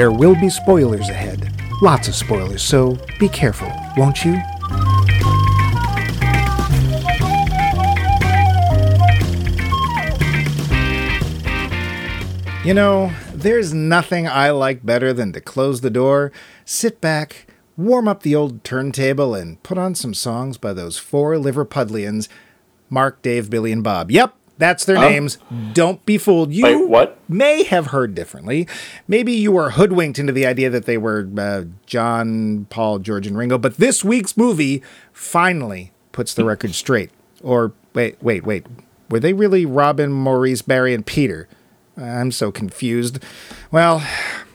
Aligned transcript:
There 0.00 0.10
will 0.10 0.34
be 0.34 0.48
spoilers 0.48 1.10
ahead. 1.10 1.52
Lots 1.82 2.08
of 2.08 2.14
spoilers, 2.14 2.62
so 2.62 2.96
be 3.18 3.28
careful, 3.28 3.70
won't 3.98 4.24
you? 4.24 4.32
You 12.64 12.72
know, 12.72 13.12
there's 13.34 13.74
nothing 13.74 14.26
I 14.26 14.48
like 14.52 14.86
better 14.86 15.12
than 15.12 15.34
to 15.34 15.40
close 15.42 15.82
the 15.82 15.90
door, 15.90 16.32
sit 16.64 17.02
back, 17.02 17.46
warm 17.76 18.08
up 18.08 18.22
the 18.22 18.34
old 18.34 18.64
turntable, 18.64 19.34
and 19.34 19.62
put 19.62 19.76
on 19.76 19.94
some 19.94 20.14
songs 20.14 20.56
by 20.56 20.72
those 20.72 20.96
four 20.96 21.34
Liverpudlians 21.34 22.26
Mark, 22.88 23.20
Dave, 23.20 23.50
Billy, 23.50 23.70
and 23.70 23.84
Bob. 23.84 24.10
Yep, 24.10 24.34
that's 24.60 24.84
their 24.84 24.98
names. 24.98 25.38
Don't 25.72 26.04
be 26.06 26.18
fooled. 26.18 26.52
You 26.52 26.62
Wait, 26.62 26.88
what? 26.88 27.18
may 27.28 27.64
have 27.64 27.88
heard 27.88 28.14
differently. 28.14 28.68
Maybe 29.08 29.32
you 29.32 29.50
were 29.50 29.70
hoodwinked 29.70 30.18
into 30.18 30.32
the 30.32 30.46
idea 30.46 30.70
that 30.70 30.84
they 30.84 30.98
were 30.98 31.28
uh, 31.36 31.64
John, 31.86 32.66
Paul, 32.70 33.00
George, 33.00 33.26
and 33.26 33.36
Ringo. 33.36 33.58
But 33.58 33.78
this 33.78 34.04
week's 34.04 34.36
movie 34.36 34.82
finally 35.12 35.92
puts 36.12 36.34
the 36.34 36.44
record 36.44 36.74
straight. 36.74 37.10
Or 37.42 37.72
wait, 37.94 38.22
wait, 38.22 38.44
wait. 38.44 38.66
Were 39.08 39.18
they 39.18 39.32
really 39.32 39.66
Robin, 39.66 40.12
Maurice, 40.12 40.62
Barry, 40.62 40.94
and 40.94 41.04
Peter? 41.04 41.48
I'm 41.96 42.30
so 42.30 42.52
confused. 42.52 43.18
Well, 43.72 44.06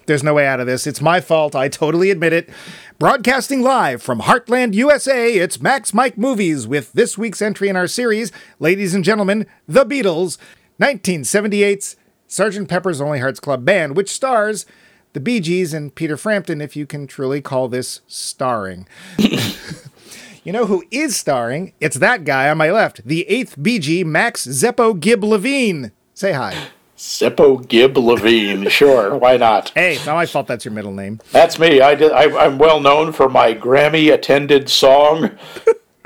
there's 0.05 0.23
no 0.23 0.33
way 0.33 0.47
out 0.47 0.59
of 0.59 0.67
this. 0.67 0.87
It's 0.87 1.01
my 1.01 1.19
fault. 1.19 1.55
I 1.55 1.67
totally 1.67 2.11
admit 2.11 2.33
it. 2.33 2.49
Broadcasting 2.97 3.61
live 3.61 4.01
from 4.01 4.21
Heartland, 4.21 4.73
USA, 4.73 5.33
it's 5.33 5.61
Max 5.61 5.93
Mike 5.93 6.17
Movies 6.17 6.65
with 6.65 6.93
this 6.93 7.17
week's 7.17 7.41
entry 7.41 7.67
in 7.67 7.75
our 7.75 7.87
series, 7.87 8.31
ladies 8.57 8.95
and 8.95 9.03
gentlemen, 9.03 9.47
The 9.67 9.85
Beatles, 9.85 10.37
1978's 10.79 11.97
Sgt. 12.29 12.69
Pepper's 12.69 13.01
Lonely 13.01 13.19
Hearts 13.19 13.41
Club 13.41 13.65
Band, 13.65 13.97
which 13.97 14.09
stars 14.09 14.65
the 15.11 15.19
Bee 15.19 15.41
Gees 15.41 15.73
and 15.73 15.93
Peter 15.93 16.15
Frampton, 16.15 16.61
if 16.61 16.77
you 16.77 16.85
can 16.85 17.05
truly 17.05 17.41
call 17.41 17.67
this 17.67 17.99
starring. 18.07 18.87
you 19.17 20.53
know 20.53 20.65
who 20.65 20.85
is 20.89 21.17
starring? 21.17 21.73
It's 21.81 21.97
that 21.97 22.23
guy 22.23 22.49
on 22.49 22.57
my 22.57 22.71
left, 22.71 23.05
the 23.05 23.27
eighth 23.27 23.61
Gee, 23.61 24.05
Max 24.05 24.47
Zeppo 24.47 24.97
Gibb 24.97 25.21
Levine. 25.21 25.91
Say 26.13 26.31
hi. 26.31 26.69
Zeppo 26.97 27.67
Gibb 27.67 27.97
Levine. 27.97 28.69
Sure, 28.69 29.15
why 29.17 29.37
not? 29.37 29.69
Hey, 29.75 29.95
it's 29.95 30.05
not 30.05 30.15
my 30.15 30.25
fault 30.25 30.47
that's 30.47 30.63
your 30.63 30.73
middle 30.73 30.93
name. 30.93 31.19
That's 31.31 31.59
me. 31.59 31.81
I 31.81 31.95
did. 31.95 32.11
I, 32.11 32.45
I'm 32.45 32.57
well 32.57 32.79
known 32.79 33.11
for 33.11 33.27
my 33.27 33.53
Grammy-attended 33.53 34.69
song. 34.69 35.31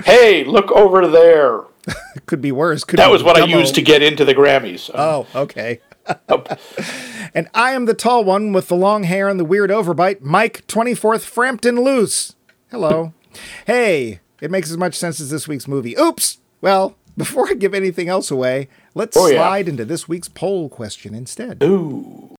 hey, 0.05 0.43
look 0.43 0.71
over 0.71 1.07
there. 1.07 1.61
Could 2.25 2.41
be 2.41 2.51
worse. 2.51 2.83
Could 2.83 2.99
That 2.99 3.07
be 3.07 3.11
was 3.13 3.23
what 3.23 3.37
I 3.39 3.45
used 3.45 3.75
to 3.75 3.81
get 3.81 4.01
into 4.01 4.25
the 4.25 4.33
Grammys. 4.33 4.89
Oh, 4.93 5.27
okay. 5.35 5.79
and 7.33 7.47
I 7.53 7.71
am 7.73 7.85
the 7.85 7.93
tall 7.93 8.23
one 8.23 8.51
with 8.51 8.67
the 8.67 8.75
long 8.75 9.03
hair 9.03 9.27
and 9.27 9.39
the 9.39 9.45
weird 9.45 9.69
overbite, 9.69 10.21
Mike 10.21 10.65
24th 10.67 11.21
Frampton 11.25 11.81
Loose. 11.81 12.35
Hello. 12.71 13.13
hey, 13.67 14.19
it 14.41 14.49
makes 14.49 14.71
as 14.71 14.77
much 14.77 14.95
sense 14.95 15.19
as 15.19 15.29
this 15.29 15.47
week's 15.47 15.67
movie. 15.67 15.95
Oops! 15.99 16.39
Well, 16.61 16.95
before 17.19 17.47
I 17.49 17.53
give 17.53 17.73
anything 17.75 18.07
else 18.09 18.31
away, 18.31 18.69
let's 18.95 19.15
Oh, 19.17 19.27
yeah. 19.27 19.37
slide 19.37 19.67
into 19.67 19.85
this 19.85 20.07
week's 20.07 20.29
poll 20.29 20.69
question 20.69 21.13
instead. 21.13 21.61
Ooh. 21.61 22.31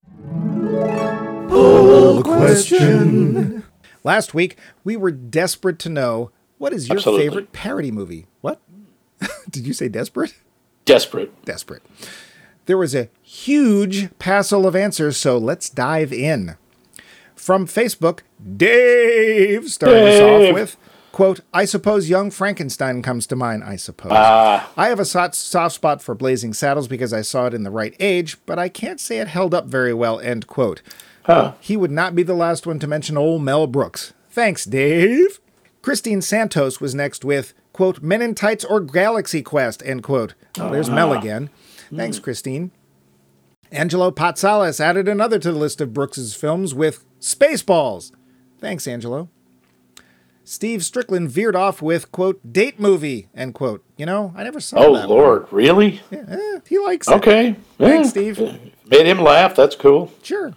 question. 2.24 3.64
Last 4.02 4.32
week, 4.34 4.56
we 4.82 4.96
were 4.96 5.10
desperate 5.10 5.78
to 5.80 5.88
know 5.88 6.30
what 6.58 6.72
is 6.72 6.88
your 6.88 6.96
Absolutely. 6.96 7.26
favorite 7.28 7.52
parody 7.52 7.90
movie? 7.90 8.26
What? 8.40 8.60
Did 9.50 9.66
you 9.66 9.72
say 9.72 9.88
desperate? 9.88 10.34
Desperate. 10.84 11.44
desperate. 11.44 11.82
There 12.66 12.78
was 12.78 12.94
a 12.94 13.08
huge 13.22 14.08
passel 14.18 14.66
of 14.66 14.74
answers, 14.74 15.16
so 15.16 15.38
let's 15.38 15.68
dive 15.68 16.12
in. 16.12 16.56
From 17.34 17.66
Facebook, 17.66 18.20
Dave 18.56 19.68
started 19.70 20.08
us 20.08 20.20
off 20.48 20.54
with, 20.54 20.76
quote, 21.12 21.40
I 21.52 21.64
suppose 21.64 22.08
Young 22.08 22.30
Frankenstein 22.30 23.02
comes 23.02 23.26
to 23.28 23.36
mind, 23.36 23.64
I 23.64 23.76
suppose. 23.76 24.12
Ah. 24.14 24.70
I 24.76 24.88
have 24.88 25.00
a 25.00 25.04
soft, 25.04 25.34
soft 25.34 25.74
spot 25.74 26.02
for 26.02 26.14
Blazing 26.14 26.52
Saddles 26.52 26.88
because 26.88 27.12
I 27.12 27.22
saw 27.22 27.46
it 27.46 27.54
in 27.54 27.62
the 27.62 27.70
right 27.70 27.94
age, 28.00 28.36
but 28.46 28.58
I 28.58 28.68
can't 28.68 29.00
say 29.00 29.18
it 29.18 29.28
held 29.28 29.54
up 29.54 29.66
very 29.66 29.94
well, 29.94 30.20
end 30.20 30.46
quote. 30.46 30.82
Huh. 31.24 31.54
He 31.60 31.76
would 31.76 31.90
not 31.90 32.14
be 32.14 32.22
the 32.22 32.34
last 32.34 32.66
one 32.66 32.78
to 32.78 32.86
mention 32.86 33.16
old 33.16 33.42
Mel 33.42 33.66
Brooks. 33.66 34.12
Thanks, 34.30 34.64
Dave. 34.64 35.40
Christine 35.82 36.22
Santos 36.22 36.80
was 36.80 36.94
next 36.94 37.24
with, 37.24 37.54
quote, 37.72 38.02
Men 38.02 38.22
in 38.22 38.34
Tights 38.34 38.64
or 38.64 38.80
Galaxy 38.80 39.42
Quest, 39.42 39.82
end 39.84 40.02
quote. 40.02 40.34
Oh, 40.58 40.70
there's 40.70 40.90
Mel 40.90 41.12
again. 41.12 41.50
Thanks, 41.94 42.18
Christine. 42.18 42.70
Angelo 43.72 44.10
Patsalas 44.10 44.80
added 44.80 45.08
another 45.08 45.38
to 45.38 45.52
the 45.52 45.58
list 45.58 45.80
of 45.80 45.94
Brooks's 45.94 46.34
films 46.34 46.74
with 46.74 47.04
Spaceballs. 47.20 48.12
Thanks, 48.58 48.86
Angelo. 48.86 49.28
Steve 50.50 50.84
Strickland 50.84 51.30
veered 51.30 51.54
off 51.54 51.80
with, 51.80 52.10
quote, 52.10 52.40
date 52.52 52.80
movie, 52.80 53.28
end 53.36 53.54
quote. 53.54 53.84
You 53.96 54.04
know, 54.04 54.34
I 54.36 54.42
never 54.42 54.58
saw 54.58 54.80
that. 54.80 54.88
Oh 54.88 54.94
that. 54.96 55.08
Lord, 55.08 55.46
really? 55.52 56.00
One. 56.10 56.28
Eh, 56.28 56.58
he 56.68 56.76
likes 56.80 57.06
it. 57.06 57.12
Okay. 57.14 57.54
Thanks, 57.78 58.08
Yeah. 58.08 58.10
Steve. 58.10 58.38
Made 58.86 59.06
him 59.06 59.20
laugh. 59.22 59.54
That's 59.54 59.76
cool. 59.76 60.12
Sure. 60.24 60.52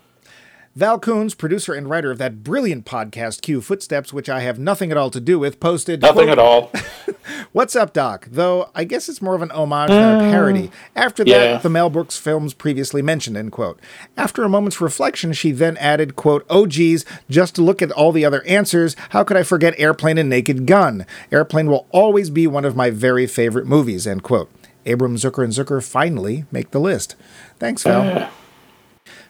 Val 0.75 0.97
Coons, 0.97 1.35
producer 1.35 1.75
and 1.75 1.87
writer 1.87 2.09
of 2.09 2.17
that 2.17 2.43
brilliant 2.43 2.83
podcast, 2.83 3.41
Q 3.41 3.61
Footsteps, 3.61 4.11
which 4.11 4.27
I 4.27 4.39
have 4.39 4.57
nothing 4.57 4.89
at 4.89 4.97
all 4.97 5.11
to 5.11 5.21
do 5.21 5.37
with, 5.37 5.59
posted 5.59 6.01
Nothing 6.01 6.25
quote, 6.25 6.29
at 6.29 6.39
all. 6.39 6.71
What's 7.51 7.75
up, 7.75 7.93
Doc? 7.93 8.27
Though 8.31 8.71
I 8.73 8.83
guess 8.83 9.07
it's 9.07 9.21
more 9.21 9.35
of 9.35 9.43
an 9.43 9.51
homage 9.51 9.91
than 9.91 10.19
a 10.19 10.23
mm. 10.23 10.31
parody. 10.31 10.71
After 10.95 11.23
that, 11.25 11.29
yeah. 11.29 11.57
the 11.57 11.69
Mel 11.69 11.91
Brooks 11.91 12.17
films 12.17 12.55
previously 12.55 13.03
mentioned, 13.03 13.37
end 13.37 13.51
quote. 13.51 13.79
After 14.17 14.43
a 14.43 14.49
moment's 14.49 14.81
reflection, 14.81 15.31
she 15.33 15.51
then 15.51 15.77
added, 15.77 16.15
quote, 16.15 16.43
Oh 16.49 16.65
geez, 16.65 17.05
just 17.29 17.53
to 17.53 17.61
look 17.61 17.83
at 17.83 17.91
all 17.91 18.11
the 18.11 18.25
other 18.25 18.43
answers, 18.45 18.95
how 19.09 19.23
could 19.23 19.37
I 19.37 19.43
forget 19.43 19.75
Airplane 19.77 20.17
and 20.17 20.29
Naked 20.29 20.65
Gun? 20.65 21.05
Airplane 21.31 21.69
will 21.69 21.85
always 21.91 22.31
be 22.31 22.47
one 22.47 22.65
of 22.65 22.75
my 22.75 22.89
very 22.89 23.27
favorite 23.27 23.67
movies, 23.67 24.07
end 24.07 24.23
quote. 24.23 24.49
Abrahams 24.87 25.23
Zucker 25.23 25.43
and 25.43 25.53
Zucker 25.53 25.87
finally 25.87 26.45
make 26.51 26.71
the 26.71 26.79
list. 26.79 27.15
Thanks, 27.59 27.83
Val. 27.83 28.31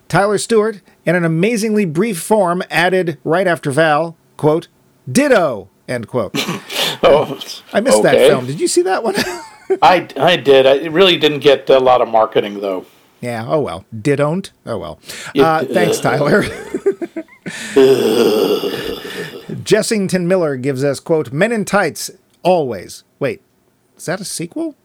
Tyler 0.07 0.37
Stewart, 0.37 0.81
in 1.05 1.15
an 1.15 1.25
amazingly 1.25 1.85
brief 1.85 2.21
form, 2.21 2.61
added 2.69 3.17
right 3.23 3.47
after 3.47 3.71
Val, 3.71 4.15
quote, 4.37 4.67
ditto, 5.11 5.69
end 5.87 6.07
quote. 6.07 6.35
Oh, 7.05 7.37
I 7.73 7.81
missed 7.81 8.01
that 8.03 8.15
film. 8.15 8.45
Did 8.45 8.61
you 8.61 8.67
see 8.69 8.81
that 8.83 9.03
one? 9.03 9.15
I, 9.81 10.07
I 10.15 10.37
did. 10.37 10.65
I, 10.65 10.75
it 10.75 10.91
really 10.93 11.17
didn't 11.17 11.39
get 11.39 11.69
a 11.69 11.79
lot 11.79 12.01
of 12.01 12.07
marketing, 12.07 12.61
though. 12.61 12.85
yeah, 13.19 13.43
oh 13.45 13.59
well. 13.59 13.83
Didn't? 13.99 14.51
Oh 14.65 14.77
well. 14.77 14.99
Uh, 15.37 15.65
thanks, 15.65 15.99
Tyler. 15.99 16.43
Jessington 19.63 20.27
Miller 20.27 20.55
gives 20.55 20.81
us, 20.83 21.01
quote, 21.01 21.33
Men 21.33 21.51
in 21.51 21.65
Tights, 21.65 22.09
always. 22.41 23.03
Wait, 23.19 23.41
is 23.97 24.05
that 24.05 24.21
a 24.21 24.25
sequel? 24.25 24.75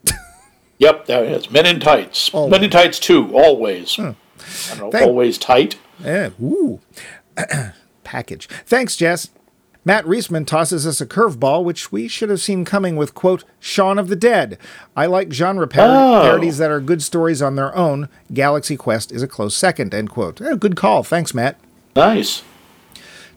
Yep, 0.79 1.07
that 1.07 1.23
is. 1.25 1.51
Men 1.53 1.67
in 1.67 1.79
Tights. 1.79 2.31
Always. 2.35 2.51
Men 2.51 2.65
in 2.65 2.71
Tights 2.71 2.99
2, 2.99 3.33
always. 3.37 3.97
I 4.39 4.75
don't 4.77 4.79
know, 4.87 4.91
Thank- 4.91 5.07
always 5.07 5.39
tight. 5.39 5.77
Eh, 6.05 6.31
ooh. 6.43 6.81
Package. 8.05 8.49
Thanks, 8.67 8.97
Jess. 8.97 9.31
Matt 9.85 10.05
Reisman 10.05 10.47
tosses 10.47 10.87
us 10.87 11.01
a 11.01 11.07
curveball, 11.07 11.65
which 11.65 11.91
we 11.91 12.09
should 12.09 12.29
have 12.29 12.41
seen 12.41 12.65
coming 12.65 12.97
with, 12.97 13.15
quote, 13.15 13.45
Shaun 13.59 13.99
of 13.99 14.09
the 14.09 14.17
Dead. 14.17 14.59
I 14.97 15.07
like 15.07 15.33
genre 15.33 15.67
Oh. 15.67 15.69
parodies 16.23 16.59
that 16.59 16.71
are 16.71 16.81
good 16.81 17.03
stories 17.03 17.41
on 17.41 17.55
their 17.57 17.75
own. 17.75 18.09
Galaxy 18.33 18.77
Quest 18.77 19.13
is 19.13 19.23
a 19.23 19.29
close 19.29 19.57
second, 19.57 19.95
end 19.95 20.11
quote. 20.11 20.41
Eh, 20.43 20.57
good 20.57 20.77
call. 20.77 21.03
Thanks, 21.05 21.33
Matt. 21.33 21.57
Nice. 21.97 22.43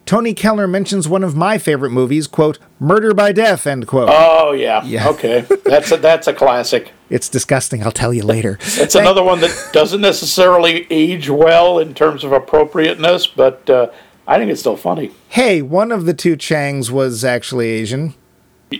Tony 0.05 0.33
Keller 0.33 0.67
mentions 0.67 1.07
one 1.07 1.23
of 1.23 1.35
my 1.37 1.57
favorite 1.57 1.91
movies, 1.91 2.27
quote, 2.27 2.57
Murder 2.79 3.13
by 3.13 3.31
Death, 3.31 3.65
end 3.65 3.87
quote. 3.87 4.09
Oh, 4.11 4.51
yeah. 4.51 4.83
Yeah. 4.83 5.07
Okay. 5.09 5.45
That's 5.63 5.91
a, 5.91 5.97
that's 5.97 6.27
a 6.27 6.33
classic. 6.33 6.91
It's 7.11 7.29
disgusting. 7.29 7.83
I'll 7.83 7.91
tell 7.91 8.13
you 8.13 8.23
later. 8.23 8.57
It's 8.61 8.95
another 8.95 9.21
one 9.21 9.41
that 9.41 9.69
doesn't 9.73 10.01
necessarily 10.01 10.87
age 10.89 11.29
well 11.29 11.77
in 11.77 11.93
terms 11.93 12.23
of 12.23 12.31
appropriateness, 12.31 13.27
but 13.27 13.69
uh, 13.69 13.87
I 14.25 14.37
think 14.37 14.49
it's 14.49 14.61
still 14.61 14.77
funny. 14.77 15.11
Hey, 15.29 15.61
one 15.61 15.91
of 15.91 16.05
the 16.05 16.13
two 16.13 16.35
Changs 16.37 16.89
was 16.89 17.23
actually 17.25 17.67
Asian. 17.69 18.15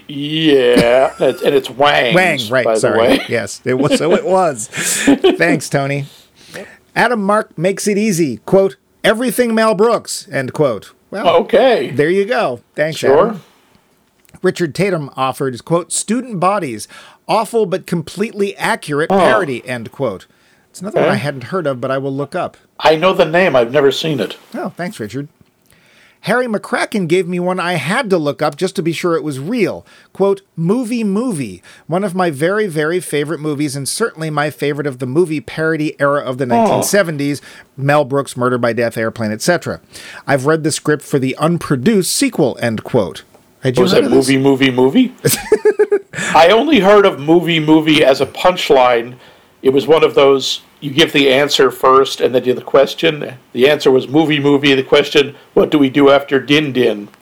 Yeah, 0.08 1.14
and 1.20 1.54
it's 1.56 1.70
Wang. 1.70 2.16
Wang, 2.16 2.40
right? 2.50 2.78
Sorry. 2.78 3.20
Yes, 3.30 3.62
it 3.66 3.74
was. 3.76 3.98
So 3.98 4.14
it 4.14 4.26
was. 4.26 4.68
Thanks, 4.68 5.68
Tony. 5.70 6.06
Adam 6.96 7.22
Mark 7.22 7.58
makes 7.58 7.88
it 7.88 7.98
easy. 7.98 8.38
Quote: 8.46 8.78
Everything 9.04 9.54
Mel 9.54 9.76
Brooks. 9.76 10.28
End 10.32 10.54
quote. 10.54 10.94
Well, 11.10 11.28
Okay. 11.42 11.92
there 11.92 12.10
you 12.10 12.24
go. 12.24 12.62
Thanks, 12.76 13.00
Sure. 13.00 13.28
Adam. 13.32 13.42
Richard 14.42 14.74
Tatum 14.74 15.10
offered 15.16 15.64
quote 15.66 15.92
Student 15.92 16.40
Bodies, 16.40 16.88
awful 17.32 17.66
but 17.66 17.88
completely 17.88 18.56
accurate 18.58 19.10
oh. 19.10 19.18
parody. 19.18 19.66
End 19.66 19.92
quote. 19.92 20.28
It's 20.70 20.82
another 20.82 21.00
one 21.00 21.10
I 21.10 21.14
eh? 21.14 21.18
hadn't 21.18 21.46
heard 21.46 21.66
of, 21.66 21.82
but 21.82 21.92
I 21.92 21.98
will 21.98 22.14
look 22.14 22.36
up. 22.36 22.58
I 22.80 22.96
know 22.96 23.14
the 23.14 23.26
name. 23.26 23.56
I've 23.56 23.72
never 23.72 23.92
seen 23.92 24.20
it. 24.20 24.38
Oh, 24.54 24.70
thanks, 24.70 25.00
Richard. 25.00 25.28
Harry 26.26 26.46
McCracken 26.46 27.08
gave 27.08 27.28
me 27.28 27.40
one 27.40 27.60
I 27.60 27.74
had 27.74 28.10
to 28.12 28.18
look 28.18 28.44
up 28.44 28.56
just 28.56 28.76
to 28.76 28.84
be 28.84 28.92
sure 28.92 29.16
it 29.16 29.24
was 29.24 29.40
real. 29.40 29.86
Quote, 30.14 30.42
Movie 30.56 31.04
Movie, 31.04 31.64
one 31.88 32.04
of 32.04 32.14
my 32.14 32.30
very, 32.30 32.68
very 32.68 33.00
favorite 33.00 33.40
movies, 33.40 33.76
and 33.76 33.90
certainly 33.90 34.30
my 34.30 34.52
favorite 34.52 34.86
of 34.86 35.00
the 35.00 35.08
movie 35.08 35.42
parody 35.42 36.00
era 36.00 36.22
of 36.22 36.38
the 36.38 36.46
1970s 36.46 37.42
Mel 37.76 38.06
Brooks, 38.06 38.38
Murder 38.38 38.60
by 38.60 38.72
Death, 38.72 38.98
Airplane, 38.98 39.32
etc. 39.32 39.82
I've 40.28 40.46
read 40.46 40.64
the 40.64 40.72
script 40.72 41.04
for 41.04 41.18
the 41.18 41.36
unproduced 41.40 42.14
sequel, 42.14 42.56
end 42.62 42.84
quote. 42.84 43.24
Had 43.64 43.78
you 43.78 43.82
oh, 43.82 43.84
Was 43.86 43.94
heard 43.94 44.06
it 44.06 44.12
movie, 44.12 44.38
movie, 44.38 44.72
movie? 44.72 45.16
I 46.14 46.50
only 46.50 46.80
heard 46.80 47.06
of 47.06 47.20
movie, 47.20 47.60
movie 47.60 48.04
as 48.04 48.22
a 48.22 48.26
punchline. 48.26 49.16
It 49.62 49.70
was 49.70 49.88
one 49.88 50.04
of 50.04 50.16
those 50.16 50.62
you 50.82 50.90
give 50.92 51.14
the 51.14 51.32
answer 51.32 51.70
first 51.72 52.20
and 52.20 52.34
then 52.34 52.44
do 52.44 52.54
the 52.54 52.62
question. 52.64 53.36
The 53.54 53.70
answer 53.70 53.92
was 53.92 54.08
movie, 54.08 54.40
movie. 54.40 54.74
The 54.74 54.84
question, 54.84 55.36
what 55.54 55.70
do 55.70 55.78
we 55.78 55.90
do 55.90 56.10
after 56.10 56.40
din 56.40 56.74
din? 56.74 57.10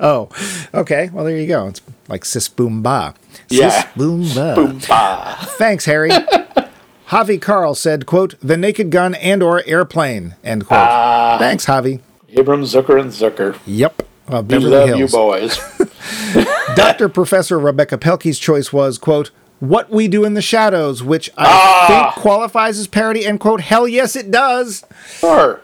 Oh, 0.00 0.28
okay. 0.74 1.08
Well, 1.12 1.24
there 1.24 1.36
you 1.36 1.46
go. 1.46 1.68
It's 1.68 1.80
like 2.08 2.24
sis 2.24 2.48
boom 2.48 2.82
ba. 2.82 3.14
Yeah. 3.48 3.70
Sis 3.70 3.84
boom 3.96 4.22
ba. 4.34 4.54
Boom, 4.56 4.80
bah. 4.88 5.36
Thanks, 5.56 5.84
Harry. 5.84 6.10
Javi 7.08 7.40
Carl 7.40 7.74
said, 7.76 8.04
quote, 8.04 8.34
the 8.40 8.56
naked 8.56 8.90
gun 8.90 9.14
and 9.14 9.42
or 9.42 9.62
airplane, 9.64 10.34
end 10.42 10.66
quote. 10.66 10.80
Ah. 10.80 11.36
Thanks, 11.38 11.66
Javi. 11.66 12.00
Abrahams, 12.30 12.74
Zucker, 12.74 13.00
and 13.00 13.10
Zucker. 13.10 13.56
Yep. 13.64 14.02
Well, 14.28 14.42
We 14.42 14.58
love 14.58 14.98
you, 14.98 15.06
boys. 15.06 15.58
Dr. 16.74 17.08
Professor 17.08 17.58
Rebecca 17.58 17.98
Pelkey's 17.98 18.38
choice 18.38 18.72
was, 18.72 18.98
quote, 18.98 19.30
What 19.60 19.90
We 19.90 20.08
Do 20.08 20.24
in 20.24 20.34
the 20.34 20.42
Shadows, 20.42 21.02
which 21.02 21.30
I 21.36 21.44
Ah. 21.46 21.86
think 22.12 22.22
qualifies 22.22 22.78
as 22.78 22.86
parody, 22.88 23.24
end 23.26 23.40
quote. 23.40 23.60
Hell 23.60 23.86
yes, 23.86 24.16
it 24.16 24.30
does. 24.30 24.84
Sure. 25.18 25.60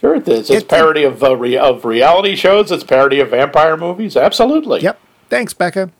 Sure 0.00 0.14
it 0.14 0.28
is. 0.28 0.48
It's 0.48 0.50
It's 0.50 0.64
parody 0.64 1.02
of, 1.04 1.22
uh, 1.22 1.36
re- 1.36 1.56
of 1.58 1.84
reality 1.84 2.36
shows. 2.36 2.70
It's 2.70 2.84
parody 2.84 3.20
of 3.20 3.30
vampire 3.30 3.76
movies. 3.76 4.16
Absolutely. 4.16 4.80
Yep. 4.80 4.98
Thanks, 5.28 5.52
Becca. 5.52 5.90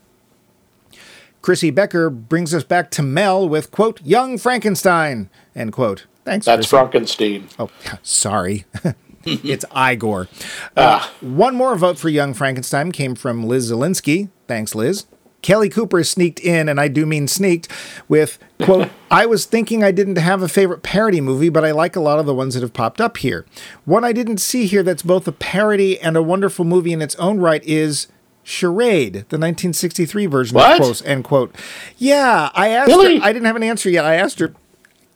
Chrissy 1.43 1.70
Becker 1.70 2.08
brings 2.08 2.55
us 2.55 2.64
back 2.64 2.91
to 2.93 3.02
Mel 3.02 3.46
with, 3.49 3.70
quote, 3.70 4.00
Young 4.05 4.38
Frankenstein, 4.38 5.29
end 5.55 5.73
quote. 5.73 6.06
Thanks, 6.25 6.46
That's 6.46 6.58
Chrissy. 6.61 6.70
Frankenstein. 6.70 7.49
Oh, 7.58 7.70
sorry. 8.02 8.64
it's 9.25 9.65
Igor. 9.76 10.29
Ah. 10.76 11.12
One 11.20 11.55
more 11.55 11.76
vote 11.76 11.99
for 11.99 12.09
Young 12.09 12.35
Frankenstein 12.35 12.93
came 12.93 13.15
from 13.15 13.44
Liz 13.44 13.70
Zielinski. 13.70 14.29
Thanks, 14.47 14.75
Liz. 14.75 15.06
Kelly 15.41 15.69
Cooper 15.69 16.03
sneaked 16.03 16.41
in, 16.41 16.69
and 16.69 16.81
I 16.81 16.88
do 16.88 17.06
mean 17.06 17.29
sneaked, 17.29 17.69
with, 18.09 18.41
quote, 18.61 18.91
I 19.09 19.25
was 19.25 19.44
thinking 19.44 19.85
I 19.85 19.93
didn't 19.93 20.17
have 20.19 20.43
a 20.43 20.49
favorite 20.49 20.82
parody 20.82 21.20
movie, 21.20 21.49
but 21.49 21.65
I 21.65 21.70
like 21.70 21.94
a 21.94 22.00
lot 22.00 22.19
of 22.19 22.26
the 22.26 22.35
ones 22.35 22.55
that 22.55 22.61
have 22.62 22.73
popped 22.73 23.00
up 23.00 23.19
here. 23.19 23.47
One 23.85 24.05
I 24.05 24.12
didn't 24.12 24.38
see 24.38 24.67
here 24.67 24.82
that's 24.82 25.03
both 25.03 25.29
a 25.29 25.32
parody 25.32 25.99
and 26.00 26.17
a 26.17 26.23
wonderful 26.25 26.65
movie 26.65 26.93
in 26.93 27.00
its 27.00 27.15
own 27.17 27.38
right 27.38 27.62
is 27.65 28.09
Charade, 28.43 29.12
the 29.12 29.38
1963 29.38 30.26
version 30.26 30.56
What? 30.56 30.81
of 30.81 31.06
end 31.06 31.23
quote. 31.23 31.55
Yeah, 31.99 32.50
I 32.55 32.70
asked 32.70 32.88
Really? 32.88 33.19
her, 33.19 33.25
I 33.25 33.32
didn't 33.32 33.47
have 33.47 33.56
an 33.56 33.62
answer 33.62 33.88
yet. 33.88 34.05
I 34.05 34.17
asked 34.17 34.41
her, 34.41 34.55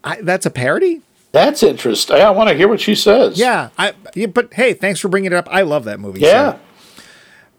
I, 0.05 0.21
that's 0.21 0.47
a 0.47 0.51
parody? 0.51 1.03
That's 1.33 1.63
interesting. 1.63 2.17
I 2.17 2.31
want 2.31 2.51
to 2.51 2.55
hear 2.55 2.69
what 2.69 2.81
she 2.81 2.95
says. 2.95 3.39
Yeah, 3.39 3.71
I. 3.79 3.95
Yeah, 4.15 4.27
but 4.27 4.53
hey, 4.55 4.75
thanks 4.75 5.01
for 5.01 5.09
bringing 5.09 5.33
it 5.33 5.37
up. 5.37 5.49
I 5.51 5.63
love 5.63 5.85
that 5.85 5.99
movie. 5.99 6.21
Yeah. 6.21 6.53
so. 6.53 6.59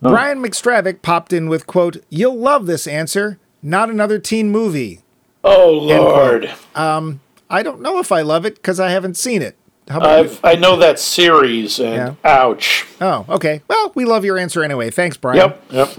Brian 0.01 0.41
McStravick 0.43 1.01
popped 1.01 1.33
in 1.33 1.49
with 1.49 1.65
quote, 1.65 2.03
"You'll 2.09 2.37
love 2.37 2.67
this 2.67 2.85
answer. 2.87 3.39
Not 3.63 3.89
another 3.89 4.19
teen 4.19 4.51
movie. 4.51 4.99
Oh, 5.43 5.71
Lord. 5.71 6.51
Um, 6.75 7.21
I 7.49 7.63
don't 7.63 7.81
know 7.81 7.99
if 7.99 8.11
I 8.11 8.21
love 8.21 8.45
it 8.45 8.55
because 8.55 8.79
I 8.79 8.89
haven't 8.89 9.15
seen 9.15 9.41
it. 9.41 9.55
How 9.87 9.97
about? 9.97 10.19
I've, 10.19 10.39
I 10.43 10.55
know 10.55 10.75
that 10.77 10.99
series, 10.99 11.79
and 11.79 12.15
ouch. 12.23 12.85
Oh, 13.01 13.25
okay. 13.27 13.61
Well, 13.67 13.91
we 13.95 14.05
love 14.05 14.23
your 14.23 14.37
answer 14.37 14.63
anyway. 14.63 14.89
Thanks, 14.89 15.17
Brian. 15.17 15.37
Yep, 15.37 15.63
yep. 15.71 15.89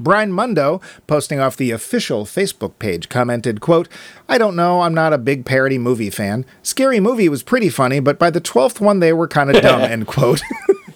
Brian 0.00 0.32
Mundo, 0.32 0.80
posting 1.06 1.38
off 1.38 1.56
the 1.56 1.70
official 1.70 2.24
Facebook 2.24 2.78
page, 2.78 3.08
commented, 3.08 3.60
quote, 3.60 3.86
I 4.28 4.38
don't 4.38 4.56
know, 4.56 4.80
I'm 4.80 4.94
not 4.94 5.12
a 5.12 5.18
big 5.18 5.44
parody 5.44 5.78
movie 5.78 6.10
fan. 6.10 6.46
Scary 6.62 6.98
Movie 7.00 7.28
was 7.28 7.42
pretty 7.42 7.68
funny, 7.68 8.00
but 8.00 8.18
by 8.18 8.30
the 8.30 8.40
12th 8.40 8.80
one 8.80 9.00
they 9.00 9.12
were 9.12 9.28
kind 9.28 9.54
of 9.54 9.62
dumb, 9.62 9.82
end 9.82 10.06
quote. 10.06 10.40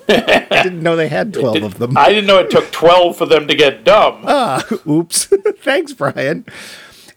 I 0.08 0.60
didn't 0.62 0.82
know 0.82 0.96
they 0.96 1.08
had 1.08 1.32
12 1.32 1.62
of 1.62 1.78
them. 1.78 1.96
I 1.96 2.08
didn't 2.08 2.26
know 2.26 2.38
it 2.38 2.50
took 2.50 2.70
12 2.72 3.16
for 3.16 3.26
them 3.26 3.46
to 3.46 3.54
get 3.54 3.84
dumb. 3.84 4.22
Ah, 4.26 4.64
Oops. 4.88 5.26
Thanks, 5.62 5.92
Brian. 5.92 6.44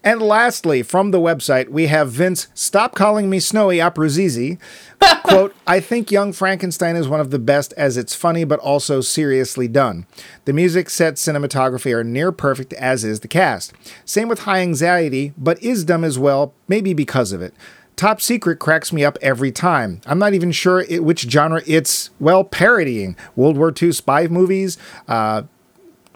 And 0.04 0.22
lastly, 0.22 0.82
from 0.82 1.10
the 1.10 1.20
website, 1.20 1.68
we 1.68 1.88
have 1.88 2.10
Vince, 2.10 2.48
stop 2.54 2.94
calling 2.94 3.28
me 3.28 3.40
Snowy 3.40 3.78
Aprazizi. 3.78 4.58
Quote, 5.24 5.54
I 5.66 5.80
think 5.80 6.10
Young 6.10 6.32
Frankenstein 6.32 6.96
is 6.96 7.08
one 7.08 7.20
of 7.20 7.30
the 7.30 7.38
best 7.38 7.72
as 7.76 7.96
it's 7.96 8.14
funny 8.14 8.44
but 8.44 8.60
also 8.60 9.00
seriously 9.00 9.68
done. 9.68 10.06
The 10.44 10.52
music, 10.52 10.88
set, 10.88 11.14
cinematography 11.14 11.92
are 11.92 12.04
near 12.04 12.32
perfect, 12.32 12.72
as 12.74 13.04
is 13.04 13.20
the 13.20 13.28
cast. 13.28 13.72
Same 14.04 14.28
with 14.28 14.40
High 14.40 14.60
Anxiety, 14.60 15.32
but 15.36 15.62
is 15.62 15.84
dumb 15.84 16.04
as 16.04 16.18
well, 16.18 16.54
maybe 16.68 16.94
because 16.94 17.32
of 17.32 17.42
it. 17.42 17.54
Top 17.96 18.20
Secret 18.20 18.60
cracks 18.60 18.92
me 18.92 19.04
up 19.04 19.18
every 19.20 19.50
time. 19.50 20.00
I'm 20.06 20.20
not 20.20 20.32
even 20.32 20.52
sure 20.52 20.82
it, 20.88 21.02
which 21.02 21.22
genre 21.22 21.62
it's, 21.66 22.10
well, 22.20 22.44
parodying. 22.44 23.16
World 23.34 23.56
War 23.56 23.74
II 23.80 23.90
spy 23.90 24.28
movies, 24.28 24.78
uh, 25.08 25.42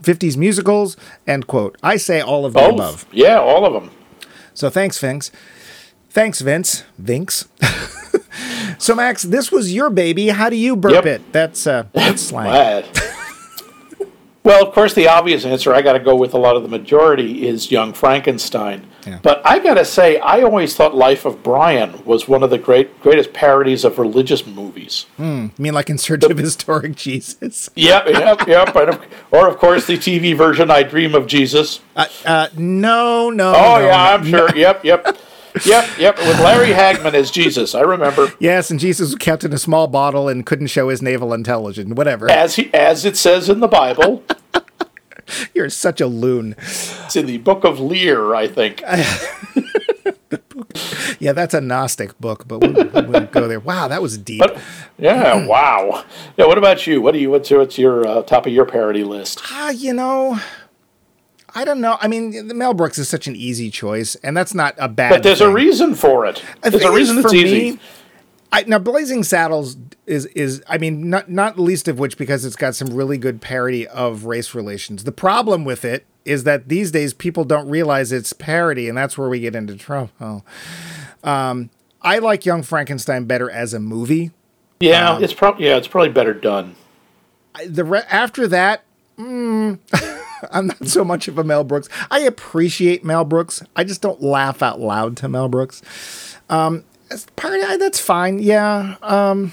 50s 0.02 0.36
musicals, 0.36 0.96
end 1.26 1.46
quote. 1.46 1.76
I 1.82 1.96
say 1.96 2.20
all 2.20 2.44
of 2.44 2.52
the 2.52 2.60
Both. 2.60 2.72
above. 2.74 3.06
Yeah, 3.12 3.38
all 3.38 3.64
of 3.64 3.72
them. 3.72 3.90
So 4.54 4.68
thanks, 4.70 4.98
Vince. 4.98 5.30
Thanks, 6.10 6.40
Vince. 6.40 6.84
Vince. 6.98 7.48
so 8.78 8.94
Max, 8.94 9.22
this 9.22 9.50
was 9.50 9.72
your 9.72 9.88
baby. 9.90 10.28
How 10.28 10.50
do 10.50 10.56
you 10.56 10.76
burp 10.76 10.92
Yep. 10.92 11.06
it? 11.06 11.32
That's 11.32 11.66
uh 11.66 11.84
that's 11.92 12.22
slang. 12.22 12.84
Well, 14.44 14.66
of 14.66 14.74
course, 14.74 14.92
the 14.94 15.06
obvious 15.06 15.44
answer 15.44 15.72
I 15.72 15.82
got 15.82 15.92
to 15.92 16.00
go 16.00 16.16
with 16.16 16.34
a 16.34 16.38
lot 16.38 16.56
of 16.56 16.64
the 16.64 16.68
majority 16.68 17.46
is 17.46 17.70
Young 17.70 17.92
Frankenstein. 17.92 18.84
Yeah. 19.06 19.18
But 19.22 19.42
I 19.44 19.58
got 19.58 19.74
to 19.74 19.84
say, 19.84 20.18
I 20.18 20.42
always 20.42 20.76
thought 20.76 20.94
Life 20.94 21.24
of 21.24 21.42
Brian 21.42 22.04
was 22.04 22.28
one 22.28 22.42
of 22.42 22.50
the 22.50 22.58
great 22.58 23.00
greatest 23.00 23.32
parodies 23.32 23.84
of 23.84 23.98
religious 23.98 24.46
movies. 24.46 25.06
You 25.18 25.50
mean 25.58 25.74
like 25.74 25.90
in 25.90 25.98
search 25.98 26.24
of 26.24 26.38
historic 26.38 26.96
Jesus? 26.96 27.70
Yep, 27.82 28.06
yep, 28.08 28.46
yep. 28.46 28.76
Of, 28.76 29.04
or, 29.30 29.48
of 29.48 29.58
course, 29.58 29.86
the 29.86 29.96
TV 29.96 30.36
version, 30.36 30.70
I 30.70 30.82
Dream 30.82 31.14
of 31.14 31.26
Jesus. 31.26 31.80
Uh, 31.96 32.06
uh 32.24 32.48
no, 32.56 33.30
no. 33.30 33.54
Oh, 33.54 33.78
no, 33.78 33.86
yeah. 33.86 34.14
I'm 34.14 34.24
sure. 34.24 34.54
Yep, 34.54 34.84
yep. 34.84 35.16
Yep, 35.66 35.98
yep. 35.98 36.18
With 36.18 36.40
Larry 36.40 36.68
Hagman 36.68 37.14
as 37.14 37.30
Jesus, 37.30 37.74
I 37.74 37.82
remember. 37.82 38.32
Yes, 38.38 38.70
and 38.70 38.80
Jesus 38.80 39.10
was 39.10 39.14
kept 39.16 39.44
in 39.44 39.52
a 39.52 39.58
small 39.58 39.86
bottle 39.86 40.28
and 40.28 40.46
couldn't 40.46 40.68
show 40.68 40.88
his 40.88 41.02
naval 41.02 41.32
intelligence. 41.32 41.94
Whatever. 41.94 42.30
As 42.30 42.56
he, 42.56 42.72
as 42.72 43.04
it 43.04 43.16
says 43.16 43.48
in 43.48 43.60
the 43.60 43.68
Bible, 43.68 44.22
You're 45.54 45.70
such 45.70 46.00
a 46.00 46.06
loon. 46.06 46.54
it's 46.58 47.16
in 47.16 47.26
the 47.26 47.38
Book 47.38 47.64
of 47.64 47.80
Lear, 47.80 48.34
I 48.34 48.48
think. 48.48 48.82
Yeah, 51.18 51.32
that's 51.32 51.54
a 51.54 51.60
Gnostic 51.60 52.18
book, 52.18 52.48
but 52.48 52.58
we'll, 52.58 53.06
we'll 53.06 53.26
go 53.26 53.46
there. 53.46 53.60
Wow, 53.60 53.86
that 53.86 54.02
was 54.02 54.18
deep. 54.18 54.40
But 54.40 54.58
yeah, 54.98 55.46
wow. 55.46 56.04
Yeah, 56.36 56.46
what 56.46 56.58
about 56.58 56.84
you? 56.84 57.00
What 57.00 57.12
do 57.12 57.20
you? 57.20 57.30
What's 57.30 57.48
your, 57.48 57.60
what's 57.60 57.78
your 57.78 58.06
uh, 58.06 58.22
top 58.22 58.46
of 58.46 58.52
your 58.52 58.64
parody 58.64 59.04
list? 59.04 59.40
Ah, 59.50 59.70
you 59.70 59.92
know, 59.92 60.40
I 61.54 61.64
don't 61.64 61.80
know. 61.80 61.96
I 62.00 62.08
mean, 62.08 62.48
the 62.48 62.54
Mel 62.54 62.74
Brooks 62.74 62.98
is 62.98 63.08
such 63.08 63.28
an 63.28 63.36
easy 63.36 63.70
choice, 63.70 64.14
and 64.16 64.36
that's 64.36 64.52
not 64.52 64.74
a 64.78 64.88
bad. 64.88 65.10
But 65.10 65.22
there's 65.22 65.40
a 65.40 65.52
reason 65.52 65.94
for 65.94 66.26
it. 66.26 66.42
There's 66.62 66.82
a 66.82 66.90
reason 66.92 67.18
it's 67.18 67.30
for 67.30 67.36
easy. 67.36 67.78
I, 68.54 68.64
now, 68.64 68.78
Blazing 68.78 69.22
Saddles 69.24 69.76
is 70.06 70.26
is 70.26 70.62
I 70.68 70.76
mean 70.78 71.08
not 71.08 71.30
not 71.30 71.58
least 71.58 71.88
of 71.88 71.98
which 71.98 72.18
because 72.18 72.44
it's 72.44 72.56
got 72.56 72.74
some 72.74 72.88
really 72.94 73.16
good 73.18 73.40
parody 73.40 73.86
of 73.88 74.24
race 74.26 74.54
relations. 74.54 75.04
The 75.04 75.12
problem 75.12 75.64
with 75.64 75.84
it 75.84 76.04
is 76.24 76.44
that 76.44 76.68
these 76.68 76.90
days 76.90 77.14
people 77.14 77.44
don't 77.44 77.68
realize 77.68 78.12
it's 78.12 78.32
parody, 78.32 78.88
and 78.88 78.96
that's 78.98 79.16
where 79.16 79.28
we 79.28 79.40
get 79.40 79.54
into 79.56 79.74
trouble. 79.76 80.44
Um, 81.24 81.70
I 82.02 82.18
like 82.18 82.44
Young 82.44 82.62
Frankenstein 82.62 83.24
better 83.24 83.50
as 83.50 83.72
a 83.74 83.80
movie. 83.80 84.32
yeah, 84.80 85.12
um, 85.12 85.24
it's 85.24 85.32
probably 85.32 85.66
yeah, 85.66 85.76
it's 85.76 85.88
probably 85.88 86.10
better 86.10 86.34
done. 86.34 86.74
I- 87.54 87.66
The 87.66 87.84
re- 87.84 88.02
after 88.10 88.46
that. 88.48 88.82
mm, 89.18 89.78
I'm 90.52 90.66
not 90.66 90.86
so 90.88 91.04
much 91.04 91.26
of 91.28 91.38
a 91.38 91.44
Mel 91.44 91.64
Brooks. 91.64 91.88
I 92.10 92.20
appreciate 92.20 93.04
Mel 93.04 93.24
Brooks. 93.24 93.62
I 93.76 93.84
just 93.84 94.02
don't 94.02 94.20
laugh 94.22 94.62
out 94.62 94.80
loud 94.80 95.16
to 95.18 95.28
Mel 95.28 95.48
Brooks. 95.48 95.80
Um, 96.50 96.84
as 97.12 97.26
parody, 97.36 97.62
I- 97.62 97.76
that's 97.76 98.00
fine. 98.00 98.38
Yeah. 98.38 98.96
Um, 99.02 99.52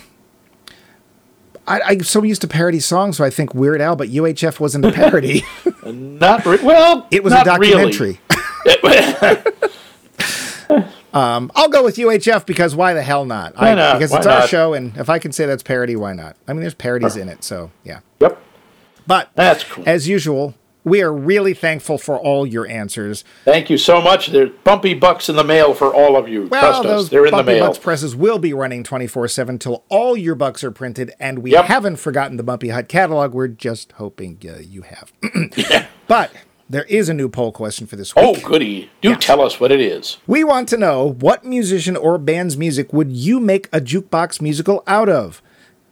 I, 1.67 1.81
I'm 1.85 2.03
so 2.03 2.23
used 2.23 2.41
to 2.41 2.47
parody 2.47 2.79
songs, 2.79 3.17
so 3.17 3.23
I 3.23 3.29
think 3.29 3.53
Weird 3.53 3.79
Al, 3.81 3.95
but 3.95 4.09
UHF 4.09 4.59
wasn't 4.59 4.85
a 4.85 4.91
parody. 4.91 5.43
Not 5.85 6.45
re- 6.45 6.57
well. 6.63 7.07
it 7.11 7.23
was 7.23 7.31
not 7.33 7.43
a 7.43 7.49
documentary. 7.51 8.19
Really. 8.83 9.37
um, 11.13 11.51
I'll 11.55 11.69
go 11.69 11.83
with 11.83 11.95
UHF 11.97 12.45
because 12.45 12.75
why 12.75 12.93
the 12.93 13.01
hell 13.03 13.25
not? 13.25 13.53
I, 13.55 13.69
Why 13.69 13.75
not? 13.75 13.93
Because 13.97 14.11
Why 14.11 14.17
it's 14.17 14.27
our 14.27 14.47
show, 14.47 14.73
and 14.73 14.95
if 14.97 15.09
I 15.09 15.19
can 15.19 15.31
say 15.31 15.45
that's 15.45 15.63
parody, 15.63 15.95
why 15.95 16.13
not? 16.13 16.35
I 16.47 16.53
mean, 16.53 16.61
there's 16.61 16.73
parodies 16.75 17.15
in 17.15 17.29
it, 17.29 17.43
so 17.43 17.71
yeah. 17.83 17.99
yep, 18.19 18.39
But 19.07 19.29
that's 19.35 19.63
cool. 19.63 19.83
as 19.87 20.07
usual, 20.07 20.53
We 20.83 21.01
are 21.01 21.13
really 21.13 21.53
thankful 21.53 21.97
for 21.97 22.17
all 22.17 22.45
your 22.47 22.65
answers. 22.67 23.23
Thank 23.43 23.69
you 23.69 23.77
so 23.77 24.01
much. 24.01 24.27
There's 24.27 24.49
bumpy 24.63 24.93
bucks 24.93 25.27
in 25.27 25.35
the 25.35 25.43
mail 25.43 25.73
for 25.73 25.93
all 25.93 26.15
of 26.15 26.29
you. 26.29 26.47
Well, 26.47 26.61
Trust 26.61 26.83
those 26.83 27.03
us, 27.05 27.09
they're 27.09 27.25
in 27.25 27.31
the 27.31 27.37
Bumpy 27.37 27.53
mail. 27.53 27.67
Bucks 27.67 27.77
presses 27.77 28.15
will 28.15 28.39
be 28.39 28.53
running 28.53 28.83
24 28.83 29.27
7 29.27 29.59
till 29.59 29.83
all 29.89 30.15
your 30.15 30.35
bucks 30.35 30.63
are 30.63 30.71
printed, 30.71 31.11
and 31.19 31.39
we 31.39 31.51
Yep. 31.51 31.65
haven't 31.65 31.95
forgotten 31.97 32.37
the 32.37 32.43
Bumpy 32.43 32.69
Hut 32.69 32.87
catalog. 32.87 33.33
We're 33.33 33.49
just 33.49 33.91
hoping 33.93 34.39
uh, 34.47 34.59
you 34.59 34.83
have. 34.83 35.11
But 36.07 36.31
there 36.67 36.85
is 36.85 37.07
a 37.07 37.13
new 37.13 37.29
poll 37.29 37.51
question 37.51 37.85
for 37.85 37.95
this 37.95 38.15
week. 38.15 38.25
Oh, 38.25 38.35
goody. 38.47 38.89
Do 39.01 39.15
tell 39.15 39.41
us 39.41 39.59
what 39.59 39.71
it 39.71 39.79
is. 39.79 40.17
We 40.25 40.43
want 40.43 40.67
to 40.69 40.77
know 40.77 41.11
what 41.19 41.45
musician 41.45 41.95
or 41.95 42.17
band's 42.17 42.57
music 42.57 42.91
would 42.93 43.11
you 43.11 43.39
make 43.39 43.67
a 43.71 43.79
jukebox 43.79 44.41
musical 44.41 44.83
out 44.87 45.07
of? 45.09 45.41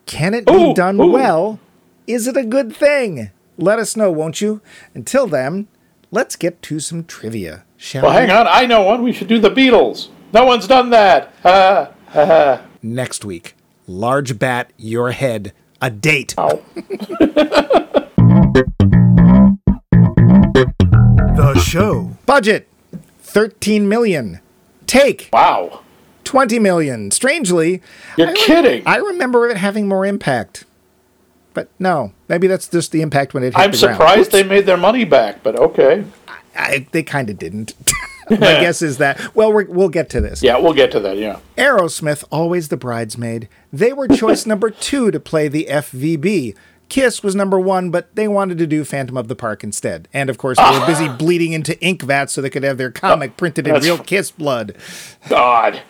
Can 0.08 0.34
it 0.34 0.46
be 0.48 0.74
done 0.74 1.00
ooh. 1.00 1.12
well? 1.12 1.60
Is 2.08 2.26
it 2.28 2.38
a 2.38 2.44
good 2.44 2.76
thing? 2.76 3.30
Let 3.58 3.80
us 3.80 3.96
know, 3.98 4.12
won't 4.12 4.40
you? 4.42 4.62
Until 4.94 5.28
then, 5.28 5.68
let's 6.12 6.36
get 6.36 6.62
to 6.64 6.80
some 6.80 7.04
trivia, 7.04 7.64
shall 7.76 8.04
Well, 8.04 8.12
we? 8.12 8.18
hang 8.28 8.32
on. 8.32 8.48
I 8.48 8.66
know 8.66 8.84
one. 8.84 9.02
We 9.04 9.12
should 9.12 9.28
do 9.28 9.40
the 9.40 9.50
Beatles. 9.50 10.10
No 10.34 10.46
one's 10.46 10.68
done 10.68 10.90
that. 10.92 11.34
Uh, 11.44 12.60
Next 12.84 13.26
week, 13.26 13.56
large 13.88 14.38
bat, 14.40 14.72
your 14.78 15.12
head, 15.12 15.54
a 15.82 15.90
date. 15.90 16.36
ow. 16.38 16.62
The 21.38 21.60
show. 21.66 22.12
Budget 22.26 22.68
13 23.22 23.88
million. 23.88 24.40
Take 24.86 25.30
Wow. 25.32 25.82
20 26.24 26.60
million. 26.60 27.12
Strangely, 27.12 27.82
You're 28.18 28.28
I 28.28 28.32
re- 28.32 28.38
kidding. 28.38 28.84
I 28.86 28.98
remember 28.98 29.48
it 29.48 29.58
having 29.58 29.88
more 29.88 30.06
impact. 30.06 30.66
But 31.58 31.72
no, 31.80 32.12
maybe 32.28 32.46
that's 32.46 32.68
just 32.68 32.92
the 32.92 33.02
impact 33.02 33.34
when 33.34 33.42
it 33.42 33.48
hit 33.48 33.58
I'm 33.58 33.72
the 33.72 33.80
ground. 33.80 33.96
surprised 33.98 34.32
they 34.32 34.44
made 34.44 34.68
their 34.68 34.78
money 34.78 35.06
back, 35.06 35.42
but 35.42 35.56
okay. 35.56 36.04
I, 36.56 36.86
they 36.92 37.02
kind 37.02 37.32
of 37.32 37.40
didn't. 37.40 37.74
My 38.30 38.38
guess 38.38 38.84
is 38.84 39.00
that. 39.00 39.34
Well, 39.36 39.52
we're, 39.52 39.66
we'll 39.66 39.90
get 39.90 40.08
to 40.12 40.22
this. 40.22 40.44
Yeah, 40.44 40.60
we'll 40.60 40.76
get 40.76 40.92
to 40.92 41.00
that, 41.00 41.18
yeah. 41.18 41.40
Aerosmith, 41.58 42.24
always 42.30 42.68
the 42.68 42.78
bridesmaid. 42.78 43.50
They 43.74 43.92
were 43.92 44.08
choice 44.08 44.46
number 44.46 44.70
two 44.70 45.10
to 45.10 45.20
play 45.20 45.48
the 45.48 45.66
FVB. 45.68 46.56
Kiss 46.90 47.24
was 47.24 47.34
number 47.34 47.60
one, 47.60 47.90
but 47.90 48.16
they 48.16 48.28
wanted 48.28 48.60
to 48.60 48.68
do 48.68 48.84
Phantom 48.84 49.18
of 49.18 49.28
the 49.28 49.36
Park 49.36 49.64
instead. 49.64 50.08
And 50.14 50.30
of 50.30 50.38
course, 50.38 50.60
they 50.60 50.80
were 50.80 50.86
busy 50.86 51.10
bleeding 51.10 51.54
into 51.54 51.76
ink 51.84 52.04
vats 52.04 52.34
so 52.34 52.42
they 52.44 52.52
could 52.52 52.62
have 52.62 52.78
their 52.78 52.90
oh, 52.90 53.00
comic 53.00 53.36
printed 53.36 53.66
in 53.66 53.74
that's- 53.74 53.84
real 53.84 53.98
Kiss 53.98 54.30
blood. 54.30 54.76
God. 55.28 55.82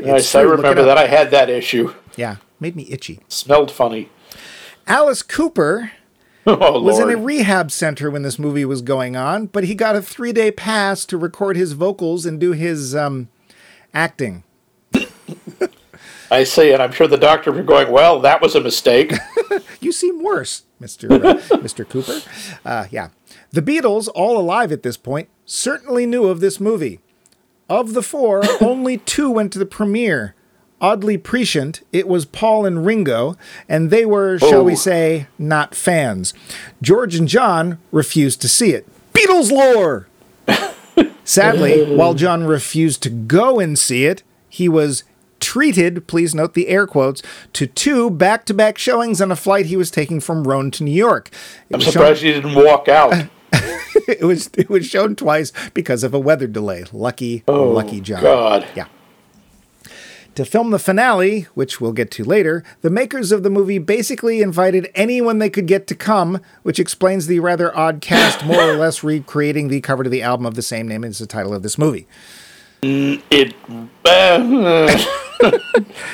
yes, 0.00 0.32
I 0.32 0.42
true, 0.42 0.50
look 0.50 0.60
it 0.60 0.62
remember 0.62 0.84
that. 0.84 0.96
I 0.96 1.08
had 1.08 1.32
that 1.32 1.50
issue. 1.50 1.92
Yeah, 2.14 2.36
made 2.60 2.76
me 2.76 2.86
itchy. 2.88 3.18
Smelled 3.26 3.72
funny. 3.72 4.10
Alice 4.88 5.22
Cooper 5.22 5.92
Oh, 6.46 6.80
was 6.80 6.98
Lord. 6.98 7.12
in 7.12 7.18
a 7.18 7.22
rehab 7.22 7.70
center 7.70 8.10
when 8.10 8.22
this 8.22 8.38
movie 8.38 8.64
was 8.64 8.80
going 8.80 9.16
on, 9.16 9.46
but 9.46 9.64
he 9.64 9.74
got 9.74 9.94
a 9.96 10.00
three 10.02 10.32
day 10.32 10.50
pass 10.50 11.04
to 11.04 11.18
record 11.18 11.56
his 11.56 11.72
vocals 11.72 12.24
and 12.24 12.40
do 12.40 12.52
his 12.52 12.96
um, 12.96 13.28
acting. 13.92 14.44
I 16.30 16.44
see, 16.44 16.72
and 16.72 16.82
I'm 16.82 16.92
sure 16.92 17.06
the 17.06 17.16
doctor 17.16 17.50
were 17.52 17.62
going, 17.62 17.90
well, 17.90 18.20
that 18.20 18.40
was 18.42 18.54
a 18.54 18.60
mistake. 18.60 19.12
You 19.80 19.92
seem 19.92 20.22
worse, 20.22 20.64
Mr. 20.80 21.10
Uh, 21.24 21.34
Mr. 21.58 21.88
Cooper. 21.88 22.20
Uh, 22.64 22.86
yeah. 22.90 23.08
The 23.52 23.62
Beatles, 23.62 24.08
all 24.14 24.36
alive 24.38 24.72
at 24.72 24.82
this 24.82 24.96
point, 24.96 25.28
certainly 25.46 26.04
knew 26.04 26.26
of 26.26 26.40
this 26.40 26.58
movie. 26.60 26.98
Of 27.68 27.94
the 27.94 28.02
four, 28.02 28.42
only 28.60 28.98
two 28.98 29.30
went 29.30 29.52
to 29.52 29.58
the 29.58 29.66
premiere. 29.66 30.34
Oddly 30.80 31.18
prescient, 31.18 31.80
it 31.92 32.06
was 32.06 32.24
Paul 32.24 32.64
and 32.64 32.86
Ringo, 32.86 33.36
and 33.68 33.90
they 33.90 34.06
were, 34.06 34.38
shall 34.38 34.64
we 34.64 34.72
Oh. 34.72 34.76
say, 34.76 35.26
not 35.38 35.74
fans. 35.74 36.34
George 36.80 37.16
and 37.16 37.26
John 37.26 37.78
refused 37.90 38.40
to 38.42 38.48
see 38.48 38.70
it. 38.70 38.86
Beatles 39.12 39.50
lore! 39.50 40.06
Sadly, 41.24 41.84
while 41.96 42.14
John 42.14 42.44
refused 42.44 43.02
to 43.02 43.10
go 43.10 43.58
and 43.58 43.78
see 43.78 44.04
it, 44.06 44.22
he 44.48 44.68
was 44.68 45.02
treated, 45.40 46.06
please 46.06 46.34
note 46.34 46.54
the 46.54 46.68
air 46.68 46.86
quotes, 46.86 47.22
to 47.54 47.66
two 47.66 48.08
back 48.10 48.44
to 48.46 48.54
back 48.54 48.78
showings 48.78 49.20
on 49.20 49.30
a 49.32 49.36
flight 49.36 49.66
he 49.66 49.76
was 49.76 49.90
taking 49.90 50.20
from 50.20 50.46
Rome 50.46 50.70
to 50.72 50.84
New 50.84 50.92
York. 50.94 51.28
It 51.68 51.74
I'm 51.74 51.78
was, 51.78 51.84
shown, 51.84 51.92
surprised 51.92 52.22
you 52.22 52.32
didn't 52.34 52.54
walk 52.54 52.88
out. 52.88 53.14
it, 54.08 54.22
was, 54.24 54.48
it 54.56 54.68
was 54.68 54.86
shown 54.86 55.16
twice 55.16 55.52
because 55.74 56.02
of 56.04 56.14
a 56.14 56.18
weather 56.18 56.46
delay. 56.46 56.84
Lucky, 56.92 57.42
oh, 57.48 57.64
lucky 57.70 58.00
John. 58.00 58.22
God. 58.22 58.66
Yeah. 58.76 58.86
To 60.38 60.44
film 60.44 60.70
the 60.70 60.78
finale, 60.78 61.48
which 61.54 61.80
we'll 61.80 61.90
get 61.90 62.12
to 62.12 62.22
later, 62.22 62.62
the 62.82 62.90
makers 62.90 63.32
of 63.32 63.42
the 63.42 63.50
movie 63.50 63.78
basically 63.78 64.40
invited 64.40 64.88
anyone 64.94 65.40
they 65.40 65.50
could 65.50 65.66
get 65.66 65.88
to 65.88 65.96
come, 65.96 66.40
which 66.62 66.78
explains 66.78 67.26
the 67.26 67.40
rather 67.40 67.76
odd 67.76 68.00
cast 68.00 68.44
more 68.44 68.62
or 68.62 68.76
less 68.76 69.02
recreating 69.02 69.66
the 69.66 69.80
cover 69.80 70.04
to 70.04 70.08
the 70.08 70.22
album 70.22 70.46
of 70.46 70.54
the 70.54 70.62
same 70.62 70.86
name 70.86 71.02
as 71.02 71.18
the 71.18 71.26
title 71.26 71.52
of 71.52 71.64
this 71.64 71.76
movie. 71.76 72.06
It. 72.82 73.52
Uh, 74.04 74.38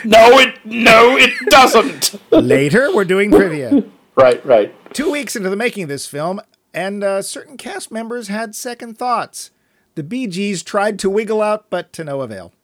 no, 0.07 0.39
it. 0.39 0.59
No, 0.65 1.19
it 1.19 1.35
doesn't. 1.51 2.19
Later, 2.33 2.95
we're 2.95 3.05
doing 3.05 3.31
trivia. 3.31 3.85
right, 4.17 4.43
right. 4.47 4.95
Two 4.95 5.11
weeks 5.11 5.37
into 5.37 5.51
the 5.51 5.55
making 5.57 5.83
of 5.83 5.89
this 5.91 6.07
film, 6.07 6.41
and 6.73 7.05
uh, 7.05 7.21
certain 7.21 7.59
cast 7.59 7.93
members 7.93 8.29
had 8.29 8.55
second 8.55 8.97
thoughts. 8.97 9.51
The 9.97 10.03
Bee 10.03 10.27
Gees 10.27 10.63
tried 10.63 10.99
to 11.01 11.11
wiggle 11.11 11.43
out, 11.43 11.67
but 11.69 11.93
to 11.93 12.05
no 12.05 12.23
avail. 12.23 12.55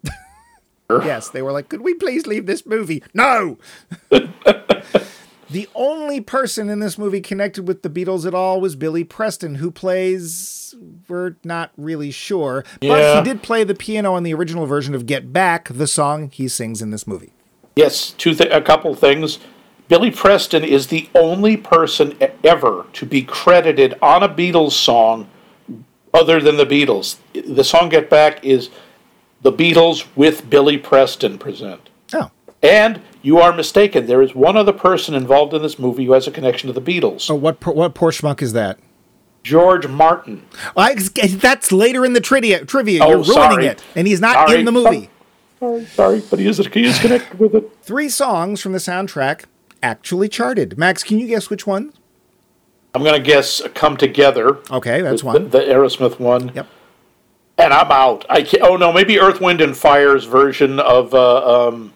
Yes, 0.98 1.28
they 1.30 1.42
were 1.42 1.52
like, 1.52 1.68
could 1.68 1.80
we 1.82 1.94
please 1.94 2.26
leave 2.26 2.46
this 2.46 2.66
movie? 2.66 3.02
No! 3.14 3.58
the 5.50 5.68
only 5.74 6.20
person 6.20 6.68
in 6.68 6.78
this 6.80 6.96
movie 6.98 7.20
connected 7.20 7.66
with 7.66 7.82
the 7.82 7.90
Beatles 7.90 8.24
at 8.26 8.34
all 8.34 8.60
was 8.60 8.76
Billy 8.76 9.04
Preston, 9.04 9.56
who 9.56 9.70
plays. 9.70 10.74
We're 11.08 11.34
not 11.42 11.72
really 11.76 12.10
sure, 12.12 12.64
but 12.80 12.86
Yeah. 12.86 13.18
he 13.18 13.24
did 13.24 13.42
play 13.42 13.64
the 13.64 13.74
piano 13.74 14.14
on 14.14 14.22
the 14.22 14.32
original 14.32 14.66
version 14.66 14.94
of 14.94 15.06
Get 15.06 15.32
Back, 15.32 15.68
the 15.68 15.86
song 15.88 16.30
he 16.32 16.46
sings 16.46 16.80
in 16.80 16.90
this 16.90 17.06
movie. 17.06 17.32
Yes, 17.74 18.10
two 18.10 18.34
th- 18.34 18.50
a 18.52 18.60
couple 18.60 18.94
things. 18.94 19.40
Billy 19.88 20.12
Preston 20.12 20.62
is 20.62 20.86
the 20.86 21.08
only 21.16 21.56
person 21.56 22.16
ever 22.44 22.86
to 22.92 23.04
be 23.06 23.22
credited 23.22 23.96
on 24.00 24.22
a 24.22 24.28
Beatles 24.28 24.72
song 24.72 25.26
other 26.14 26.40
than 26.40 26.56
the 26.56 26.66
Beatles. 26.66 27.16
The 27.32 27.64
song 27.64 27.88
Get 27.88 28.08
Back 28.08 28.44
is 28.44 28.70
the 29.42 29.52
Beatles 29.52 30.06
with 30.16 30.48
Billy 30.50 30.76
Preston 30.78 31.38
present. 31.38 31.88
Oh. 32.12 32.30
And 32.62 33.00
you 33.22 33.38
are 33.38 33.52
mistaken. 33.54 34.06
There 34.06 34.20
is 34.22 34.34
one 34.34 34.56
other 34.56 34.72
person 34.72 35.14
involved 35.14 35.54
in 35.54 35.62
this 35.62 35.78
movie 35.78 36.04
who 36.06 36.12
has 36.12 36.26
a 36.26 36.30
connection 36.30 36.72
to 36.72 36.78
the 36.78 36.82
Beatles. 36.82 37.30
Oh, 37.30 37.34
what, 37.34 37.60
poor- 37.60 37.74
what 37.74 37.94
poor 37.94 38.10
schmuck 38.10 38.42
is 38.42 38.52
that? 38.52 38.78
George 39.42 39.86
Martin. 39.86 40.44
I, 40.76 40.94
that's 40.94 41.72
later 41.72 42.04
in 42.04 42.12
the 42.12 42.20
trivia. 42.20 42.64
Trivia, 42.66 43.02
Oh, 43.02 43.08
you're 43.08 43.16
ruining 43.18 43.32
sorry. 43.32 43.66
it, 43.66 43.82
and 43.96 44.06
he's 44.06 44.20
not 44.20 44.48
Sorry. 44.48 44.58
in 44.60 44.66
the 44.66 44.72
movie. 44.72 45.08
Oh, 45.62 45.82
sorry, 45.82 45.86
sorry, 45.86 46.22
but 46.28 46.38
he 46.38 46.46
is, 46.46 46.58
he 46.58 46.84
is 46.84 46.98
connected 46.98 47.38
with 47.38 47.54
it. 47.54 47.70
Three 47.82 48.10
songs 48.10 48.60
from 48.60 48.72
the 48.72 48.78
soundtrack 48.78 49.44
actually 49.82 50.28
charted. 50.28 50.76
Max, 50.76 51.02
can 51.02 51.18
you 51.18 51.26
guess 51.26 51.48
which 51.48 51.66
one? 51.66 51.92
I'm 52.94 53.02
going 53.02 53.14
to 53.14 53.26
guess 53.26 53.62
Come 53.74 53.96
Together. 53.96 54.58
Okay, 54.70 55.00
that's 55.00 55.20
the, 55.22 55.26
one. 55.26 55.48
The 55.50 55.60
Aerosmith 55.60 56.18
one. 56.18 56.52
Yep. 56.54 56.66
And 57.60 57.72
I'm 57.74 57.90
out. 57.92 58.24
I 58.30 58.42
can't, 58.42 58.62
oh 58.62 58.76
no, 58.76 58.92
maybe 58.92 59.18
Earth, 59.20 59.40
Wind, 59.40 59.60
and 59.60 59.76
Fire's 59.76 60.24
version 60.24 60.80
of 60.80 61.12
uh, 61.14 61.68
um, 61.68 61.92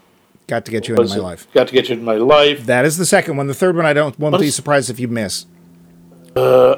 Got 0.47 0.65
to 0.67 0.71
get 0.71 0.89
you 0.89 0.95
into 0.95 1.09
my 1.09 1.17
it? 1.17 1.23
life. 1.23 1.47
Got 1.55 1.69
to 1.69 1.73
get 1.73 1.89
you 1.89 1.95
in 1.97 2.05
my 2.05 2.17
life. 2.17 2.67
That 2.67 2.85
is 2.85 2.99
the 2.99 3.07
second 3.07 3.37
one. 3.39 3.47
The 3.47 3.55
third 3.55 3.75
one, 3.77 3.87
I 3.87 3.93
don't 3.95 4.19
won't 4.19 4.33
What 4.33 4.41
be 4.43 4.49
is- 4.49 4.55
surprised 4.55 4.91
if 4.91 5.01
you 5.01 5.09
miss. 5.09 5.47
Uh, 6.37 6.77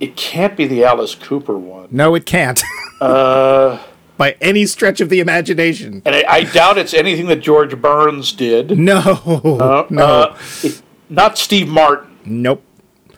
It 0.00 0.16
can't 0.16 0.56
be 0.56 0.66
the 0.66 0.84
Alice 0.84 1.14
Cooper 1.14 1.56
one. 1.58 1.88
No, 1.90 2.14
it 2.14 2.26
can't. 2.26 2.62
Uh, 3.00 3.78
By 4.18 4.36
any 4.42 4.66
stretch 4.66 5.00
of 5.00 5.08
the 5.08 5.20
imagination. 5.20 6.02
and 6.04 6.14
I, 6.14 6.22
I 6.28 6.44
doubt 6.44 6.76
it's 6.76 6.92
anything 6.92 7.28
that 7.28 7.36
George 7.40 7.80
Burns 7.80 8.32
did. 8.32 8.78
No, 8.78 8.98
Uh, 8.98 9.86
no, 9.90 10.04
uh, 10.04 10.38
it- 10.62 10.82
not 11.08 11.38
Steve 11.38 11.66
Martin. 11.68 12.18
nope. 12.26 12.62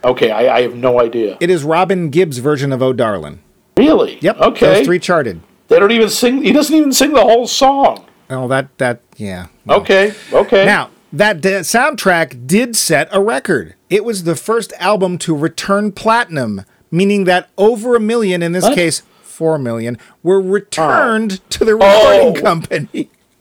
Okay, 0.05 0.31
I, 0.31 0.59
I 0.59 0.63
have 0.63 0.77
no 0.77 1.01
idea. 1.01 1.37
It 1.41 1.51
is 1.51 1.65
Robin 1.65 2.11
Gibb's 2.11 2.39
version 2.39 2.73
of 2.73 2.81
"Oh 2.81 2.93
Darlin'." 2.93 3.41
Really? 3.76 4.19
Yep. 4.21 4.38
Okay. 4.41 4.75
Those 4.75 4.87
three 4.87 4.99
charted. 4.99 5.41
They 5.69 5.79
don't 5.79 5.93
even 5.93 6.09
sing. 6.11 6.43
He 6.43 6.52
doesn't 6.52 6.75
even 6.76 6.93
sing 6.93 7.12
the 7.12 7.23
whole 7.23 7.47
song. 7.47 8.05
Oh, 8.31 8.49
that 8.49 8.76
that 8.79 9.00
yeah. 9.17 9.47
no. 9.67 9.76
Okay. 9.76 10.12
Okay. 10.33 10.64
Now, 10.64 10.91
that 11.12 11.41
d- 11.41 11.49
soundtrack 11.50 12.47
did 12.47 12.76
set 12.76 13.09
a 13.12 13.21
record. 13.21 13.75
It 13.91 14.05
was 14.05 14.25
the 14.25 14.37
first 14.37 14.73
album 14.79 15.19
to 15.19 15.35
return 15.37 15.93
platinum, 15.93 16.64
meaning 16.91 17.25
that 17.25 17.49
over 17.59 17.95
a 17.97 18.00
million, 18.00 18.43
in 18.43 18.52
this 18.52 18.64
What? 18.64 18.75
case, 18.75 19.02
four 19.23 19.59
million, 19.59 19.99
were 20.23 20.41
returned 20.41 21.41
to 21.50 21.64
the 21.64 21.75
recording 21.75 22.37
Oh. 22.37 22.41
company. 22.41 23.11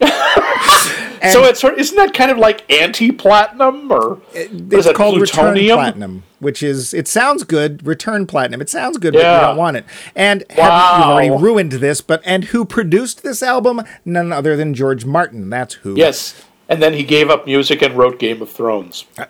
so 1.30 1.44
it's 1.44 1.62
isn't 1.62 1.96
that 1.96 2.14
kind 2.14 2.30
of 2.30 2.38
like 2.38 2.70
anti-platinum 2.72 3.90
or 3.92 4.20
is 4.34 4.48
It's 4.70 4.86
it, 4.86 4.96
called 4.96 5.20
return 5.20 5.52
plutonium? 5.54 5.76
platinum, 5.76 6.22
which 6.40 6.62
is 6.62 6.92
it 6.94 7.06
sounds 7.06 7.44
good. 7.44 7.86
Return 7.86 8.26
platinum. 8.26 8.60
It 8.60 8.68
sounds 8.68 8.98
good, 8.98 9.12
but 9.14 9.18
you 9.20 9.40
don't 9.46 9.56
want 9.56 9.76
it. 9.76 9.84
And 10.14 10.44
have, 10.50 10.98
you've 10.98 11.06
already 11.08 11.30
ruined 11.30 11.72
this. 11.72 12.00
But 12.00 12.22
and 12.24 12.44
who 12.46 12.64
produced 12.64 13.22
this 13.22 13.42
album? 13.42 13.82
None 14.04 14.32
other 14.32 14.56
than 14.56 14.74
George 14.74 15.04
Martin. 15.04 15.50
That's 15.50 15.74
who. 15.74 15.94
Yes. 15.96 16.42
And 16.68 16.82
then 16.82 16.94
he 16.94 17.02
gave 17.04 17.28
up 17.28 17.44
music 17.46 17.82
and 17.82 17.96
wrote 17.96 18.18
Game 18.18 18.40
of 18.40 18.50
Thrones. 18.50 19.04
Uh, 19.18 19.26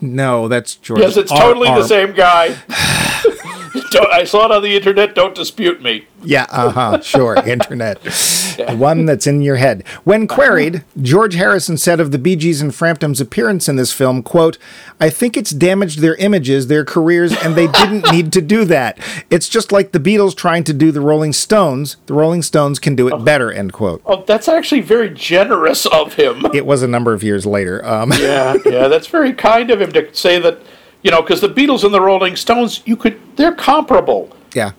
no, 0.00 0.48
that's 0.48 0.74
George. 0.74 1.00
Yes, 1.00 1.16
it's 1.16 1.30
R- 1.30 1.38
totally 1.38 1.68
R- 1.68 1.80
the 1.80 1.86
same 1.86 2.12
guy. 2.12 2.56
Don't, 3.90 4.12
I 4.12 4.24
saw 4.24 4.46
it 4.46 4.52
on 4.52 4.62
the 4.62 4.76
internet. 4.76 5.14
Don't 5.14 5.34
dispute 5.34 5.82
me. 5.82 6.06
Yeah, 6.22 6.46
uh 6.50 6.70
huh, 6.70 7.00
sure, 7.00 7.36
internet. 7.46 8.02
The 8.02 8.76
one 8.76 9.06
that's 9.06 9.26
in 9.26 9.42
your 9.42 9.56
head. 9.56 9.86
When 10.04 10.26
queried, 10.26 10.84
George 11.00 11.34
Harrison 11.34 11.78
said 11.78 12.00
of 12.00 12.10
the 12.10 12.18
Bee 12.18 12.36
Gees 12.36 12.60
and 12.60 12.74
Frampton's 12.74 13.20
appearance 13.20 13.68
in 13.68 13.76
this 13.76 13.92
film, 13.92 14.22
quote, 14.22 14.58
I 15.00 15.08
think 15.08 15.36
it's 15.36 15.50
damaged 15.50 16.00
their 16.00 16.16
images, 16.16 16.66
their 16.66 16.84
careers, 16.84 17.32
and 17.32 17.54
they 17.54 17.68
didn't 17.68 18.10
need 18.12 18.32
to 18.32 18.40
do 18.40 18.64
that. 18.66 18.98
It's 19.30 19.48
just 19.48 19.72
like 19.72 19.92
the 19.92 20.00
Beatles 20.00 20.36
trying 20.36 20.64
to 20.64 20.74
do 20.74 20.92
the 20.92 21.00
Rolling 21.00 21.32
Stones. 21.32 21.96
The 22.06 22.14
Rolling 22.14 22.42
Stones 22.42 22.78
can 22.78 22.94
do 22.96 23.08
it 23.08 23.24
better, 23.24 23.50
end 23.50 23.72
quote. 23.72 24.02
Oh, 24.04 24.24
that's 24.26 24.48
actually 24.48 24.82
very 24.82 25.10
generous 25.10 25.86
of 25.86 26.14
him. 26.14 26.44
It 26.52 26.66
was 26.66 26.82
a 26.82 26.88
number 26.88 27.12
of 27.14 27.22
years 27.22 27.46
later. 27.46 27.84
Um, 27.84 28.12
yeah, 28.12 28.56
yeah, 28.66 28.88
that's 28.88 29.06
very 29.06 29.32
kind 29.32 29.70
of 29.70 29.80
him 29.80 29.92
to 29.92 30.14
say 30.14 30.38
that, 30.40 30.58
you 31.02 31.10
know, 31.10 31.22
because 31.22 31.40
the 31.40 31.48
Beatles 31.48 31.84
and 31.84 31.92
the 31.94 32.00
Rolling 32.00 32.36
Stones, 32.36 32.82
you 32.84 32.96
could, 32.96 33.18
they're 33.36 33.54
comparable. 33.54 34.34
yeah. 34.54 34.72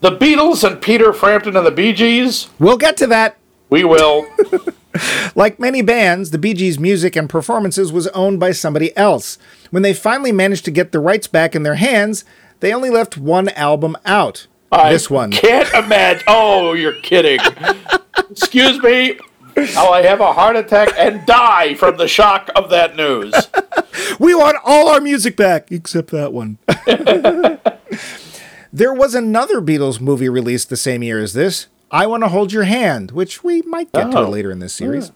The 0.00 0.12
Beatles 0.12 0.62
and 0.62 0.80
Peter 0.80 1.12
Frampton 1.12 1.56
and 1.56 1.66
the 1.66 1.72
Bee 1.72 1.92
Gees, 1.92 2.48
We'll 2.60 2.76
get 2.76 2.96
to 2.98 3.06
that. 3.08 3.36
we 3.70 3.84
will. 3.84 4.26
Like 5.36 5.60
many 5.60 5.82
bands, 5.82 6.30
the 6.32 6.38
Bee 6.38 6.54
Gees' 6.54 6.78
music 6.78 7.14
and 7.14 7.28
performances 7.30 7.92
was 7.92 8.08
owned 8.08 8.40
by 8.40 8.50
somebody 8.50 8.96
else. 8.96 9.38
When 9.70 9.82
they 9.84 9.92
finally 9.94 10.32
managed 10.32 10.64
to 10.64 10.70
get 10.72 10.90
the 10.90 10.98
rights 10.98 11.28
back 11.28 11.54
in 11.54 11.62
their 11.62 11.76
hands, 11.76 12.24
they 12.60 12.72
only 12.72 12.90
left 12.90 13.16
one 13.16 13.48
album 13.50 13.96
out. 14.04 14.46
this 14.72 15.08
I 15.10 15.14
one. 15.14 15.30
Can't 15.30 15.72
imagine. 15.74 16.24
Oh, 16.28 16.72
you're 16.72 16.94
kidding. 17.00 17.38
Excuse 18.30 18.82
me. 18.82 19.18
Now 19.74 19.90
I 19.90 20.02
have 20.02 20.20
a 20.20 20.32
heart 20.32 20.56
attack 20.56 20.90
and 20.96 21.24
die 21.26 21.74
from 21.74 21.96
the 21.96 22.08
shock 22.08 22.50
of 22.56 22.70
that 22.70 22.96
news. 22.96 23.34
We 24.18 24.34
want 24.34 24.56
all 24.64 24.88
our 24.88 25.00
music 25.00 25.36
back, 25.36 25.70
except 25.72 26.10
that 26.10 26.32
one. 26.32 26.58
there 28.72 28.92
was 28.92 29.14
another 29.14 29.60
Beatles 29.60 30.00
movie 30.00 30.28
released 30.28 30.68
the 30.70 30.76
same 30.76 31.02
year 31.02 31.18
as 31.20 31.32
this, 31.32 31.66
I 31.90 32.06
Want 32.06 32.22
to 32.22 32.28
Hold 32.28 32.52
Your 32.52 32.64
Hand, 32.64 33.12
which 33.12 33.42
we 33.42 33.62
might 33.62 33.90
get 33.92 34.10
to 34.10 34.18
Oh. 34.18 34.28
later 34.28 34.50
in 34.50 34.58
this 34.58 34.74
oh, 34.76 34.84
series. 34.84 35.12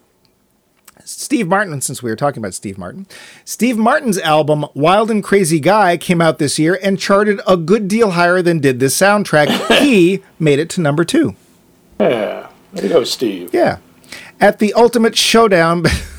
Steve 1.05 1.47
Martin, 1.47 1.81
since 1.81 2.01
we 2.01 2.09
were 2.09 2.15
talking 2.15 2.41
about 2.41 2.53
Steve 2.53 2.77
Martin, 2.77 3.05
Steve 3.43 3.77
Martin's 3.77 4.17
album 4.19 4.65
Wild 4.73 5.11
and 5.11 5.23
Crazy 5.23 5.59
Guy 5.59 5.97
came 5.97 6.21
out 6.21 6.39
this 6.39 6.57
year 6.57 6.79
and 6.81 6.97
charted 6.99 7.41
a 7.45 7.57
good 7.57 7.87
deal 7.89 8.11
higher 8.11 8.41
than 8.41 8.59
did 8.59 8.79
this 8.79 8.97
soundtrack. 8.97 9.79
he 9.81 10.23
made 10.39 10.59
it 10.59 10.69
to 10.71 10.81
number 10.81 11.03
two. 11.03 11.35
Yeah. 11.99 12.47
There 12.71 12.83
you 12.85 12.89
go, 12.89 13.03
Steve. 13.03 13.53
Yeah. 13.53 13.77
At 14.39 14.59
the 14.59 14.73
ultimate 14.73 15.17
showdown, 15.17 15.83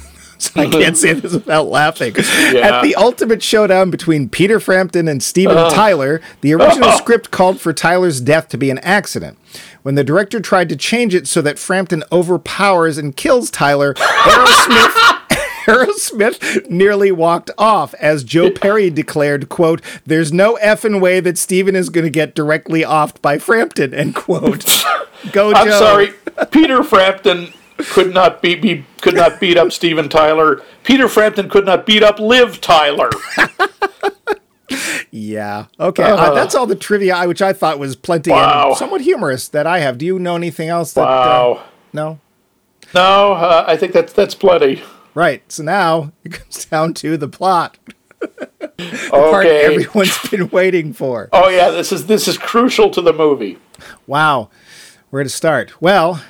I 0.57 0.69
can't 0.69 0.97
say 0.97 1.13
this 1.13 1.33
without 1.33 1.69
laughing. 1.69 2.15
At 2.17 2.83
the 2.83 2.95
ultimate 2.97 3.43
showdown 3.43 3.91
between 3.91 4.29
Peter 4.29 4.61
Frampton 4.61 5.09
and 5.09 5.23
Steven 5.23 5.57
uh. 5.57 5.71
Tyler, 5.71 6.21
the 6.41 6.55
original 6.55 6.91
script 6.99 7.31
called 7.31 7.61
for 7.61 7.73
Tyler's 7.73 8.21
death 8.21 8.49
to 8.49 8.59
be 8.59 8.71
an 8.71 8.79
accident. 8.79 9.39
When 9.83 9.95
the 9.95 10.05
director 10.05 10.41
tried 10.41 10.69
to 10.71 10.77
change 10.77 11.15
it 11.15 11.27
so 11.27 11.43
that 11.43 11.59
Frampton 11.59 12.03
overpowers 12.11 12.99
and 12.99 13.17
kills 13.17 13.51
Tyler, 13.51 13.95
Aerosmith. 13.95 15.21
Aerosmith 15.65 16.69
nearly 16.69 17.11
walked 17.11 17.51
off 17.57 17.95
as 17.95 18.23
Joe 18.23 18.51
Perry 18.51 18.91
declared, 18.91 19.49
quote, 19.49 19.81
there's 20.05 20.33
no 20.33 20.59
effing 20.63 21.01
way 21.01 21.21
that 21.21 21.39
Steven 21.39 21.75
is 21.75 21.89
going 21.89 22.05
to 22.05 22.11
get 22.11 22.35
directly 22.35 22.83
offed 22.83 23.23
by 23.23 23.39
Frampton, 23.39 23.95
end 23.95 24.15
quote. 24.15 24.85
Go, 25.33 25.55
I'm 25.55 25.67
Joe. 25.67 25.79
sorry. 25.79 26.13
Peter 26.51 26.83
Frampton 26.83 27.53
could 27.91 28.13
not 28.15 28.43
beat 28.43 28.61
be, 28.63 28.85
could 29.01 29.15
not 29.15 29.41
beat 29.41 29.57
up 29.57 29.73
Steven 29.73 30.09
Tyler. 30.09 30.63
Peter 30.83 31.09
Frampton 31.09 31.49
could 31.49 31.65
not 31.67 31.87
beat 31.87 32.03
up 32.03 32.19
Liv 32.19 32.61
Tyler. 32.61 33.11
Yeah. 35.11 35.67
Okay. 35.79 36.03
Uh, 36.03 36.33
that's 36.35 36.55
all 36.57 36.67
the 36.67 36.75
trivia, 36.75 37.23
which 37.29 37.41
I 37.43 37.53
thought 37.53 37.79
was 37.79 37.95
plenty 37.95 38.31
Wow. 38.33 38.71
and 38.71 38.77
somewhat 38.77 39.03
humorous 39.03 39.47
that 39.49 39.67
I 39.67 39.79
have. 39.81 39.99
Do 39.99 40.07
you 40.07 40.19
know 40.19 40.35
anything 40.35 40.69
else? 40.69 40.95
That, 40.95 41.03
uh, 41.03 41.05
Wow. 41.05 41.63
no. 41.93 42.19
No, 42.95 43.33
uh, 43.35 43.65
I 43.69 43.77
think 43.77 43.93
that's 43.93 44.13
that's 44.13 44.35
plenty. 44.35 44.83
Right. 45.15 45.43
So 45.53 45.63
now 45.63 46.13
it 46.25 46.33
comes 46.33 46.65
down 46.65 46.95
to 46.95 47.17
the 47.17 47.29
plot. 47.29 47.79
Part 48.21 49.47
Okay. 49.47 49.65
everyone's 49.67 50.19
been 50.31 50.49
waiting 50.49 50.93
for. 50.93 51.29
Oh 51.33 51.49
yeah, 51.49 51.71
this 51.71 51.93
is 51.93 52.07
this 52.07 52.27
is 52.27 52.37
crucial 52.39 52.91
to 52.91 53.01
the 53.01 53.13
movie. 53.13 53.59
Wow. 54.09 54.49
Where 55.11 55.23
to 55.23 55.29
start? 55.29 55.81
Well, 55.81 56.23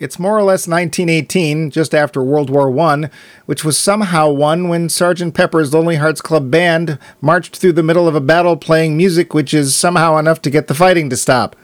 it's 0.00 0.18
more 0.18 0.36
or 0.36 0.42
less 0.42 0.68
1918, 0.68 1.70
just 1.70 1.94
after 1.94 2.22
World 2.22 2.50
War 2.50 2.76
I, 2.78 3.10
which 3.46 3.64
was 3.64 3.76
somehow 3.76 4.30
won 4.30 4.68
when 4.68 4.88
Sgt. 4.88 5.34
Pepper's 5.34 5.74
Lonely 5.74 5.96
Hearts 5.96 6.20
Club 6.20 6.50
Band 6.50 6.98
marched 7.20 7.56
through 7.56 7.72
the 7.72 7.82
middle 7.82 8.06
of 8.06 8.14
a 8.14 8.20
battle 8.20 8.56
playing 8.56 8.96
music 8.96 9.34
which 9.34 9.52
is 9.52 9.74
somehow 9.74 10.16
enough 10.16 10.40
to 10.42 10.50
get 10.50 10.68
the 10.68 10.74
fighting 10.74 11.10
to 11.10 11.16
stop. 11.16 11.56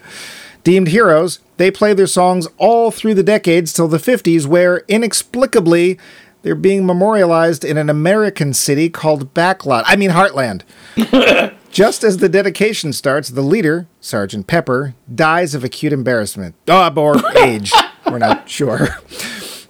Deemed 0.64 0.88
heroes, 0.88 1.40
they 1.58 1.70
play 1.70 1.92
their 1.92 2.06
songs 2.06 2.48
all 2.56 2.90
through 2.90 3.14
the 3.14 3.22
decades 3.22 3.72
till 3.72 3.86
the 3.86 3.98
50s, 3.98 4.46
where 4.46 4.78
inexplicably 4.88 5.98
they're 6.42 6.54
being 6.54 6.84
memorialized 6.84 7.64
in 7.64 7.76
an 7.76 7.88
American 7.88 8.52
city 8.52 8.88
called 8.90 9.32
Backlot. 9.34 9.84
I 9.86 9.96
mean, 9.96 10.10
Heartland. 10.10 10.62
Just 11.70 12.04
as 12.04 12.18
the 12.18 12.28
dedication 12.28 12.92
starts, 12.92 13.30
the 13.30 13.42
leader, 13.42 13.86
Sergeant 14.00 14.46
Pepper, 14.46 14.94
dies 15.12 15.54
of 15.54 15.64
acute 15.64 15.92
embarrassment. 15.92 16.54
Oh, 16.68 16.92
or 16.96 17.16
age. 17.36 17.72
We're 18.06 18.18
not 18.18 18.48
sure. 18.48 18.88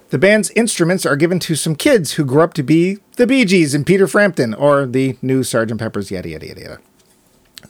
The 0.09 0.19
band's 0.19 0.51
instruments 0.51 1.05
are 1.05 1.15
given 1.15 1.39
to 1.41 1.55
some 1.55 1.75
kids 1.75 2.13
who 2.13 2.25
grow 2.25 2.43
up 2.43 2.53
to 2.55 2.63
be 2.63 2.99
the 3.17 3.27
Bee 3.27 3.43
Gees 3.43 3.73
and 3.73 3.85
Peter 3.85 4.07
Frampton, 4.07 4.53
or 4.53 4.85
the 4.85 5.17
new 5.21 5.43
Sergeant 5.43 5.79
Pepper's, 5.79 6.11
yada, 6.11 6.29
yada, 6.29 6.47
yada, 6.47 6.61
yada. 6.61 6.79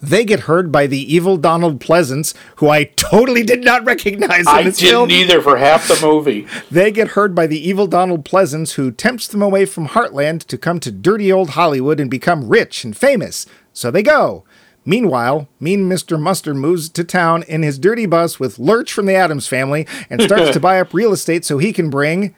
They 0.01 0.25
get 0.25 0.41
heard 0.41 0.71
by 0.71 0.87
the 0.87 0.99
evil 1.13 1.37
Donald 1.37 1.79
Pleasence, 1.79 2.35
who 2.57 2.69
I 2.69 2.83
totally 2.83 3.43
did 3.43 3.63
not 3.63 3.85
recognize 3.85 4.41
in 4.41 4.47
I 4.47 4.63
didn't 4.63 4.77
film. 4.77 5.09
either 5.09 5.41
for 5.41 5.57
half 5.57 5.87
the 5.87 5.97
movie. 6.05 6.47
They 6.69 6.91
get 6.91 7.09
heard 7.09 7.33
by 7.33 7.47
the 7.47 7.67
evil 7.67 7.87
Donald 7.87 8.25
Pleasence, 8.25 8.73
who 8.73 8.91
tempts 8.91 9.27
them 9.27 9.41
away 9.41 9.65
from 9.65 9.89
Heartland 9.89 10.43
to 10.45 10.57
come 10.57 10.79
to 10.81 10.91
dirty 10.91 11.31
old 11.31 11.51
Hollywood 11.51 11.99
and 11.99 12.11
become 12.11 12.49
rich 12.49 12.83
and 12.83 12.95
famous. 12.95 13.45
So 13.73 13.91
they 13.91 14.03
go. 14.03 14.44
Meanwhile, 14.85 15.47
mean 15.59 15.89
Mr. 15.89 16.19
Mustard 16.19 16.55
moves 16.57 16.89
to 16.89 17.03
town 17.03 17.43
in 17.43 17.63
his 17.63 17.79
dirty 17.79 18.05
bus 18.05 18.39
with 18.39 18.59
Lurch 18.59 18.93
from 18.93 19.07
the 19.07 19.15
Addams 19.15 19.47
family 19.47 19.87
and 20.09 20.21
starts 20.21 20.51
to 20.51 20.59
buy 20.61 20.79
up 20.79 20.93
real 20.93 21.11
estate 21.11 21.43
so 21.43 21.57
he 21.57 21.73
can 21.73 21.89
bring 21.89 22.35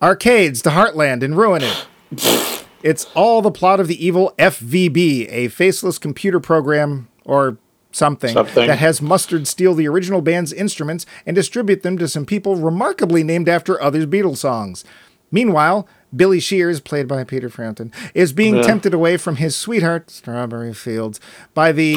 arcades 0.00 0.62
to 0.62 0.70
Heartland 0.70 1.22
and 1.22 1.36
ruin 1.36 1.62
it. 1.62 1.86
It's 2.82 3.06
all 3.14 3.42
the 3.42 3.50
plot 3.50 3.80
of 3.80 3.88
the 3.88 4.04
evil 4.04 4.34
FVB, 4.38 5.26
a 5.30 5.48
faceless 5.48 5.98
computer 5.98 6.40
program 6.40 7.08
or 7.24 7.58
something, 7.92 8.32
Something. 8.32 8.66
that 8.66 8.78
has 8.78 9.00
Mustard 9.00 9.46
steal 9.46 9.74
the 9.74 9.86
original 9.88 10.20
band's 10.20 10.52
instruments 10.52 11.06
and 11.24 11.34
distribute 11.34 11.82
them 11.82 11.96
to 11.98 12.08
some 12.08 12.26
people 12.26 12.56
remarkably 12.56 13.22
named 13.22 13.48
after 13.48 13.80
other 13.80 14.06
Beatles 14.06 14.38
songs. 14.38 14.84
Meanwhile, 15.30 15.86
Billy 16.14 16.40
Shears, 16.40 16.80
played 16.80 17.08
by 17.08 17.24
Peter 17.24 17.48
Frampton, 17.48 17.92
is 18.14 18.32
being 18.32 18.62
tempted 18.62 18.94
away 18.94 19.16
from 19.16 19.36
his 19.36 19.56
sweetheart, 19.56 20.10
Strawberry 20.10 20.74
Fields, 20.74 21.20
by 21.54 21.72
the 21.72 21.96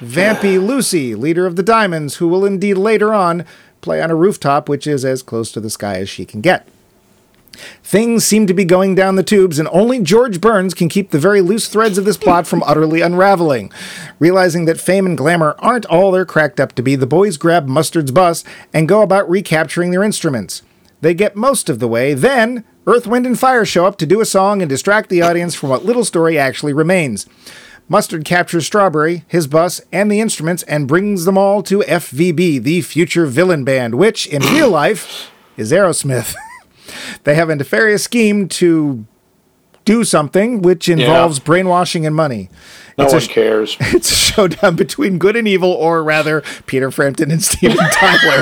vampy 0.00 0.64
Lucy, 0.64 1.14
leader 1.14 1.46
of 1.46 1.56
the 1.56 1.62
Diamonds, 1.62 2.16
who 2.16 2.28
will 2.28 2.44
indeed 2.44 2.74
later 2.74 3.12
on 3.12 3.44
play 3.80 4.02
on 4.02 4.10
a 4.10 4.14
rooftop 4.14 4.68
which 4.68 4.86
is 4.86 5.04
as 5.04 5.22
close 5.22 5.52
to 5.52 5.60
the 5.60 5.70
sky 5.70 5.96
as 5.96 6.08
she 6.08 6.24
can 6.24 6.40
get. 6.40 6.66
Things 7.82 8.24
seem 8.24 8.46
to 8.46 8.54
be 8.54 8.64
going 8.64 8.94
down 8.94 9.16
the 9.16 9.22
tubes, 9.22 9.58
and 9.58 9.68
only 9.72 10.00
George 10.00 10.40
Burns 10.40 10.72
can 10.72 10.88
keep 10.88 11.10
the 11.10 11.18
very 11.18 11.40
loose 11.40 11.68
threads 11.68 11.98
of 11.98 12.04
this 12.04 12.16
plot 12.16 12.46
from 12.46 12.62
utterly 12.62 13.00
unraveling. 13.00 13.72
Realizing 14.18 14.64
that 14.64 14.80
fame 14.80 15.04
and 15.04 15.18
glamour 15.18 15.56
aren't 15.58 15.86
all 15.86 16.10
they're 16.10 16.24
cracked 16.24 16.60
up 16.60 16.74
to 16.74 16.82
be, 16.82 16.94
the 16.94 17.06
boys 17.06 17.36
grab 17.36 17.66
Mustard's 17.66 18.12
bus 18.12 18.44
and 18.72 18.88
go 18.88 19.02
about 19.02 19.28
recapturing 19.28 19.90
their 19.90 20.04
instruments. 20.04 20.62
They 21.00 21.14
get 21.14 21.36
most 21.36 21.68
of 21.68 21.80
the 21.80 21.88
way, 21.88 22.14
then 22.14 22.64
Earth, 22.86 23.06
Wind, 23.06 23.26
and 23.26 23.38
Fire 23.38 23.66
show 23.66 23.84
up 23.84 23.98
to 23.98 24.06
do 24.06 24.20
a 24.20 24.24
song 24.24 24.62
and 24.62 24.68
distract 24.68 25.10
the 25.10 25.20
audience 25.20 25.54
from 25.54 25.68
what 25.68 25.84
little 25.84 26.04
story 26.04 26.38
actually 26.38 26.72
remains. 26.72 27.26
Mustard 27.88 28.24
captures 28.24 28.64
Strawberry, 28.66 29.24
his 29.28 29.46
bus, 29.46 29.82
and 29.92 30.10
the 30.10 30.20
instruments 30.20 30.62
and 30.62 30.88
brings 30.88 31.24
them 31.24 31.36
all 31.36 31.62
to 31.64 31.80
FVB, 31.80 32.62
the 32.62 32.80
future 32.80 33.26
villain 33.26 33.64
band, 33.64 33.96
which, 33.96 34.26
in 34.26 34.40
real 34.42 34.70
life, 34.70 35.30
is 35.56 35.72
Aerosmith. 35.72 36.34
they 37.24 37.34
have 37.34 37.50
a 37.50 37.56
nefarious 37.56 38.04
scheme 38.04 38.48
to 38.48 39.04
do 39.90 40.04
something 40.04 40.62
which 40.62 40.88
involves 40.88 41.40
brainwashing 41.40 42.06
and 42.06 42.14
money. 42.14 42.48
No 42.96 43.04
it's, 43.04 43.12
one 43.12 43.22
a, 43.24 43.26
cares. 43.26 43.76
it's 43.80 44.12
a 44.12 44.14
showdown 44.14 44.76
between 44.76 45.18
good 45.18 45.34
and 45.34 45.48
evil, 45.48 45.72
or 45.72 46.04
rather, 46.04 46.42
Peter 46.66 46.92
Frampton 46.92 47.32
and 47.32 47.42
Steven 47.50 47.76
Tyler. 47.76 48.40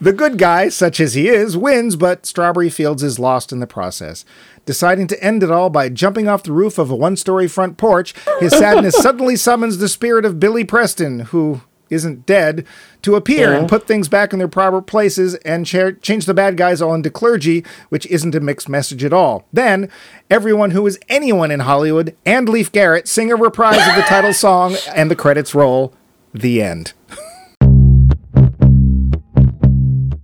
the 0.00 0.14
good 0.14 0.38
guy, 0.38 0.70
such 0.70 0.98
as 0.98 1.12
he 1.12 1.28
is, 1.28 1.58
wins, 1.58 1.94
but 1.94 2.24
Strawberry 2.24 2.70
Fields 2.70 3.02
is 3.02 3.18
lost 3.18 3.52
in 3.52 3.60
the 3.60 3.66
process. 3.66 4.24
Deciding 4.64 5.08
to 5.08 5.22
end 5.22 5.42
it 5.42 5.50
all 5.50 5.68
by 5.68 5.90
jumping 5.90 6.26
off 6.26 6.42
the 6.42 6.52
roof 6.52 6.78
of 6.78 6.90
a 6.90 6.96
one 6.96 7.16
story 7.16 7.46
front 7.46 7.76
porch, 7.76 8.14
his 8.38 8.52
sadness 8.52 8.96
suddenly 9.02 9.36
summons 9.36 9.76
the 9.76 9.90
spirit 9.90 10.24
of 10.24 10.40
Billy 10.40 10.64
Preston, 10.64 11.20
who 11.20 11.60
isn't 11.90 12.24
dead, 12.26 12.66
to 13.02 13.16
appear 13.16 13.52
and 13.52 13.68
put 13.68 13.86
things 13.86 14.08
back 14.08 14.32
in 14.32 14.38
their 14.38 14.48
proper 14.48 14.80
places 14.80 15.34
and 15.36 15.66
cha- 15.66 15.92
change 16.00 16.26
the 16.26 16.34
bad 16.34 16.56
guys 16.56 16.80
all 16.80 16.94
into 16.94 17.10
clergy, 17.10 17.64
which 17.88 18.06
isn't 18.06 18.34
a 18.34 18.40
mixed 18.40 18.68
message 18.68 19.04
at 19.04 19.12
all. 19.12 19.46
Then, 19.52 19.90
everyone 20.30 20.70
who 20.70 20.86
is 20.86 20.98
anyone 21.08 21.50
in 21.50 21.60
Hollywood 21.60 22.16
and 22.24 22.48
Leif 22.48 22.72
Garrett 22.72 23.08
sing 23.08 23.30
a 23.32 23.36
reprise 23.36 23.86
of 23.88 23.96
the 23.96 24.02
title 24.02 24.32
song, 24.32 24.76
and 24.94 25.10
the 25.10 25.16
credits 25.16 25.54
roll. 25.54 25.94
The 26.32 26.62
end. 26.62 26.92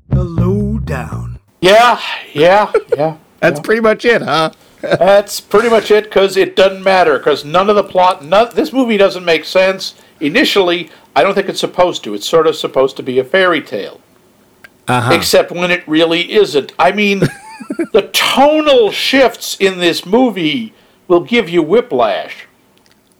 The 0.08 0.24
lowdown. 0.24 1.40
Yeah, 1.60 2.00
yeah, 2.32 2.72
yeah. 2.96 3.16
That's 3.40 3.60
pretty 3.60 3.80
much 3.80 4.04
it, 4.04 4.22
huh? 4.22 4.52
That's 4.80 5.40
pretty 5.40 5.68
much 5.68 5.90
it 5.90 6.04
because 6.04 6.36
it 6.36 6.54
doesn't 6.54 6.82
matter 6.82 7.18
because 7.18 7.44
none 7.44 7.68
of 7.68 7.76
the 7.76 7.82
plot, 7.82 8.24
none, 8.24 8.50
this 8.54 8.72
movie 8.72 8.96
doesn't 8.96 9.24
make 9.24 9.44
sense. 9.44 9.94
Initially, 10.20 10.90
I 11.16 11.22
don't 11.22 11.34
think 11.34 11.48
it's 11.48 11.58
supposed 11.58 12.04
to. 12.04 12.14
It's 12.14 12.28
sort 12.28 12.46
of 12.46 12.54
supposed 12.54 12.96
to 12.98 13.02
be 13.02 13.18
a 13.18 13.24
fairy 13.24 13.62
tale. 13.62 14.00
Uh-huh. 14.86 15.12
Except 15.14 15.50
when 15.50 15.70
it 15.72 15.82
really 15.88 16.30
isn't. 16.32 16.72
I 16.78 16.92
mean, 16.92 17.20
the 17.92 18.08
tonal 18.12 18.92
shifts 18.92 19.56
in 19.58 19.78
this 19.78 20.06
movie 20.06 20.74
will 21.08 21.22
give 21.24 21.48
you 21.48 21.62
whiplash. 21.62 22.46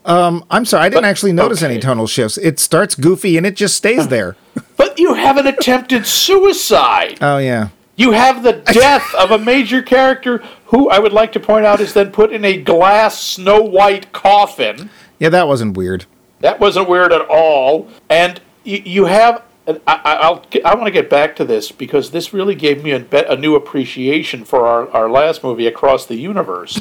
I'm 0.05 0.65
sorry, 0.65 0.85
I 0.85 0.89
didn't 0.89 1.03
But- 1.03 1.09
actually 1.09 1.33
notice 1.33 1.63
any 1.63 1.81
tonal 1.81 2.07
shifts. 2.07 2.39
It 2.39 2.61
starts 2.61 2.95
goofy 2.95 3.37
and 3.37 3.45
it 3.47 3.57
just 3.57 3.75
stays 3.75 4.07
there. 4.09 4.37
But 4.77 4.99
you 4.99 5.15
have 5.15 5.37
an 5.37 5.47
attempted 5.47 6.07
suicide. 6.07 7.19
Oh 7.21 7.39
yeah. 7.39 7.71
You 7.97 8.13
have 8.13 8.43
the 8.43 8.53
death 8.73 9.15
of 9.15 9.31
a 9.31 9.39
major 9.39 9.83
character 9.83 10.45
who 10.67 10.91
I 10.91 10.99
would 10.99 11.13
like 11.13 11.33
to 11.33 11.41
point 11.41 11.65
out 11.67 11.81
is 11.81 11.95
then 11.95 12.13
put 12.13 12.33
in 12.33 12.45
a 12.45 12.57
glass 12.61 13.21
Snow 13.21 13.61
White 13.63 14.13
coffin. 14.13 14.91
Yeah, 15.19 15.31
that 15.31 15.49
wasn't 15.49 15.77
weird. 15.77 16.05
That 16.47 16.61
wasn't 16.61 16.89
weird 16.89 17.13
at 17.13 17.23
all. 17.29 17.89
And 18.09 18.41
you, 18.63 18.81
you 18.85 19.05
have. 19.07 19.43
and 19.67 19.81
I, 19.85 20.01
I- 20.05 20.15
I'll, 20.15 20.47
I 20.65 20.77
want 20.77 20.87
to 20.87 20.93
get 20.93 21.11
back 21.11 21.35
to 21.37 21.45
this 21.45 21.73
because 21.73 22.13
this 22.13 22.33
really 22.33 22.55
gave 22.55 22.85
me 22.85 22.93
a, 22.93 23.05
a 23.29 23.37
new 23.37 23.57
appreciation 23.57 24.45
for 24.45 24.65
our, 24.65 24.89
our 24.91 25.11
last 25.11 25.43
movie, 25.43 25.67
Across 25.67 26.07
the 26.07 26.15
Universe. 26.15 26.79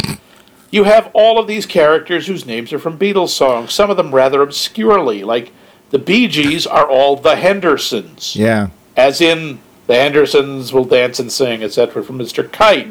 You 0.69 0.83
have 0.83 1.09
all 1.15 1.39
of 1.39 1.47
these 1.47 1.65
characters 1.65 2.27
whose 2.27 2.45
names 2.45 2.71
are 2.73 2.77
from 2.79 2.99
Beatles 2.99 3.29
songs, 3.29 3.73
some 3.73 3.89
of 3.89 3.97
them 3.97 4.13
rather 4.13 4.43
obscurely. 4.43 5.23
Like 5.23 5.51
the 5.89 5.97
Bee 5.97 6.27
Gees 6.27 6.67
are 6.67 6.87
all 6.87 7.15
the 7.15 7.35
Hendersons 7.35 8.35
Yeah. 8.35 8.67
as 8.95 9.19
in 9.19 9.57
the 9.87 9.95
Hendersons 9.95 10.71
will 10.73 10.85
dance 10.85 11.19
and 11.19 11.31
sing, 11.31 11.63
etc. 11.63 12.03
From 12.03 12.19
Mr. 12.19 12.51
Kite, 12.51 12.89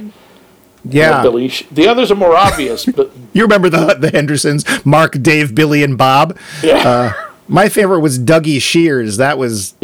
Yeah. 0.84 1.22
Billy. 1.22 1.50
The 1.70 1.88
others 1.88 2.10
are 2.10 2.14
more 2.16 2.36
obvious, 2.36 2.84
but 2.96 3.10
You 3.32 3.42
remember 3.42 3.68
the 3.70 3.94
the 3.94 4.10
Hendersons? 4.10 4.64
Mark, 4.84 5.20
Dave, 5.22 5.54
Billy, 5.54 5.82
and 5.82 5.96
Bob. 5.98 6.36
yeah, 6.62 7.12
My 7.48 7.68
favorite 7.68 8.00
was 8.00 8.18
Dougie 8.18 8.60
Shears. 8.60 9.16
That 9.16 9.38
was 9.38 9.74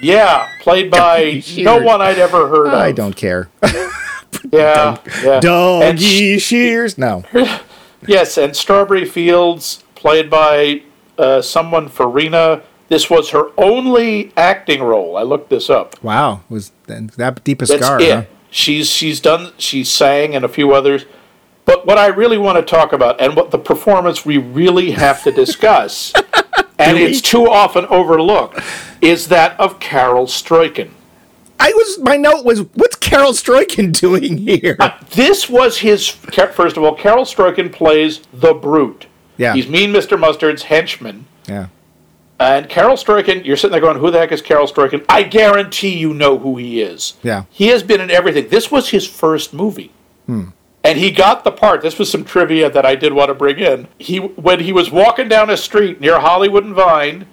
yeah, 0.00 0.48
played 0.62 0.90
by 0.90 1.42
no 1.58 1.78
one 1.82 2.00
I'd 2.00 2.18
ever 2.18 2.48
heard 2.48 2.68
of. 2.68 2.74
I 2.74 2.92
don't 2.92 3.16
care. 3.16 3.48
Yeah, 4.52 4.96
yeah. 5.22 5.40
Dougie 5.40 6.38
sh- 6.40 6.42
Shears. 6.42 6.96
No. 6.96 7.24
yes, 8.06 8.38
and 8.38 8.56
Strawberry 8.56 9.04
Fields, 9.04 9.84
played 9.96 10.30
by 10.30 10.82
uh, 11.18 11.42
someone 11.42 11.88
Farina. 11.88 12.62
This 12.88 13.10
was 13.10 13.30
her 13.30 13.50
only 13.58 14.32
acting 14.36 14.82
role. 14.82 15.16
I 15.16 15.22
looked 15.22 15.50
this 15.50 15.68
up. 15.68 16.02
Wow. 16.02 16.40
Was 16.48 16.72
that, 16.86 17.12
that 17.12 17.44
deep 17.44 17.60
a 17.62 17.66
That's 17.66 17.84
scar? 17.84 18.00
it. 18.00 18.12
huh? 18.14 18.22
She's 18.50 18.88
she's 18.90 19.20
done. 19.20 19.52
She 19.58 19.84
sang 19.84 20.34
and 20.34 20.44
a 20.44 20.48
few 20.48 20.72
others. 20.74 21.04
But 21.64 21.86
what 21.86 21.98
I 21.98 22.06
really 22.06 22.38
want 22.38 22.56
to 22.58 22.62
talk 22.62 22.92
about, 22.92 23.20
and 23.20 23.36
what 23.36 23.50
the 23.52 23.58
performance 23.58 24.24
we 24.26 24.38
really 24.38 24.90
have 24.92 25.22
to 25.22 25.30
discuss, 25.30 26.12
and 26.78 26.98
it's 26.98 27.20
too 27.20 27.48
often 27.48 27.86
overlooked, 27.86 28.58
is 29.00 29.28
that 29.28 29.58
of 29.60 29.78
Carel 29.78 30.26
Struycken. 30.26 30.90
I 31.60 31.72
was. 31.76 31.98
My 32.00 32.16
note 32.16 32.44
was, 32.44 32.60
"What's 32.74 32.96
Carel 32.96 33.32
Struycken 33.32 33.92
doing 34.00 34.38
here?" 34.38 34.76
Uh, 34.80 34.90
this 35.10 35.48
was 35.48 35.78
his. 35.78 36.08
First 36.08 36.76
of 36.76 36.82
all, 36.82 36.94
Carel 36.94 37.24
Struycken 37.24 37.70
plays 37.70 38.22
the 38.32 38.54
Brute. 38.54 39.06
Yeah. 39.36 39.54
He's 39.54 39.68
Mean 39.68 39.92
Mr. 39.92 40.18
Mustard's 40.18 40.64
henchman. 40.64 41.26
yeah. 41.46 41.68
And 42.40 42.70
Carel 42.70 42.96
Struycken, 42.96 43.44
you're 43.44 43.58
sitting 43.58 43.72
there 43.72 43.82
going, 43.82 43.98
who 43.98 44.10
the 44.10 44.18
heck 44.18 44.32
is 44.32 44.40
Carel 44.40 44.66
Struycken? 44.66 45.04
I 45.10 45.24
guarantee 45.24 45.98
you 45.98 46.14
know 46.14 46.38
who 46.38 46.56
he 46.56 46.80
is. 46.80 47.18
Yeah. 47.22 47.44
He 47.50 47.66
has 47.66 47.82
been 47.82 48.00
in 48.00 48.10
everything. 48.10 48.48
This 48.48 48.70
was 48.70 48.88
his 48.88 49.06
first 49.06 49.52
movie. 49.52 49.92
Hmm. 50.24 50.48
And 50.82 50.98
he 50.98 51.10
got 51.10 51.44
the 51.44 51.52
part. 51.52 51.82
This 51.82 51.98
was 51.98 52.10
some 52.10 52.24
trivia 52.24 52.70
that 52.70 52.86
I 52.86 52.94
did 52.94 53.12
want 53.12 53.28
to 53.28 53.34
bring 53.34 53.58
in. 53.58 53.88
He 53.98 54.16
when 54.16 54.60
he 54.60 54.72
was 54.72 54.90
walking 54.90 55.28
down 55.28 55.50
a 55.50 55.56
street 55.58 56.00
near 56.00 56.20
Hollywood 56.20 56.64
and 56.64 56.74
Vine, 56.74 57.26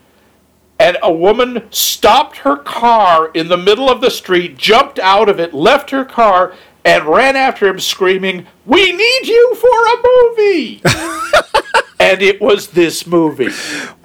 and 0.78 0.98
a 1.02 1.14
woman 1.14 1.66
stopped 1.70 2.40
her 2.40 2.58
car 2.58 3.30
in 3.30 3.48
the 3.48 3.56
middle 3.56 3.90
of 3.90 4.02
the 4.02 4.12
street, 4.12 4.58
jumped 4.58 5.00
out 5.00 5.30
of 5.30 5.40
it, 5.40 5.54
left 5.54 5.92
her 5.92 6.04
car, 6.04 6.54
and 6.84 7.06
ran 7.06 7.38
after 7.38 7.70
him 7.70 7.80
screaming, 7.80 8.48
"We 8.66 8.92
need 8.92 9.28
you 9.28 9.56
for 9.56 9.68
a 9.70 10.04
movie!" 10.04 10.82
and 12.00 12.22
it 12.22 12.40
was 12.42 12.68
this 12.68 13.06
movie. 13.08 13.50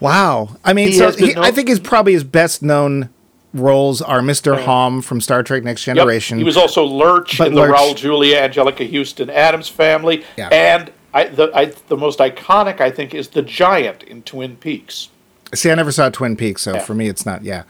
Wow. 0.00 0.56
I 0.64 0.72
mean, 0.72 0.88
He 0.88 0.94
so 0.94 1.10
he, 1.12 1.34
known- 1.34 1.44
I 1.44 1.50
think 1.50 1.68
his 1.68 1.80
probably 1.80 2.12
his 2.14 2.24
best 2.24 2.62
known 2.62 3.10
roles 3.54 4.00
are 4.00 4.20
Mr. 4.20 4.58
Homn 4.64 5.02
from 5.02 5.20
Star 5.20 5.42
Trek: 5.42 5.62
Next 5.62 5.86
Yep. 5.86 5.96
Generation. 5.96 6.38
He 6.38 6.44
was 6.44 6.56
also 6.56 6.84
Lurch 6.84 7.36
But 7.38 7.48
in 7.48 7.54
the 7.54 7.60
Lurch- 7.62 7.76
Raul 7.76 7.94
Julia, 7.96 8.48
Anjelica 8.48 8.90
Huston, 8.90 9.28
Addams 9.30 9.68
Family, 9.68 10.24
Yeah. 10.38 10.48
and 10.48 10.90
I, 11.14 11.24
the 11.24 11.50
I, 11.54 11.66
the 11.88 11.96
most 11.96 12.18
iconic 12.20 12.80
I 12.80 12.90
think 12.90 13.14
is 13.14 13.28
the 13.28 13.42
Giant 13.42 14.02
in 14.04 14.22
Twin 14.22 14.56
Peaks. 14.56 15.10
See, 15.54 15.70
I 15.70 15.74
never 15.74 15.92
saw 15.92 16.08
Twin 16.08 16.34
Peaks, 16.34 16.62
so 16.62 16.78
for 16.80 16.94
me, 16.94 17.08
it's 17.08 17.26
not. 17.26 17.44
Yeah, 17.44 17.64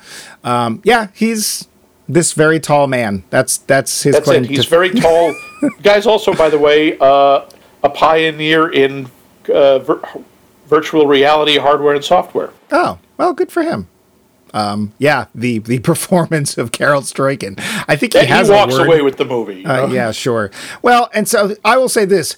um, 0.45 0.81
yeah. 0.85 1.09
He's 1.15 1.67
this 2.09 2.33
very 2.33 2.61
tall 2.61 2.87
man. 2.87 3.25
That's 3.31 3.57
that's 3.59 4.05
his 4.05 4.15
That's 4.15 4.25
claim 4.25 4.45
it. 4.45 4.51
He's 4.51 4.63
to. 4.65 4.71
very 4.71 4.91
tall. 5.01 5.35
Guy's 5.83 6.07
also, 6.07 6.33
by 6.33 6.49
the 6.49 6.59
way, 6.61 6.97
uh, 7.01 7.45
a 7.83 7.91
pioneer 7.91 8.71
in 8.71 9.11
uh, 9.51 9.79
vir- 9.81 10.01
virtual 10.67 11.07
reality 11.07 11.59
hardware 11.59 11.95
and 11.95 12.05
software. 12.05 12.51
oh, 12.71 12.99
well, 13.19 13.33
good 13.33 13.53
for 13.53 13.63
him. 13.63 13.89
Um, 14.55 14.93
yeah, 14.99 15.27
the 15.35 15.59
the 15.61 15.79
performance 15.91 16.59
of 16.59 16.73
Carel 16.73 17.01
Struycken. 17.03 17.55
I 17.89 17.97
think 17.97 18.13
he 18.13 18.19
And 18.21 18.29
has 18.29 18.49
he 18.49 18.53
a 18.55 18.57
walks 18.57 18.75
away 18.77 19.01
with 19.01 19.17
the 19.17 19.25
movie. 19.25 19.65
Uh, 19.65 19.87
yeah, 19.89 20.11
sure. 20.13 20.51
Well, 20.83 21.09
and 21.15 21.27
so 21.27 21.57
I 21.65 21.77
will 21.79 21.89
say 21.89 22.05
this. 22.05 22.37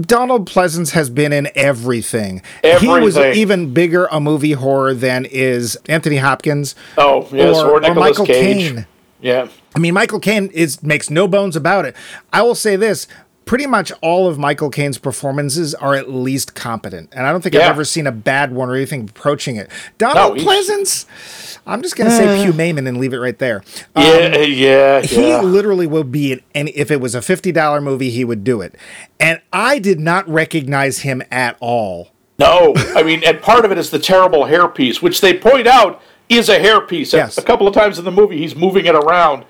Donald 0.00 0.48
Pleasence 0.48 0.92
has 0.92 1.08
been 1.10 1.32
in 1.32 1.48
everything. 1.54 2.42
everything. 2.62 2.96
He 2.96 3.04
was 3.04 3.16
even 3.18 3.72
bigger 3.74 4.06
a 4.06 4.18
movie 4.20 4.52
horror 4.52 4.94
than 4.94 5.26
is 5.26 5.76
Anthony 5.86 6.16
Hopkins. 6.16 6.74
Oh 6.98 7.28
yes, 7.32 7.56
or, 7.56 7.80
Nicolas 7.80 7.96
Michael 8.18 8.26
Cage. 8.26 8.72
Caine. 8.74 8.86
Yeah. 9.20 9.48
I 9.74 9.78
mean, 9.78 9.94
Michael 9.94 10.20
Caine 10.20 10.48
is 10.48 10.82
makes 10.82 11.08
no 11.10 11.26
bones 11.28 11.54
about 11.56 11.84
it. 11.86 11.94
I 12.32 12.42
will 12.42 12.54
say 12.54 12.76
this: 12.76 13.06
pretty 13.44 13.66
much 13.66 13.92
all 14.00 14.26
of 14.28 14.38
Michael 14.38 14.70
Caine's 14.70 14.98
performances 14.98 15.74
are 15.74 15.94
at 15.94 16.10
least 16.10 16.54
competent, 16.54 17.10
and 17.12 17.26
I 17.26 17.32
don't 17.32 17.40
think 17.42 17.54
I've 17.54 17.62
ever 17.62 17.84
seen 17.84 18.06
a 18.06 18.12
bad 18.12 18.52
one 18.52 18.68
or 18.68 18.74
anything 18.74 19.02
approaching 19.08 19.56
it. 19.56 19.70
Donald 19.98 20.38
he's- 20.38 20.46
Pleasence, 20.68 21.58
I'm 21.66 21.82
just 21.82 21.96
gonna 21.96 22.10
say 22.10 22.26
Pumaman 22.46 22.86
and 22.88 22.98
leave 22.98 23.12
it 23.12 23.18
right 23.18 23.38
there. 23.38 23.62
Um, 23.94 24.04
Yeah, 24.04 24.38
yeah, 24.38 25.00
he 25.02 25.28
yeah. 25.28 25.40
literally 25.42 25.86
will 25.86 26.04
be 26.04 26.32
in 26.32 26.40
any. 26.54 26.70
If 26.72 26.90
it 26.90 27.00
was 27.00 27.14
a 27.14 27.22
fifty 27.22 27.52
dollar 27.52 27.80
movie, 27.80 28.10
he 28.10 28.24
would 28.24 28.44
do 28.44 28.60
it, 28.60 28.74
and 29.20 29.40
I 29.52 29.78
did 29.78 30.00
not 30.00 30.28
recognize 30.28 31.00
him 31.00 31.22
at 31.30 31.56
all. 31.60 32.10
No, 32.38 32.74
I 32.96 33.02
mean, 33.04 33.22
and 33.24 33.40
part 33.40 33.64
of 33.64 33.70
it 33.72 33.78
is 33.78 33.90
the 33.90 33.98
terrible 33.98 34.44
hairpiece, 34.46 35.00
which 35.00 35.20
they 35.20 35.34
point 35.38 35.66
out 35.68 36.00
is 36.28 36.48
a 36.48 36.58
hairpiece. 36.58 37.14
A- 37.14 37.18
Yes. 37.18 37.38
A 37.38 37.42
couple 37.42 37.68
of 37.68 37.74
times 37.74 37.98
in 37.98 38.04
the 38.04 38.10
movie, 38.10 38.38
he's 38.38 38.56
moving 38.56 38.86
it 38.86 38.94
around, 38.94 39.44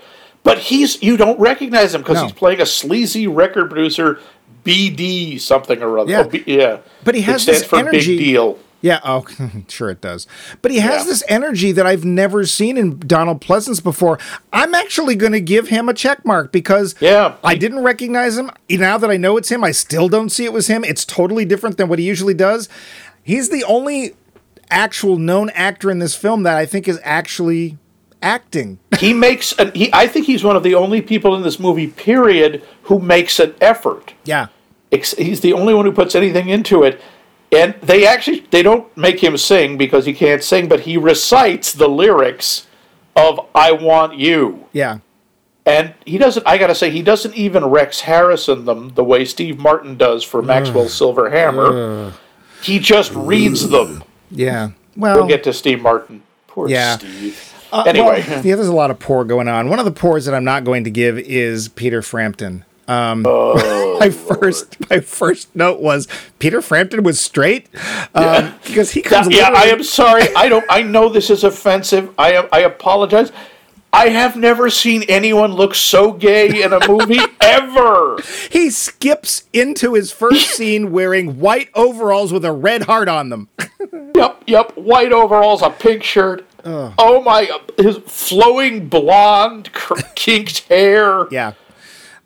but 0.44 0.58
he's 0.58 1.02
you 1.02 1.16
don't 1.16 1.38
recognize 1.40 1.92
him 1.94 2.02
because 2.02 2.18
No. 2.18 2.22
he's 2.24 2.32
playing 2.32 2.60
a 2.60 2.66
sleazy 2.66 3.26
record 3.26 3.68
producer, 3.70 4.20
BD 4.64 5.38
something 5.40 5.82
or 5.82 5.98
other. 5.98 6.10
Yeah. 6.12 6.22
Oh, 6.24 6.28
B- 6.28 6.44
yeah. 6.46 6.78
But 7.02 7.14
he 7.16 7.22
has 7.22 7.44
this 7.44 7.64
for 7.64 7.78
energy- 7.80 8.16
Big 8.16 8.24
deal. 8.26 8.58
Yeah, 8.80 9.00
oh, 9.02 9.24
sure 9.68 9.88
it 9.88 10.02
does. 10.02 10.26
But 10.60 10.70
he 10.70 10.78
has 10.80 11.04
Yeah. 11.04 11.10
this 11.10 11.22
energy 11.26 11.72
that 11.72 11.86
I've 11.86 12.04
never 12.04 12.44
seen 12.44 12.76
in 12.76 12.98
Donald 12.98 13.40
Pleasence 13.40 13.82
before. 13.82 14.18
I'm 14.52 14.74
actually 14.74 15.14
going 15.16 15.32
to 15.32 15.40
give 15.40 15.68
him 15.68 15.88
a 15.88 15.94
check 15.94 16.22
mark 16.26 16.52
because 16.52 16.94
Yeah. 17.00 17.36
I 17.42 17.54
didn't 17.54 17.82
recognize 17.82 18.36
him. 18.36 18.50
Now 18.68 18.98
that 18.98 19.10
I 19.10 19.16
know 19.16 19.38
it's 19.38 19.50
him, 19.50 19.64
I 19.64 19.70
still 19.70 20.10
don't 20.10 20.28
see 20.28 20.44
it 20.44 20.52
was 20.52 20.66
him. 20.66 20.84
It's 20.84 21.06
totally 21.06 21.46
different 21.46 21.78
than 21.78 21.88
what 21.88 21.98
he 21.98 22.04
usually 22.04 22.34
does. 22.34 22.68
He's 23.22 23.48
the 23.48 23.64
only 23.64 24.16
actual 24.70 25.16
known 25.18 25.48
actor 25.54 25.90
in 25.90 25.98
this 25.98 26.14
film 26.14 26.42
that 26.42 26.56
I 26.58 26.66
think 26.66 26.86
is 26.86 27.00
actually 27.04 27.78
acting. 28.24 28.78
He 28.98 29.12
makes 29.12 29.52
an. 29.58 29.70
He, 29.74 29.90
I 29.92 30.06
think 30.08 30.26
he's 30.26 30.42
one 30.42 30.56
of 30.56 30.62
the 30.62 30.74
only 30.74 31.02
people 31.02 31.34
in 31.36 31.42
this 31.42 31.58
movie, 31.60 31.86
period, 31.88 32.62
who 32.84 32.98
makes 32.98 33.38
an 33.38 33.54
effort. 33.60 34.14
yeah. 34.24 34.46
He's 34.90 35.40
the 35.40 35.52
only 35.52 35.74
one 35.74 35.84
who 35.86 35.92
puts 35.92 36.14
anything 36.14 36.48
into 36.48 36.84
it 36.84 37.00
and 37.50 37.74
they 37.82 38.06
actually 38.06 38.40
they 38.52 38.62
don't 38.62 38.96
make 38.96 39.18
him 39.22 39.36
sing 39.36 39.76
because 39.76 40.06
he 40.06 40.12
can't 40.12 40.40
sing 40.42 40.68
but 40.68 40.80
he 40.80 40.96
recites 40.96 41.72
the 41.72 41.88
lyrics 41.88 42.68
of 43.16 43.40
i 43.56 43.72
want 43.72 44.14
you 44.16 44.66
Yeah. 44.72 44.98
and 45.66 45.94
he 46.06 46.16
doesn't 46.16 46.46
i 46.46 46.58
gotta 46.58 46.76
say 46.76 46.90
he 46.90 47.02
doesn't 47.02 47.34
even 47.34 47.64
rex 47.64 48.00
harrison 48.02 48.64
them 48.66 48.90
the 48.94 49.02
way 49.02 49.24
steve 49.24 49.58
martin 49.58 49.96
does 49.96 50.22
for 50.22 50.40
maxwell 50.42 50.88
silver 50.88 51.28
hammer 51.30 52.12
he 52.62 52.78
just 52.78 53.12
reads 53.14 53.68
them 53.68 54.04
Yeah. 54.30 54.70
Well, 54.96 55.16
we'll 55.16 55.26
get 55.28 55.42
to 55.44 55.52
steve 55.52 55.82
martin 55.82 56.22
poor 56.46 56.68
Yeah. 56.68 56.98
steve 56.98 57.53
Uh, 57.72 57.82
anyway 57.86 58.24
well, 58.26 58.44
yeah, 58.44 58.56
there's 58.56 58.68
a 58.68 58.72
lot 58.72 58.90
of 58.90 58.98
poor 58.98 59.24
going 59.24 59.48
on. 59.48 59.68
One 59.68 59.78
of 59.78 59.84
the 59.84 59.90
poors 59.90 60.24
that 60.26 60.34
I'm 60.34 60.44
not 60.44 60.64
going 60.64 60.84
to 60.84 60.90
give 60.90 61.18
is 61.18 61.68
Peter 61.68 62.02
Frampton. 62.02 62.64
oh, 62.88 63.96
my 63.98 64.10
first 64.10 64.78
my 64.90 65.00
first 65.00 65.54
note 65.56 65.80
was 65.80 66.06
Peter 66.38 66.60
Frampton 66.60 67.02
was 67.02 67.18
straight 67.18 67.68
um, 68.14 68.54
because 68.64 68.90
he 68.90 69.00
comes. 69.00 69.34
yeah, 69.34 69.50
I 69.54 69.64
am 69.64 69.82
sorry. 69.82 70.24
I 70.36 70.50
don't. 70.50 70.64
I 70.68 70.82
know 70.82 71.08
this 71.08 71.30
is 71.30 71.44
offensive. 71.44 72.12
I. 72.18 72.46
I 72.52 72.60
apologize. 72.60 73.32
I 73.94 74.08
have 74.08 74.34
never 74.34 74.70
seen 74.70 75.04
anyone 75.04 75.52
look 75.52 75.76
so 75.76 76.12
gay 76.12 76.62
in 76.62 76.72
a 76.72 76.80
movie 76.88 77.20
ever. 77.40 78.18
He 78.50 78.68
skips 78.70 79.44
into 79.52 79.94
his 79.94 80.10
first 80.10 80.50
scene 80.56 80.90
wearing 80.90 81.38
white 81.38 81.68
overalls 81.74 82.32
with 82.32 82.44
a 82.44 82.50
red 82.50 82.82
heart 82.82 83.08
on 83.08 83.28
them. 83.28 83.48
Yep, 84.16 84.42
yep. 84.48 84.76
White 84.76 85.12
overalls, 85.12 85.62
a 85.62 85.70
pink 85.70 86.02
shirt. 86.02 86.44
Oh 86.64 87.22
my! 87.24 87.48
His 87.76 87.98
flowing 88.06 88.88
blonde, 88.88 89.70
kinked 90.14 90.60
hair. 90.68 91.26
Yeah. 91.30 91.52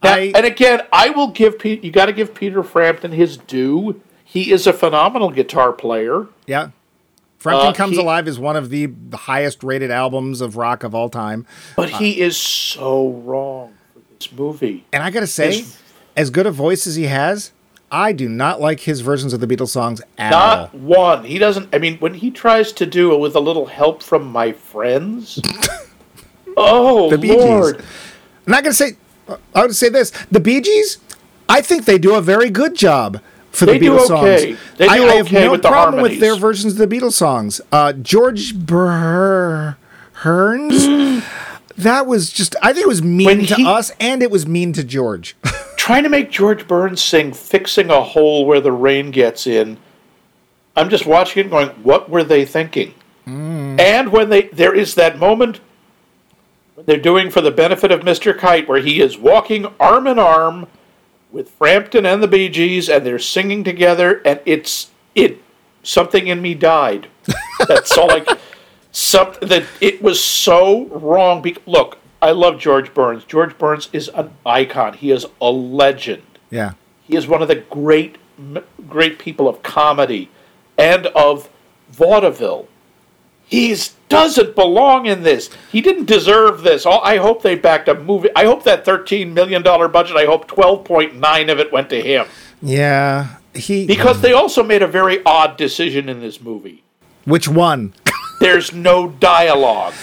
Now- 0.02 0.14
I- 0.14 0.32
and 0.34 0.46
again, 0.46 0.82
I 0.92 1.10
will 1.10 1.28
give 1.28 1.58
Pete. 1.58 1.82
You 1.82 1.90
got 1.90 2.06
to 2.06 2.12
give 2.12 2.34
Peter 2.34 2.62
Frampton 2.62 3.12
his 3.12 3.36
due. 3.36 4.00
He 4.24 4.52
is 4.52 4.66
a 4.66 4.72
phenomenal 4.72 5.30
guitar 5.30 5.72
player. 5.72 6.26
Yeah. 6.46 6.70
Frampton 7.38 7.68
Uh, 7.68 7.72
Comes 7.72 7.96
he- 7.96 8.02
Alive 8.02 8.28
is 8.28 8.38
one 8.38 8.56
of 8.56 8.68
the 8.70 8.90
highest 9.14 9.62
rated 9.64 9.90
albums 9.90 10.40
of 10.40 10.56
rock 10.56 10.82
of 10.84 10.94
all 10.94 11.08
time. 11.08 11.46
But 11.76 11.90
he 11.90 12.20
is 12.20 12.36
so 12.36 13.10
wrong 13.10 13.74
for 13.94 14.00
this 14.18 14.30
movie. 14.32 14.84
And 14.92 15.02
I 15.02 15.10
got 15.10 15.20
to 15.20 15.26
say, 15.26 15.58
His- 15.58 15.78
as 16.16 16.30
good 16.30 16.46
a 16.46 16.50
voice 16.50 16.86
as 16.86 16.96
he 16.96 17.04
has, 17.04 17.52
I 17.90 18.12
do 18.12 18.28
not 18.28 18.60
like 18.60 18.80
his 18.80 19.00
versions 19.00 19.32
of 19.32 19.40
the 19.40 19.46
Beatles 19.46 19.68
songs 19.68 20.02
at 20.18 20.32
all. 20.32 20.40
Not 20.40 20.74
one. 20.74 21.24
He 21.24 21.38
doesn't. 21.38 21.74
I 21.74 21.78
mean, 21.78 21.96
when 21.98 22.14
he 22.14 22.30
tries 22.30 22.72
to 22.72 22.86
do 22.86 23.14
it 23.14 23.18
with 23.18 23.34
a 23.34 23.40
little 23.40 23.66
help 23.66 24.02
from 24.02 24.26
my 24.26 24.52
friends. 24.52 25.40
oh 26.56 27.10
The 27.10 27.18
Bee 27.18 27.28
Gees. 27.28 27.36
Lord! 27.36 27.76
I'm 28.46 28.50
not 28.52 28.62
going 28.62 28.72
to 28.72 28.76
say, 28.76 28.96
I 29.54 29.62
would 29.62 29.74
say 29.76 29.88
this 29.88 30.10
the 30.30 30.40
Bee 30.40 30.60
Gees, 30.60 30.98
I 31.48 31.60
think 31.60 31.84
they 31.84 31.98
do 31.98 32.14
a 32.14 32.20
very 32.20 32.50
good 32.50 32.74
job 32.74 33.20
for 33.50 33.66
They 33.66 33.78
the 33.78 33.86
Beatles 33.86 34.10
okay. 34.10 34.54
songs. 34.54 34.60
They 34.76 34.86
do 34.86 34.92
I, 34.92 34.96
I 34.96 35.14
have 35.16 35.26
okay 35.26 35.44
no 35.44 35.52
with 35.52 35.62
the 35.62 35.68
problem 35.68 36.02
with 36.02 36.20
their 36.20 36.36
versions 36.36 36.78
of 36.78 36.88
the 36.88 36.96
Beatles 36.96 37.12
songs. 37.14 37.60
Uh, 37.72 37.92
George 37.94 38.54
Burr 38.56 39.76
Hearns, 40.22 41.24
that 41.76 42.06
was 42.06 42.30
just, 42.32 42.54
I 42.62 42.72
think 42.72 42.84
it 42.84 42.88
was 42.88 43.02
mean 43.02 43.26
When 43.26 43.46
to 43.46 43.54
he- 43.54 43.66
us 43.66 43.92
and 44.00 44.22
it 44.22 44.30
was 44.30 44.46
mean 44.46 44.72
to 44.74 44.84
George. 44.84 45.36
Trying 45.88 46.02
to 46.02 46.10
make 46.10 46.30
George 46.30 46.68
Burns 46.68 47.02
sing 47.02 47.32
"Fixing 47.32 47.88
a 47.88 48.02
Hole 48.02 48.44
Where 48.44 48.60
the 48.60 48.72
Rain 48.72 49.10
Gets 49.10 49.46
In." 49.46 49.78
I'm 50.76 50.90
just 50.90 51.06
watching 51.06 51.46
it, 51.46 51.50
going, 51.50 51.70
"What 51.82 52.10
were 52.10 52.22
they 52.22 52.44
thinking?" 52.44 52.92
Mm. 53.26 53.80
And 53.80 54.12
when 54.12 54.28
they 54.28 54.48
there 54.48 54.74
is 54.74 54.96
that 54.96 55.18
moment 55.18 55.60
they're 56.84 56.98
doing 56.98 57.30
for 57.30 57.40
the 57.40 57.50
benefit 57.50 57.90
of 57.90 58.00
Mr. 58.00 58.36
Kite, 58.36 58.68
where 58.68 58.82
he 58.82 59.00
is 59.00 59.16
walking 59.16 59.66
arm 59.80 60.06
in 60.06 60.18
arm 60.18 60.66
with 61.32 61.48
Frampton 61.52 62.04
and 62.04 62.22
the 62.22 62.28
Bee 62.28 62.50
Gees, 62.50 62.90
and 62.90 63.06
they're 63.06 63.18
singing 63.18 63.64
together, 63.64 64.20
and 64.26 64.40
it's 64.44 64.90
it 65.14 65.42
something 65.82 66.26
in 66.26 66.42
me 66.42 66.52
died. 66.52 67.08
That's 67.66 67.96
all 67.96 68.08
like 68.08 68.28
something 68.92 69.48
that 69.48 69.64
it 69.80 70.02
was 70.02 70.22
so 70.22 70.84
wrong. 70.88 71.40
Be- 71.40 71.56
Look, 71.64 71.96
I 72.20 72.32
love 72.32 72.58
George 72.58 72.92
Burns. 72.94 73.24
George 73.24 73.56
Burns 73.58 73.88
is 73.92 74.08
an 74.08 74.30
icon. 74.44 74.94
He 74.94 75.10
is 75.10 75.26
a 75.40 75.50
legend. 75.50 76.22
yeah. 76.50 76.72
He 77.04 77.16
is 77.16 77.26
one 77.26 77.40
of 77.40 77.48
the 77.48 77.54
great, 77.56 78.18
great 78.88 79.18
people 79.18 79.48
of 79.48 79.62
comedy 79.62 80.28
and 80.76 81.06
of 81.08 81.48
vaudeville. 81.90 82.68
He 83.46 83.74
doesn't 84.10 84.54
belong 84.54 85.06
in 85.06 85.22
this. 85.22 85.48
He 85.72 85.80
didn't 85.80 86.04
deserve 86.04 86.60
this. 86.62 86.84
I 86.84 87.16
hope 87.16 87.42
they 87.42 87.54
backed 87.54 87.88
a 87.88 87.94
movie. 87.94 88.28
I 88.36 88.44
hope 88.44 88.64
that 88.64 88.84
thirteen 88.84 89.32
million 89.32 89.62
dollar 89.62 89.88
budget. 89.88 90.18
I 90.18 90.26
hope 90.26 90.46
twelve 90.48 90.84
point 90.84 91.14
nine 91.16 91.48
of 91.48 91.58
it 91.58 91.72
went 91.72 91.88
to 91.90 92.00
him 92.02 92.26
Yeah. 92.60 93.36
He, 93.54 93.86
because 93.86 94.20
they 94.20 94.34
also 94.34 94.62
made 94.62 94.82
a 94.82 94.86
very 94.86 95.24
odd 95.24 95.56
decision 95.56 96.10
in 96.10 96.20
this 96.20 96.42
movie. 96.42 96.84
which 97.24 97.48
one? 97.48 97.94
There's 98.40 98.72
no 98.74 99.08
dialogue. 99.08 99.94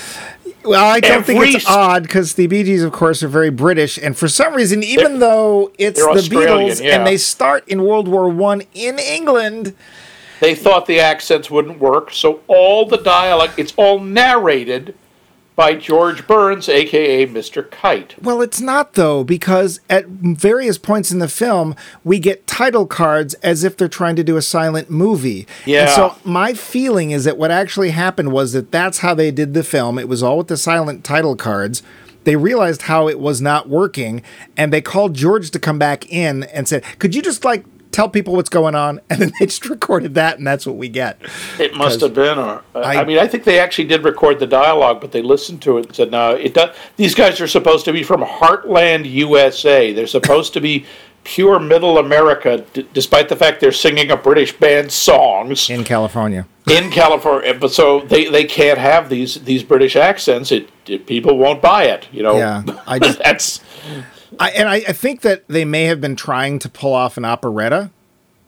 Well, 0.65 0.85
I 0.85 0.99
don't 0.99 1.25
think 1.25 1.55
it's 1.55 1.67
odd 1.67 2.03
because 2.03 2.33
the 2.33 2.47
Bee 2.47 2.63
Gees, 2.63 2.83
of 2.83 2.91
course, 2.91 3.21
are 3.23 3.27
very 3.27 3.51
British, 3.51 3.97
and 3.97 4.17
for 4.17 4.27
some 4.27 4.53
reason, 4.53 4.83
even 4.83 5.19
though 5.19 5.71
it's 5.77 6.01
the 6.01 6.09
Australian, 6.09 6.69
Beatles 6.69 6.83
yeah. 6.83 6.95
and 6.95 7.07
they 7.07 7.17
start 7.17 7.67
in 7.67 7.83
World 7.83 8.07
War 8.07 8.29
One 8.29 8.63
in 8.73 8.99
England, 8.99 9.75
They 10.39 10.55
thought 10.55 10.85
the 10.85 10.99
accents 10.99 11.49
wouldn't 11.49 11.79
work, 11.79 12.11
so 12.11 12.41
all 12.47 12.85
the 12.85 12.97
dialogue, 12.97 13.51
it's 13.57 13.73
all 13.77 13.99
narrated 13.99 14.95
by 15.55 15.73
George 15.75 16.27
Burns, 16.27 16.67
aka 16.67 17.25
Mr. 17.27 17.69
Kite. 17.69 18.15
well, 18.21 18.41
it's 18.41 18.59
not 18.59 18.93
though 18.93 19.23
because 19.23 19.79
at 19.89 20.05
various 20.07 20.77
points 20.77 21.11
in 21.11 21.19
the 21.19 21.27
film 21.29 21.75
we 22.03 22.19
get 22.19 22.45
title 22.45 22.85
cards 22.85 23.33
as 23.35 23.63
if 23.63 23.77
they're 23.77 23.87
trying 23.87 24.15
to 24.17 24.23
do 24.23 24.35
a 24.37 24.41
silent 24.41 24.89
movie. 24.89 25.47
And 25.63 25.67
Yeah. 25.67 25.95
so 25.95 26.15
my 26.25 26.53
feeling 26.53 27.11
is 27.11 27.23
that 27.23 27.37
what 27.37 27.51
actually 27.51 27.91
happened 27.91 28.31
was 28.31 28.51
that 28.53 28.71
that's 28.71 28.99
how 28.99 29.13
they 29.13 29.31
did 29.31 29.53
the 29.53 29.63
film. 29.63 29.97
It 29.97 30.09
was 30.09 30.21
all 30.21 30.39
with 30.39 30.47
the 30.47 30.57
silent 30.57 31.03
title 31.03 31.35
cards. 31.35 31.81
They 32.25 32.35
realized 32.35 32.83
how 32.83 33.07
it 33.07 33.19
was 33.19 33.39
not 33.39 33.69
working, 33.69 34.23
and 34.57 34.73
they 34.73 34.81
called 34.81 35.13
George 35.13 35.51
to 35.51 35.59
come 35.59 35.77
back 35.77 36.11
in 36.11 36.43
and 36.45 36.67
said, 36.67 36.83
"Could 36.97 37.13
you 37.13 37.21
just 37.21 37.45
like 37.45 37.63
tell 37.95 38.09
people 38.09 38.33
what's 38.35 38.49
going 38.49 38.75
on?" 38.75 38.99
And 39.09 39.19
then 39.21 39.31
they 39.39 39.45
just 39.47 39.67
recorded 39.69 40.15
that, 40.15 40.37
and 40.37 40.45
that's 40.45 40.65
what 40.67 40.75
we 40.75 40.89
get. 40.89 41.19
It 41.59 41.75
must 41.75 42.01
have 42.01 42.13
been, 42.13 42.37
or 42.37 42.61
uh, 42.75 42.79
I, 42.79 43.01
I- 43.01 43.05
mean, 43.05 43.17
I 43.19 43.27
think 43.27 43.43
they 43.43 43.59
actually 43.59 43.87
did 43.87 44.03
record 44.03 44.39
the 44.39 44.47
dialogue, 44.47 45.01
but 45.01 45.11
they 45.11 45.21
listened 45.21 45.61
to 45.63 45.77
it 45.77 45.87
and 45.87 45.95
said, 45.95 46.11
"No, 46.11 46.31
it 46.35 46.53
does." 46.53 46.75
These 46.97 47.15
guys 47.15 47.39
are 47.41 47.47
supposed 47.47 47.85
to 47.85 47.93
be 47.93 48.03
from 48.03 48.21
Heartland, 48.21 49.09
USA. 49.11 49.93
They're 49.93 50.07
supposed 50.07 50.53
to 50.53 50.61
be 50.61 50.85
pure 51.23 51.59
Middle 51.59 51.97
America, 51.97 52.63
d- 52.73 52.87
despite 52.93 53.29
the 53.29 53.35
fact 53.35 53.59
they're 53.59 53.71
singing 53.71 54.11
a 54.11 54.15
British 54.17 54.53
band 54.53 54.91
songs 54.91 55.71
in 55.71 55.83
California. 55.83 56.45
in 56.69 56.91
California. 56.91 57.51
But 57.59 57.71
so 57.71 58.01
they, 58.01 58.25
they 58.29 58.43
can't 58.43 58.77
have 58.77 59.09
these 59.09 59.43
these 59.43 59.63
British 59.63 59.95
accents. 59.95 60.51
It, 60.51 60.69
it 60.85 61.07
people 61.07 61.37
won't 61.37 61.61
buy 61.63 61.85
it. 61.85 62.07
You 62.11 62.21
know. 62.23 62.37
Yeah, 62.37 62.61
I 62.85 62.99
just- 63.05 63.17
that's 63.19 63.59
I, 64.39 64.49
and 64.51 64.69
I, 64.69 64.75
I 64.75 64.93
think 64.93 65.21
that 65.21 65.47
they 65.47 65.65
may 65.65 65.85
have 65.85 66.01
been 66.01 66.15
trying 66.15 66.59
to 66.59 66.69
pull 66.69 66.93
off 66.93 67.17
an 67.17 67.25
operetta. 67.25 67.91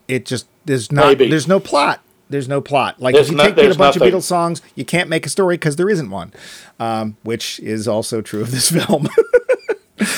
It 0.08 0.26
just 0.26 0.48
there's 0.66 0.92
not 0.92 1.08
Maybe. 1.08 1.30
there's 1.30 1.48
no 1.48 1.60
plot. 1.60 2.02
There's 2.30 2.48
no 2.50 2.60
plot. 2.60 3.00
Like 3.02 3.16
There's 3.16 3.28
if 3.28 3.32
you 3.32 3.38
no- 3.38 3.44
take 3.46 3.58
a 3.58 3.62
bunch 3.78 3.96
nothing. 3.96 4.02
of 4.14 4.14
Beatles 4.20 4.24
songs, 4.24 4.62
you 4.76 4.84
can't 4.84 5.10
make 5.10 5.26
a 5.26 5.30
story 5.30 5.56
because 5.56 5.78
there 5.78 5.90
isn't 5.90 6.10
one, 6.10 6.34
um, 6.80 7.16
which 7.24 7.58
is 7.62 7.88
also 7.88 8.22
true 8.22 8.42
of 8.42 8.52
this 8.52 8.70
film. 8.86 9.08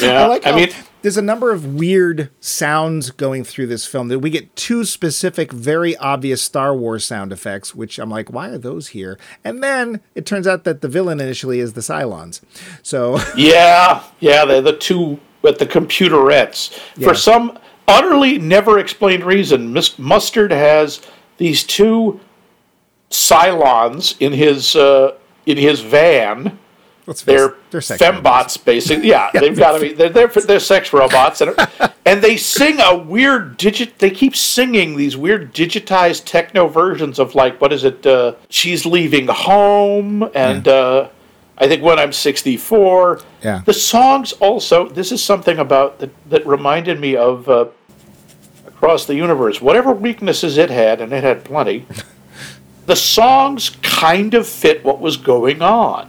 yeah. 0.01 0.23
I 0.23 0.25
like. 0.25 0.47
I 0.47 0.51
mean, 0.55 0.69
there's 1.03 1.17
a 1.17 1.21
number 1.21 1.51
of 1.51 1.75
weird 1.75 2.29
sounds 2.39 3.11
going 3.11 3.43
through 3.43 3.67
this 3.67 3.85
film. 3.85 4.07
That 4.07 4.19
we 4.19 4.31
get 4.31 4.55
two 4.55 4.85
specific, 4.85 5.51
very 5.51 5.95
obvious 5.97 6.41
Star 6.41 6.75
Wars 6.75 7.05
sound 7.05 7.31
effects, 7.31 7.75
which 7.75 7.99
I'm 7.99 8.09
like, 8.09 8.31
why 8.31 8.49
are 8.49 8.57
those 8.57 8.89
here? 8.89 9.17
And 9.43 9.63
then 9.63 10.01
it 10.15 10.25
turns 10.25 10.47
out 10.47 10.63
that 10.63 10.81
the 10.81 10.87
villain 10.87 11.19
initially 11.21 11.59
is 11.59 11.73
the 11.73 11.81
Cylons. 11.81 12.41
So 12.81 13.19
Yeah, 13.37 14.03
yeah, 14.19 14.45
they're 14.45 14.61
the 14.61 14.73
two 14.75 15.19
at 15.47 15.59
the 15.59 15.65
computerettes. 15.65 16.77
Yeah. 16.97 17.07
For 17.07 17.15
some 17.15 17.57
utterly 17.87 18.37
never 18.37 18.79
explained 18.79 19.23
reason, 19.23 19.73
Mis- 19.73 19.97
Mustard 19.99 20.51
has 20.51 21.01
these 21.37 21.63
two 21.63 22.19
Cylons 23.09 24.15
in 24.19 24.33
his 24.33 24.75
uh, 24.75 25.15
in 25.45 25.57
his 25.57 25.79
van. 25.81 26.59
let's 27.07 27.23
They're, 27.23 27.55
they're 27.71 27.81
sex 27.81 27.99
robots. 28.01 28.57
fembots, 28.57 28.65
basically. 28.65 29.07
Yeah, 29.09 29.31
they've 29.33 29.57
got 29.57 29.73
to 29.73 29.79
be. 29.79 29.93
They're, 29.93 30.09
they're 30.09 30.27
they're 30.27 30.59
sex 30.59 30.93
robots, 30.93 31.41
and 31.41 31.55
and 32.05 32.21
they 32.21 32.37
sing 32.37 32.79
a 32.79 32.95
weird 32.97 33.57
digit. 33.57 33.97
They 33.99 34.11
keep 34.11 34.35
singing 34.35 34.95
these 34.95 35.17
weird 35.17 35.53
digitized 35.55 36.25
techno 36.25 36.67
versions 36.67 37.17
of 37.17 37.33
like 37.33 37.59
what 37.59 37.73
is 37.73 37.83
it? 37.83 38.05
Uh, 38.05 38.35
She's 38.49 38.85
leaving 38.85 39.27
home, 39.27 40.29
and 40.35 40.67
uh, 40.67 41.09
I 41.59 41.67
think 41.67 41.83
when 41.83 41.99
I'm 41.99 42.13
64. 42.13 43.21
Yeah. 43.43 43.61
The 43.65 43.73
songs 43.73 44.31
also. 44.33 44.87
This 44.87 45.11
is 45.11 45.23
something 45.23 45.59
about 45.59 45.99
that 45.99 46.11
that 46.29 46.45
reminded 46.47 46.99
me 46.99 47.15
of. 47.15 47.47
Uh, 47.49 47.65
Across 48.67 49.07
the 49.07 49.15
universe, 49.15 49.61
whatever 49.61 49.91
weaknesses 49.91 50.57
it 50.57 50.69
had, 50.69 51.01
and 51.01 51.11
it 51.11 51.21
had 51.21 51.43
plenty, 51.43 51.85
the 52.85 52.95
songs 52.95 53.71
kind 53.81 54.33
of 54.33 54.47
fit 54.47 54.85
what 54.85 55.01
was 55.01 55.17
going 55.17 55.61
on. 55.61 56.07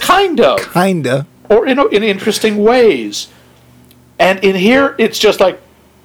Kind 0.00 0.40
of 0.40 0.58
Kinda. 0.72 1.24
or 1.48 1.64
in, 1.64 1.78
in 1.92 2.02
interesting 2.02 2.56
ways. 2.64 3.28
And 4.18 4.42
in 4.42 4.56
here, 4.56 4.96
it's 4.98 5.16
just 5.20 5.38
like, 5.38 5.60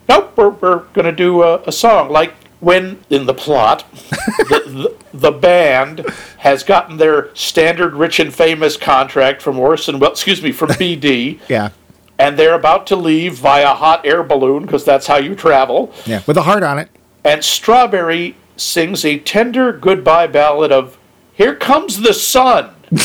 nope, 0.08 0.38
we're, 0.38 0.50
we're 0.50 0.80
going 0.94 1.06
to 1.06 1.12
do 1.12 1.42
a, 1.42 1.64
a 1.64 1.72
song. 1.72 2.10
Like 2.12 2.36
when 2.62 3.04
in 3.10 3.26
the 3.26 3.34
plot, 3.34 3.86
the, 3.92 4.96
the, 5.12 5.18
the 5.18 5.32
band 5.32 6.06
has 6.38 6.64
gotten 6.64 6.96
their 6.98 7.34
standard 7.36 7.94
rich 7.96 8.20
and 8.20 8.34
famous 8.34 8.78
contract 8.78 9.42
from 9.42 9.60
Orson, 9.60 10.00
well, 10.00 10.12
excuse 10.12 10.42
me, 10.42 10.52
from 10.54 10.70
BD, 10.72 11.40
Yeah. 11.50 11.70
and 12.18 12.38
they're 12.40 12.56
about 12.56 12.88
to 12.88 12.96
leave 12.96 13.34
via 13.36 13.74
hot 13.74 14.06
air 14.06 14.24
balloon 14.24 14.64
because 14.66 14.86
that's 14.86 15.08
how 15.08 15.18
you 15.18 15.36
travel. 15.36 15.94
Yeah. 16.06 16.22
With 16.26 16.38
a 16.38 16.44
heart 16.44 16.64
on 16.64 16.80
it. 16.80 16.88
And 17.26 17.44
Strawberry 17.44 18.36
sings 18.58 19.04
a 19.06 19.20
tender 19.20 19.74
goodbye 19.74 20.28
ballad 20.28 20.72
of 20.72 20.98
Here 21.34 21.56
Comes 21.56 22.02
the 22.02 22.14
Sun. 22.14 22.72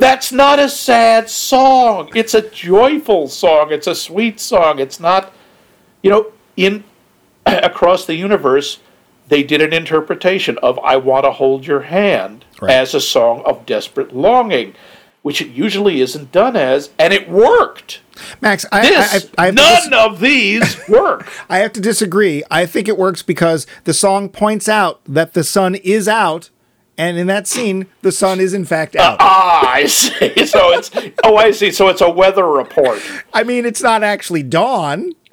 That's 0.00 0.32
not 0.32 0.58
a 0.58 0.68
sad 0.68 1.30
song. 1.30 2.10
It's 2.14 2.34
a 2.34 2.42
joyful 2.50 3.28
song. 3.28 3.70
It's 3.70 3.86
a 3.86 3.94
sweet 3.94 4.40
song. 4.40 4.78
It's 4.80 4.98
not, 5.00 5.32
you 6.02 6.10
know, 6.10 6.32
in 6.56 6.84
across 7.46 8.04
the 8.06 8.14
universe, 8.14 8.78
they 9.28 9.42
did 9.42 9.60
an 9.62 9.72
interpretation 9.72 10.58
of 10.58 10.78
I 10.80 10.96
Want 10.96 11.24
to 11.24 11.30
Hold 11.32 11.66
Your 11.66 11.80
Hand 11.82 12.44
Right. 12.60 12.72
as 12.72 12.94
a 12.94 13.00
song 13.00 13.42
of 13.44 13.66
desperate 13.66 14.14
longing, 14.14 14.74
which 15.22 15.40
it 15.40 15.48
usually 15.48 16.00
isn't 16.00 16.30
done 16.32 16.56
as, 16.56 16.90
and 16.98 17.12
it 17.12 17.28
worked. 17.28 18.00
Max, 18.40 18.64
I, 18.70 18.82
This, 18.86 19.30
I, 19.38 19.42
I, 19.42 19.42
I, 19.42 19.46
have 19.46 19.54
to 19.56 19.62
none 19.62 19.90
dis- 19.90 19.98
of 19.98 20.20
these 20.20 20.80
work. 20.88 21.26
I 21.48 21.58
have 21.58 21.72
to 21.72 21.80
disagree. 21.80 22.42
I 22.50 22.66
think 22.66 22.86
it 22.88 22.96
works 22.98 23.22
because 23.22 23.66
the 23.84 23.94
song 23.94 24.28
points 24.28 24.68
out 24.68 25.00
that 25.06 25.32
the 25.32 25.42
sun 25.42 25.74
is 25.76 26.06
out, 26.06 26.50
and 26.96 27.18
in 27.18 27.26
that 27.26 27.48
scene, 27.48 27.86
the 28.02 28.12
sun 28.12 28.38
is 28.38 28.54
in 28.54 28.64
fact 28.64 28.94
out. 28.94 29.16
ah, 29.18 29.68
I 29.68 29.86
see. 29.86 30.12
So 30.46 30.70
it's, 30.78 30.90
oh, 31.24 31.36
I 31.36 31.50
see. 31.50 31.72
So 31.72 31.88
it's 31.88 32.00
a 32.02 32.08
weather 32.10 32.46
report. 32.46 33.00
I 33.32 33.42
mean, 33.42 33.66
it's 33.66 33.82
not 33.82 34.04
actually 34.04 34.44
dawn, 34.44 35.12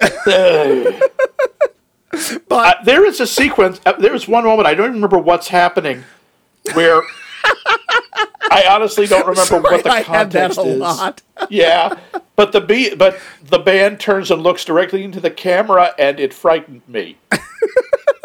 Uh, 2.50 2.74
there 2.84 3.04
is 3.06 3.18
a 3.20 3.26
sequence. 3.26 3.80
Uh, 3.86 3.92
there 3.92 4.14
is 4.14 4.28
one 4.28 4.44
moment 4.44 4.66
I 4.68 4.74
don't 4.74 4.92
remember 4.92 5.16
what's 5.18 5.48
happening, 5.48 6.04
where 6.74 7.00
I 8.50 8.64
honestly 8.68 9.06
don't 9.06 9.20
remember 9.26 9.42
Sorry, 9.44 9.62
what 9.62 9.84
the 9.84 9.90
I 9.90 10.02
had 10.02 10.30
that 10.32 10.52
context 10.54 10.58
a 10.58 10.62
is. 10.62 10.78
lot. 10.78 11.22
Yeah, 11.50 11.98
but 12.36 12.52
the 12.52 12.60
be- 12.60 12.94
but 12.94 13.18
the 13.44 13.58
band 13.58 13.98
turns 13.98 14.30
and 14.30 14.42
looks 14.42 14.64
directly 14.64 15.02
into 15.02 15.18
the 15.20 15.30
camera, 15.30 15.94
and 15.98 16.20
it 16.20 16.32
frightened 16.34 16.82
me. 16.86 17.16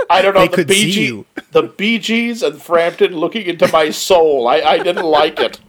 I 0.09 0.21
don't 0.21 0.33
know 0.35 0.41
They 0.41 0.47
the 0.49 0.55
could 0.55 0.67
Bee 0.67 0.73
see 0.75 0.91
Gees, 0.91 1.09
you. 1.09 1.25
the 1.51 1.63
Bee 1.63 1.97
Gees, 1.99 2.43
and 2.43 2.61
Frampton 2.61 3.15
looking 3.15 3.45
into 3.47 3.67
my 3.71 3.89
soul. 3.89 4.47
I, 4.47 4.57
I 4.61 4.77
didn't 4.79 5.05
like 5.05 5.39
it. 5.39 5.59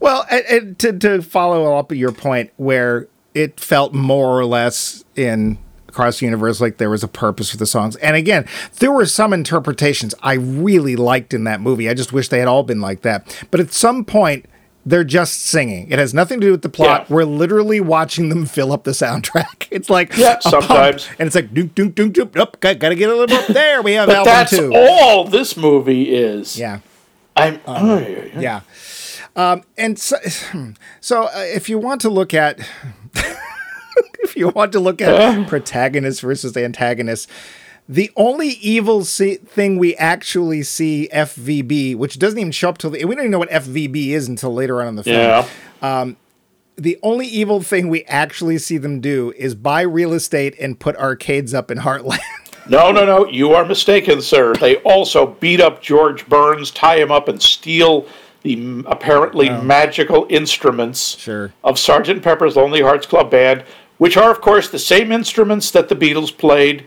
Well, 0.00 0.24
and, 0.30 0.44
and 0.46 0.78
to, 0.78 0.92
to 0.98 1.22
follow 1.22 1.76
up 1.76 1.92
your 1.92 2.12
point, 2.12 2.52
where 2.56 3.08
it 3.34 3.58
felt 3.60 3.92
more 3.92 4.38
or 4.38 4.44
less 4.46 5.04
in 5.14 5.58
across 5.98 6.20
the 6.20 6.26
universe 6.26 6.60
like 6.60 6.76
there 6.76 6.90
was 6.90 7.02
a 7.02 7.08
purpose 7.08 7.50
for 7.50 7.56
the 7.56 7.66
songs. 7.66 7.96
And 7.96 8.14
again, 8.14 8.46
there 8.78 8.92
were 8.92 9.04
some 9.04 9.32
interpretations 9.32 10.14
I 10.22 10.34
really 10.34 10.94
liked 10.94 11.34
in 11.34 11.42
that 11.44 11.60
movie. 11.60 11.88
I 11.90 11.94
just 11.94 12.12
wish 12.12 12.28
they 12.28 12.38
had 12.38 12.46
all 12.46 12.62
been 12.62 12.80
like 12.80 13.02
that. 13.02 13.44
But 13.50 13.58
at 13.58 13.72
some 13.72 14.04
point, 14.04 14.46
they're 14.86 15.02
just 15.02 15.42
singing. 15.44 15.90
It 15.90 15.98
has 15.98 16.14
nothing 16.14 16.40
to 16.40 16.46
do 16.46 16.50
with 16.52 16.62
the 16.62 16.68
plot. 16.68 17.06
Yeah. 17.08 17.14
We're 17.16 17.24
literally 17.24 17.80
watching 17.80 18.28
them 18.28 18.46
fill 18.56 18.72
up 18.72 18.84
the 18.84 18.92
soundtrack. 18.92 19.66
It's 19.72 19.90
like 19.90 20.16
Yeah, 20.16 20.38
pump, 20.40 20.42
sometimes. 20.64 21.08
and 21.18 21.26
it's 21.26 21.34
like 21.34 21.52
doop 21.52 21.70
doop 21.70 21.92
doop 21.94 22.12
doop. 22.12 22.36
Up, 22.40 22.58
got, 22.60 22.78
got 22.78 22.88
to 22.90 22.94
get 22.94 23.10
a 23.10 23.14
little 23.16 23.36
up 23.36 23.48
there. 23.48 23.82
We 23.82 23.92
have 23.94 24.06
But 24.06 24.16
album 24.18 24.32
that's 24.32 24.50
two. 24.56 24.72
all 24.74 25.24
this 25.24 25.56
movie 25.56 26.14
is. 26.14 26.56
Yeah. 26.58 26.78
I'm. 27.36 27.60
Yeah. 27.66 28.60
Um, 29.36 29.62
and 29.76 29.98
so, 29.98 30.16
so 31.00 31.24
uh, 31.24 31.30
if 31.36 31.68
you 31.68 31.78
want 31.78 32.00
to 32.02 32.08
look 32.08 32.32
at, 32.34 32.58
if 34.28 34.36
you 34.36 34.48
want 34.48 34.72
to 34.72 34.80
look 34.80 35.00
at 35.00 35.14
uh. 35.14 35.44
protagonists 35.46 36.20
versus 36.20 36.56
antagonists, 36.56 37.26
the 37.88 38.10
only 38.16 38.48
evil 38.48 39.04
see- 39.04 39.36
thing 39.36 39.78
we 39.78 39.96
actually 39.96 40.62
see 40.62 41.08
FVB, 41.12 41.96
which 41.96 42.18
doesn't 42.18 42.38
even 42.38 42.52
show 42.52 42.68
up 42.68 42.78
till 42.78 42.90
the, 42.90 43.04
we 43.04 43.14
don't 43.14 43.24
even 43.24 43.30
know 43.30 43.38
what 43.38 43.50
FVB 43.50 44.08
is 44.08 44.28
until 44.28 44.52
later 44.52 44.82
on 44.82 44.88
in 44.88 44.96
the 44.96 45.04
film. 45.04 45.16
yeah. 45.16 45.48
Um, 45.80 46.16
the 46.76 46.98
only 47.02 47.26
evil 47.26 47.60
thing 47.60 47.88
we 47.88 48.04
actually 48.04 48.58
see 48.58 48.78
them 48.78 49.00
do 49.00 49.32
is 49.36 49.54
buy 49.56 49.80
real 49.80 50.12
estate 50.12 50.54
and 50.60 50.78
put 50.78 50.94
arcades 50.96 51.52
up 51.54 51.70
in 51.70 51.78
Heartland. 51.78 52.20
No, 52.70 52.92
no, 52.92 53.06
no. 53.06 53.26
You 53.26 53.52
are 53.54 53.64
mistaken, 53.64 54.20
sir. 54.20 54.52
They 54.52 54.76
also 54.82 55.28
beat 55.40 55.58
up 55.58 55.80
George 55.80 56.28
Burns, 56.28 56.70
tie 56.70 56.98
him 56.98 57.10
up, 57.10 57.26
and 57.26 57.40
steal 57.40 58.06
the 58.42 58.84
apparently 58.86 59.48
oh. 59.48 59.62
magical 59.62 60.26
instruments 60.28 61.14
Oh. 61.14 61.18
Sure. 61.18 61.52
of 61.64 61.78
Sergeant 61.78 62.22
Pepper's 62.22 62.56
Lonely 62.56 62.82
Hearts 62.82 63.06
Club 63.06 63.30
Band, 63.30 63.64
which 63.98 64.16
are, 64.16 64.30
of 64.30 64.40
course, 64.40 64.68
the 64.68 64.78
same 64.78 65.12
instruments 65.12 65.70
that 65.72 65.88
the 65.88 65.96
Beatles 65.96 66.36
played 66.36 66.86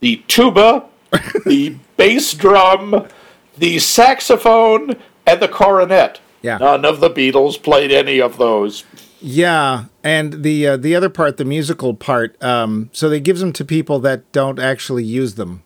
the 0.00 0.22
tuba, 0.28 0.86
the 1.46 1.76
bass 1.96 2.34
drum, 2.34 3.06
the 3.56 3.78
saxophone, 3.78 4.96
and 5.26 5.40
the 5.40 5.48
cornet. 5.48 6.20
Yeah. 6.42 6.58
None 6.58 6.84
of 6.84 7.00
the 7.00 7.10
Beatles 7.10 7.62
played 7.62 7.90
any 7.90 8.20
of 8.20 8.38
those. 8.38 8.84
Yeah, 9.20 9.86
and 10.04 10.44
the 10.44 10.66
uh, 10.68 10.76
the 10.76 10.94
other 10.94 11.08
part, 11.08 11.38
the 11.38 11.44
musical 11.44 11.92
part, 11.92 12.40
um, 12.42 12.88
so 12.92 13.08
they 13.08 13.18
gives 13.18 13.40
them 13.40 13.52
to 13.54 13.64
people 13.64 13.98
that 14.00 14.30
don't 14.30 14.60
actually 14.60 15.02
use 15.02 15.34
them. 15.34 15.64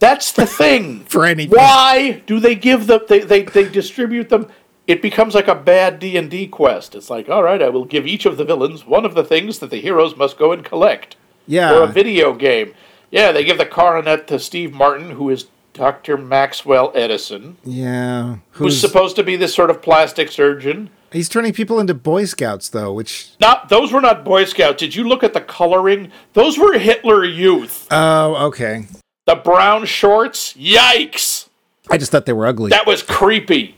That's 0.00 0.32
the 0.32 0.46
thing. 0.46 1.04
For 1.08 1.24
anything. 1.24 1.56
Why 1.56 2.22
do 2.26 2.40
they 2.40 2.56
give 2.56 2.88
them? 2.88 3.02
They, 3.08 3.20
they 3.20 3.42
they 3.44 3.68
distribute 3.68 4.30
them. 4.30 4.48
It 4.86 5.00
becomes 5.00 5.34
like 5.34 5.48
a 5.48 5.54
bad 5.54 5.98
D 5.98 6.16
and 6.16 6.30
D 6.30 6.46
quest. 6.46 6.94
It's 6.94 7.08
like, 7.10 7.28
all 7.28 7.42
right, 7.42 7.62
I 7.62 7.68
will 7.68 7.84
give 7.84 8.06
each 8.06 8.26
of 8.26 8.36
the 8.36 8.44
villains 8.44 8.84
one 8.86 9.04
of 9.04 9.14
the 9.14 9.24
things 9.24 9.58
that 9.60 9.70
the 9.70 9.80
heroes 9.80 10.16
must 10.16 10.38
go 10.38 10.52
and 10.52 10.64
collect. 10.64 11.16
Yeah, 11.46 11.72
Or 11.72 11.82
a 11.84 11.86
video 11.86 12.34
game. 12.34 12.74
Yeah, 13.10 13.30
they 13.32 13.44
give 13.44 13.58
the 13.58 13.66
coronet 13.66 14.26
to 14.28 14.38
Steve 14.38 14.72
Martin, 14.72 15.10
who 15.12 15.28
is 15.28 15.46
Doctor 15.74 16.16
Maxwell 16.16 16.92
Edison, 16.94 17.56
yeah. 17.64 18.36
who's 18.52 18.74
Who's 18.74 18.80
supposed 18.80 19.16
to 19.16 19.22
be 19.22 19.36
this 19.36 19.54
sort 19.54 19.70
of 19.70 19.82
plastic 19.82 20.30
surgeon. 20.30 20.90
he's 21.12 21.28
turning 21.28 21.52
people 21.52 21.78
into 21.80 21.94
Boy 21.94 22.24
Scouts 22.26 22.68
though, 22.68 22.92
which 22.92 23.30
Not 23.40 23.68
those 23.68 23.92
were 23.92 24.00
not 24.00 24.24
Boy 24.24 24.44
Scouts. 24.44 24.78
Did 24.78 24.94
you 24.94 25.04
look 25.08 25.22
at 25.22 25.32
the 25.32 25.40
coloring? 25.40 26.10
Those 26.34 26.58
were 26.58 26.78
Hitler 26.78 27.24
Youth. 27.24 27.86
oh, 27.90 28.46
okay. 28.48 28.86
The 29.26 29.36
brown 29.36 29.84
shorts. 29.86 30.52
Yikes! 30.54 31.48
I 31.90 31.96
just 31.96 32.10
thought 32.12 32.26
they 32.26 32.32
were 32.32 32.46
ugly. 32.46 32.70
That 32.70 32.86
was 32.86 33.02
creepy. 33.02 33.76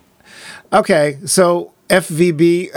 Okay, 0.72 1.18
so 1.26 1.72
FVB, 1.88 2.70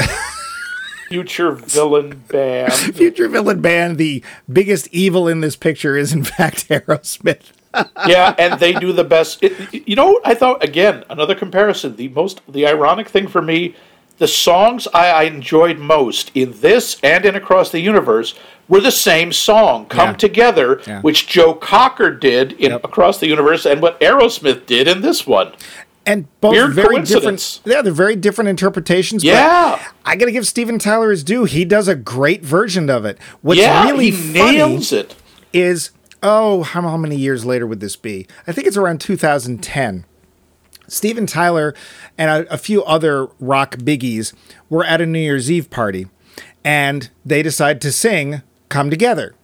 Future 1.10 1.52
villain 1.52 2.22
band. 2.28 2.74
future 2.96 3.30
villain 3.30 3.62
band, 3.62 3.98
the 3.98 4.22
biggest 4.52 4.90
evil 4.92 5.28
in 5.28 5.40
this 5.40 5.56
picture 5.56 5.96
is 5.96 6.12
in 6.12 6.24
fact 6.26 6.68
Aerosmith. 6.70 7.52
yeah, 8.06 8.36
and 8.38 8.60
they 8.60 8.74
do 8.74 8.92
the 8.92 9.04
best. 9.06 9.42
It, 9.42 9.88
you 9.88 9.96
know, 9.96 10.20
I 10.26 10.34
thought 10.36 10.62
again 10.64 11.06
another 11.10 11.34
comparison. 11.36 11.96
The 11.96 12.10
most, 12.10 12.42
the 12.50 12.68
ironic 12.68 13.08
thing 13.08 13.28
for 13.30 13.42
me, 13.42 13.76
the 14.18 14.28
songs 14.28 14.86
I, 14.94 15.10
I 15.12 15.24
enjoyed 15.24 15.78
most 15.80 16.30
in 16.36 16.60
this 16.60 16.98
and 17.04 17.24
in 17.26 17.36
Across 17.36 17.70
the 17.72 17.80
Universe 17.80 18.34
were 18.68 18.82
the 18.82 18.92
same 18.92 19.32
song, 19.32 19.86
"Come 19.86 20.10
Yeah. 20.10 20.14
Together," 20.16 20.82
Yeah. 20.86 21.00
which 21.02 21.28
Joe 21.28 21.54
Cocker 21.54 22.12
did 22.12 22.52
in 22.54 22.72
Yep. 22.72 22.84
Across 22.84 23.20
the 23.20 23.28
Universe, 23.28 23.66
and 23.66 23.82
what 23.82 23.98
Aerosmith 24.02 24.66
did 24.66 24.90
in 24.90 25.00
this 25.02 25.26
one. 25.26 25.54
And 26.08 26.28
both 26.42 26.54
Weird 26.54 26.74
very 26.74 27.02
different. 27.04 27.60
Yeah, 27.66 27.82
they're 27.82 27.92
very 27.92 28.16
different 28.16 28.48
interpretations. 28.50 29.24
but 29.24 29.28
Yeah. 29.28 29.88
I 30.06 30.16
got 30.16 30.26
to 30.26 30.32
give 30.32 30.48
Steven 30.48 30.80
Tyler 30.80 31.12
his 31.12 31.24
due. 31.24 31.44
He 31.44 31.66
does 31.66 31.88
a 31.90 31.96
great 31.96 32.44
version 32.44 32.90
of 32.90 33.04
it. 33.06 33.20
What's 33.42 33.60
yeah, 33.60 33.84
really 33.86 34.12
he 34.12 34.40
funny 34.40 34.58
nails 34.58 34.94
it. 34.94 35.16
is 35.52 35.92
oh, 36.24 36.64
how, 36.64 36.82
how 36.82 36.98
many 36.98 37.18
years 37.18 37.46
later 37.46 37.68
would 37.68 37.82
this 37.82 37.96
be? 37.96 38.26
I 38.48 38.52
think 38.54 38.68
it's 38.68 38.78
around 38.78 39.02
2010. 39.02 40.06
Steven 40.88 41.26
Tyler 41.28 41.76
and 42.18 42.48
a, 42.48 42.54
a 42.54 42.58
few 42.58 42.84
other 42.86 43.28
rock 43.40 43.76
biggies 43.78 44.34
were 44.70 44.86
at 44.86 45.02
a 45.02 45.06
New 45.06 45.20
Year's 45.20 45.52
Eve 45.52 45.70
party, 45.70 46.08
and 46.64 47.10
they 47.26 47.44
decide 47.44 47.82
to 47.82 47.92
sing 47.92 48.42
"Come 48.70 48.90
Together." 48.90 49.36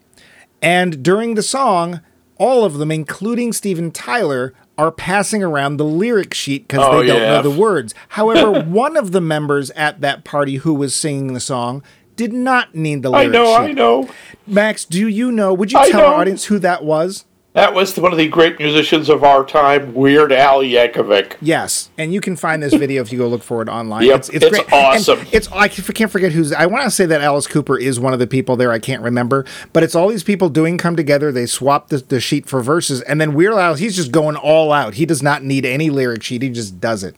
And 0.62 1.04
during 1.04 1.36
the 1.36 1.44
song, 1.44 2.00
all 2.38 2.64
of 2.64 2.76
them, 2.78 2.92
including 2.92 3.52
Steven 3.52 3.92
Tyler, 3.92 4.54
are 4.78 4.92
passing 4.92 5.44
around 5.44 5.78
the 5.78 5.86
lyric 5.86 6.34
sheet 6.34 6.68
because 6.68 6.86
Oh, 6.88 7.00
they 7.02 7.08
don't 7.08 7.22
yeah. 7.22 7.30
know 7.30 7.42
the 7.44 7.52
words. 7.60 7.94
However, 8.10 8.62
one 8.64 8.98
of 8.98 9.12
the 9.12 9.22
members 9.22 9.70
at 9.72 10.02
that 10.02 10.24
party 10.24 10.56
who 10.58 10.74
was 10.74 10.96
singing 10.96 11.34
the 11.34 11.40
song 11.40 11.84
did 12.16 12.34
not 12.34 12.74
need 12.76 13.02
the 13.04 13.10
lyric 13.10 13.28
I 13.30 13.32
know, 13.32 13.46
sheet. 13.46 13.70
I 13.70 13.72
know. 13.74 14.10
Max, 14.48 14.86
do 14.86 15.08
you 15.08 15.32
know? 15.32 15.54
Would 15.54 15.72
you 15.72 15.80
I 15.80 15.90
tell 15.92 16.06
our 16.06 16.16
audience 16.16 16.46
who 16.46 16.60
that 16.60 16.84
was? 16.84 17.26
That 17.54 17.76
was 17.76 17.96
one 18.00 18.12
of 18.12 18.18
the 18.18 18.28
great 18.28 18.58
musicians 18.58 19.10
of 19.10 19.24
our 19.24 19.46
time, 19.46 19.94
Weird 19.94 20.32
Al 20.32 20.62
Yankovic. 20.62 21.36
Yes, 21.40 21.92
and 22.00 22.12
you 22.12 22.20
can 22.20 22.36
find 22.36 22.64
this 22.64 22.74
video 22.74 23.04
if 23.04 23.12
you 23.12 23.20
go 23.20 23.28
look 23.28 23.44
for 23.44 23.62
it 23.62 23.70
online. 23.70 24.06
Yep, 24.06 24.26
it's 24.34 24.74
awesome. 24.74 25.20
And 25.20 25.28
it's 25.32 25.52
I 25.52 25.68
can't 25.68 26.12
forget 26.12 26.32
who's. 26.32 26.52
I 26.52 26.66
want 26.66 26.86
to 26.86 26.92
say 26.92 27.06
that 27.06 27.22
Alice 27.22 27.46
Cooper 27.46 27.78
is 27.78 28.00
one 28.00 28.12
of 28.12 28.18
the 28.18 28.26
people 28.26 28.56
there. 28.56 28.72
I 28.72 28.80
can't 28.80 29.04
remember, 29.04 29.46
but 29.72 29.84
it's 29.84 29.94
all 29.94 30.08
these 30.08 30.24
people 30.24 30.50
doing 30.50 30.80
come 30.80 30.96
together. 30.96 31.32
They 31.32 31.46
swap 31.46 31.90
the, 31.90 31.98
the 31.98 32.20
sheet 32.20 32.48
for 32.48 32.64
verses, 32.64 33.02
and 33.02 33.22
then 33.22 33.36
Weird 33.36 33.54
Al 33.54 33.76
he's 33.76 33.96
just 33.96 34.12
going 34.12 34.36
all 34.36 34.72
out. 34.72 34.96
He 34.96 35.06
does 35.06 35.22
not 35.22 35.44
need 35.44 35.64
any 35.64 35.92
lyric 35.92 36.24
sheet. 36.24 36.42
He 36.42 36.50
just 36.50 36.82
does 36.82 37.04
it. 37.04 37.16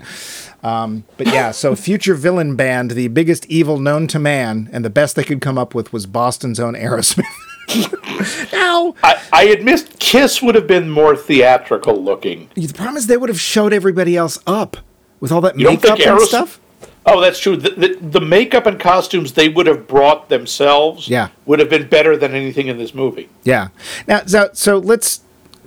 Um, 0.63 1.05
but 1.15 1.27
yeah, 1.27 1.51
so 1.51 1.75
future 1.77 2.13
villain 2.13 2.57
band, 2.57 2.91
the 2.91 3.07
biggest 3.07 3.45
evil 3.45 3.79
known 3.79 4.07
to 4.07 4.19
man, 4.19 4.67
and 4.73 4.83
the 4.83 4.89
best 4.89 5.15
they 5.15 5.23
could 5.23 5.39
come 5.39 5.57
up 5.57 5.73
with 5.73 5.93
was 5.93 6.05
Boston's 6.05 6.59
own 6.59 6.73
Aerosmith. 6.73 7.23
now, 8.53 8.95
I, 9.03 9.21
I 9.33 9.43
admit 9.45 9.95
Kiss 9.99 10.41
would 10.41 10.55
have 10.55 10.67
been 10.67 10.89
more 10.89 11.15
theatrical 11.15 12.01
looking. 12.01 12.49
the 12.55 12.67
problem 12.73 12.97
is 12.97 13.07
they 13.07 13.17
would 13.17 13.29
have 13.29 13.39
showed 13.41 13.73
everybody 13.73 14.15
else 14.15 14.39
up 14.47 14.77
with 15.19 15.31
all 15.31 15.41
that 15.41 15.57
You 15.59 15.67
makeup 15.69 15.91
and 15.99 16.19
Aeros- 16.19 16.27
stuff. 16.27 16.59
Oh, 17.07 17.21
that's 17.21 17.39
true. 17.39 17.55
The, 17.55 17.69
the, 17.69 17.97
the 18.01 18.21
makeup 18.21 18.65
and 18.65 18.79
costumes 18.79 19.33
they 19.33 19.47
would 19.49 19.67
have 19.67 19.87
brought 19.87 20.29
themselves 20.29 21.07
Yeah. 21.07 21.29
would 21.45 21.59
have 21.59 21.69
been 21.69 21.87
better 21.87 22.17
than 22.17 22.33
anything 22.33 22.67
in 22.67 22.77
this 22.79 22.93
movie. 22.95 23.29
Yeah. 23.43 23.67
Now, 24.07 24.23
so 24.25 24.49
so 24.53 24.77
let's 24.79 25.21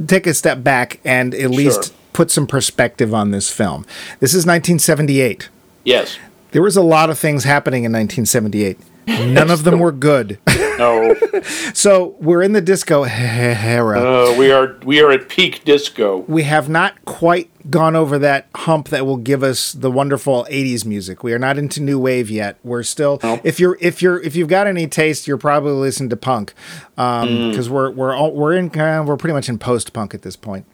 take 0.06 0.26
a 0.26 0.34
step 0.34 0.64
back 0.64 1.00
and 1.04 1.34
at 1.34 1.50
least 1.50 1.84
Sure. 1.90 1.94
put 2.12 2.30
some 2.32 2.46
perspective 2.48 3.14
on 3.14 3.30
this 3.30 3.50
film. 3.52 3.86
This 4.20 4.30
is 4.34 4.46
1978. 4.46 5.48
Yes. 5.84 6.18
There 6.50 6.62
was 6.62 6.76
a 6.76 6.82
lot 6.82 7.08
of 7.10 7.18
things 7.18 7.44
happening 7.44 7.84
in 7.84 7.92
1978. 7.92 8.78
None 9.06 9.50
of 9.50 9.62
them 9.64 9.78
were 9.78 9.92
good. 9.92 10.38
No, 10.78 11.14
so 11.74 12.16
we're 12.20 12.42
in 12.42 12.52
the 12.52 12.60
disco 12.60 13.04
era. 13.04 14.00
uh, 14.00 14.34
we 14.38 14.50
are 14.52 14.78
we 14.84 15.00
are 15.00 15.10
at 15.10 15.28
peak 15.28 15.64
disco. 15.64 16.18
we 16.28 16.42
have 16.44 16.68
not 16.68 17.04
quite 17.04 17.50
gone 17.70 17.94
over 17.96 18.18
that 18.18 18.48
hump 18.54 18.88
that 18.88 19.04
will 19.04 19.16
give 19.18 19.42
us 19.42 19.72
the 19.72 19.90
wonderful 19.90 20.46
80s 20.50 20.86
music. 20.86 21.22
We 21.22 21.32
are 21.34 21.38
not 21.38 21.58
into 21.58 21.82
new 21.82 21.98
wave 21.98 22.30
yet. 22.30 22.58
We're 22.62 22.82
still 22.82 23.18
if 23.44 23.60
you're 23.60 23.76
if 23.80 24.00
you're 24.00 24.20
if 24.22 24.36
you've 24.36 24.48
got 24.48 24.66
any 24.66 24.86
taste, 24.86 25.26
you're 25.26 25.36
probably 25.36 25.72
listening 25.72 26.08
to 26.10 26.16
punk. 26.16 26.54
Um 26.96 27.50
because 27.50 27.68
we're 27.68 27.90
we're 27.90 28.14
all, 28.14 28.32
we're 28.32 28.54
in 28.56 28.68
uh, 28.78 29.02
we're 29.04 29.16
pretty 29.16 29.34
much 29.34 29.48
in 29.48 29.58
post 29.58 29.92
punk 29.92 30.14
at 30.14 30.22
this 30.22 30.36
point. 30.36 30.64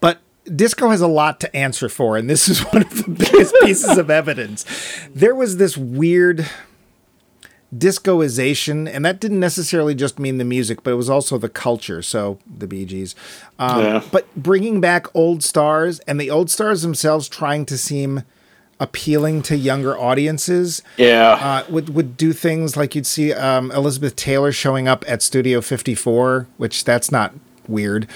But 0.00 0.18
disco 0.44 0.90
has 0.90 1.00
a 1.00 1.06
lot 1.06 1.38
to 1.40 1.56
answer 1.56 1.88
for 1.88 2.16
and 2.16 2.28
this 2.28 2.48
is 2.48 2.60
one 2.72 2.82
of 2.82 2.90
the 3.04 3.10
biggest 3.10 3.54
pieces 3.62 3.96
of 3.96 4.10
evidence. 4.10 4.64
There 5.14 5.34
was 5.34 5.56
this 5.58 5.76
weird 5.76 6.46
discoization, 7.76 8.92
and 8.92 9.04
that 9.04 9.20
didn't 9.20 9.40
necessarily 9.40 9.94
just 9.94 10.18
mean 10.18 10.38
the 10.38 10.44
music, 10.44 10.82
but 10.82 10.90
it 10.92 10.94
was 10.96 11.10
also 11.10 11.38
the 11.38 11.48
culture. 11.48 12.02
So 12.02 12.38
the 12.58 12.66
Bee 12.66 12.84
Gees, 12.84 13.14
um, 13.58 13.80
Yeah. 13.82 14.02
but 14.10 14.26
bringing 14.36 14.80
back 14.80 15.06
old 15.14 15.42
stars 15.42 16.00
and 16.00 16.20
the 16.20 16.30
old 16.30 16.50
stars 16.50 16.82
themselves 16.82 17.28
trying 17.28 17.64
to 17.66 17.78
seem 17.78 18.22
appealing 18.78 19.42
to 19.42 19.56
younger 19.56 19.96
audiences. 19.98 20.82
Yeah, 20.96 21.32
Uh, 21.32 21.62
would 21.70 21.94
would 21.94 22.16
do 22.16 22.32
things 22.32 22.76
like 22.76 22.94
you'd 22.94 23.06
see 23.06 23.32
um, 23.32 23.70
Elizabeth 23.72 24.16
Taylor 24.16 24.52
showing 24.52 24.88
up 24.88 25.04
at 25.06 25.20
Studio 25.22 25.60
54, 25.60 26.46
which 26.56 26.84
that's 26.84 27.12
not 27.12 27.34
weird, 27.68 28.06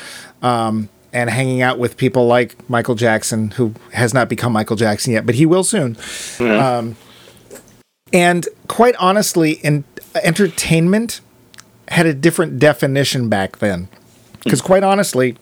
um, 0.43 0.89
and 1.13 1.29
hanging 1.29 1.61
out 1.61 1.79
with 1.79 1.97
people 1.99 2.27
like 2.27 2.57
Michael 2.69 2.95
Jackson, 2.95 3.51
who 3.53 3.75
has 3.93 4.15
not 4.15 4.29
become 4.31 4.53
Michael 4.53 4.77
Jackson 4.77 5.13
yet, 5.13 5.27
but 5.27 5.35
he 5.35 5.45
will 5.47 5.65
soon. 5.65 5.97
Um, 6.41 6.97
and 8.15 8.49
quite 8.69 8.95
honestly, 8.97 9.53
in 9.62 9.85
entertainment 10.23 11.21
had 11.89 12.07
a 12.07 12.15
different 12.15 12.59
definition 12.59 13.29
back 13.29 13.59
then. 13.59 13.89
Because 14.43 14.62
quite 14.62 14.83
honestly, 14.83 15.37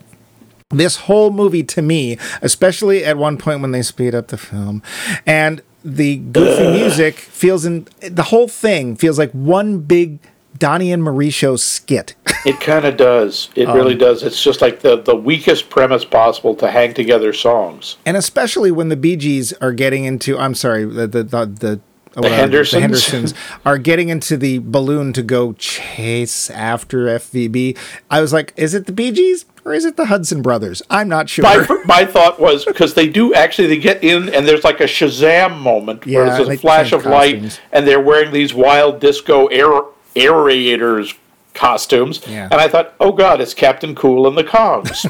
this 0.70 0.96
whole 0.96 1.30
movie 1.30 1.62
to 1.64 1.82
me, 1.82 2.18
especially 2.40 3.04
at 3.04 3.16
one 3.16 3.36
point 3.36 3.60
when 3.60 3.70
they 3.72 3.82
speed 3.82 4.14
up 4.14 4.28
the 4.28 4.38
film, 4.38 4.82
and 5.26 5.60
the 5.84 6.16
goofy 6.16 6.70
music 6.72 7.16
feels 7.16 7.64
in 7.64 7.86
the 8.00 8.22
whole 8.24 8.46
thing 8.48 8.94
feels 8.96 9.18
like 9.18 9.30
one 9.32 9.78
big 9.80 10.18
Donnie 10.58 10.92
and 10.92 11.02
Mauricio 11.02 11.58
skit. 11.58 12.14
it 12.46 12.60
kind 12.60 12.84
of 12.84 12.96
does. 12.96 13.48
It 13.56 13.66
Um, 13.68 13.76
really 13.76 13.96
does. 13.96 14.22
It's 14.22 14.42
just 14.42 14.60
like 14.62 14.80
the 14.80 14.96
the 14.96 15.16
weakest 15.16 15.70
premise 15.70 16.04
possible 16.04 16.54
to 16.56 16.70
hang 16.70 16.94
together 16.94 17.32
songs. 17.32 17.96
and 18.06 18.16
especially 18.16 18.70
when 18.70 18.88
the 18.88 18.96
Bee 18.96 19.16
Gees 19.16 19.52
are 19.54 19.72
getting 19.72 20.04
into 20.04 20.38
I'm 20.38 20.54
sorry, 20.54 20.84
the 20.84 21.06
the 21.08 21.22
the, 21.24 21.46
the 21.46 21.80
whatever, 22.20 22.34
Hendersons? 22.34 22.72
the 22.72 22.80
Hendersons 22.80 23.34
are 23.64 23.78
getting 23.78 24.08
into 24.08 24.36
the 24.36 24.58
balloon 24.58 25.12
to 25.14 25.22
go 25.22 25.52
chase 25.54 26.50
after 26.50 27.06
FVB. 27.06 27.76
I 28.10 28.20
was 28.20 28.32
like, 28.32 28.52
is 28.56 28.74
it 28.74 28.86
the 28.86 28.92
Bee 28.92 29.12
Gees 29.12 29.46
or 29.64 29.72
is 29.72 29.84
it 29.84 29.96
the 29.96 30.06
Hudson 30.06 30.42
Brothers? 30.42 30.82
I'm 30.90 31.08
not 31.08 31.28
sure. 31.28 31.42
My, 31.44 31.66
my 31.84 32.04
thought 32.04 32.40
was 32.40 32.64
because 32.64 32.94
they 32.94 33.08
do 33.08 33.32
actually 33.34 33.68
they 33.68 33.78
get 33.78 34.02
in 34.02 34.28
and 34.28 34.46
there's 34.46 34.64
like 34.64 34.80
a 34.80 34.84
Shazam 34.84 35.60
moment 35.60 36.04
where 36.06 36.26
Yeah, 36.26 36.36
there's 36.36 36.48
they 36.48 36.54
a 36.54 36.58
flash 36.58 36.92
of 36.92 37.06
light 37.06 37.60
and 37.72 37.86
they're 37.86 38.00
wearing 38.00 38.32
these 38.32 38.52
wild 38.52 39.00
disco 39.00 39.46
air, 39.46 39.82
aerators 40.14 41.16
costumes 41.54 42.20
Yeah. 42.26 42.48
and 42.50 42.54
I 42.60 42.68
thought 42.68 42.94
oh 43.00 43.12
god 43.12 43.40
it's 43.40 43.54
Kaptain 43.54 43.94
Kool 43.94 44.26
and 44.26 44.36
the 44.38 44.44
Kongs 44.44 45.00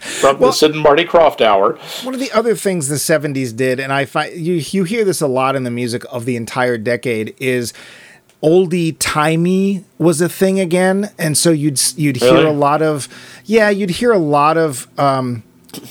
from 0.20 0.38
the 0.40 0.50
Sid 0.52 0.72
and 0.72 0.80
Marty 0.80 1.04
Krofft 1.04 1.40
hour 1.40 1.78
One 2.04 2.14
of 2.14 2.20
the 2.20 2.32
other 2.32 2.54
things 2.54 2.88
the 2.88 2.96
'70s 2.96 3.54
did, 3.54 3.78
and 3.80 3.92
I 3.92 4.04
find 4.06 4.34
you 4.34 4.54
you 4.54 4.84
hear 4.84 5.04
this 5.04 5.20
a 5.20 5.26
lot 5.26 5.56
in 5.56 5.64
the 5.64 5.70
music 5.70 6.02
of 6.10 6.24
the 6.24 6.36
entire 6.36 6.78
decade, 6.78 7.34
is 7.38 7.72
oldie 8.42 8.96
timey 8.98 9.84
was 9.98 10.20
a 10.22 10.28
thing 10.28 10.58
again, 10.58 11.10
and 11.18 11.36
so 11.36 11.50
you'd 11.50 11.78
you'd 11.98 12.16
hear 12.16 12.32
Really? 12.34 12.46
a 12.46 12.52
lot 12.52 12.80
of 12.82 13.06
yeah, 13.44 13.68
you'd 13.68 13.90
hear 13.90 14.12
a 14.12 14.18
lot 14.18 14.56
of 14.56 14.88
um, 14.98 15.42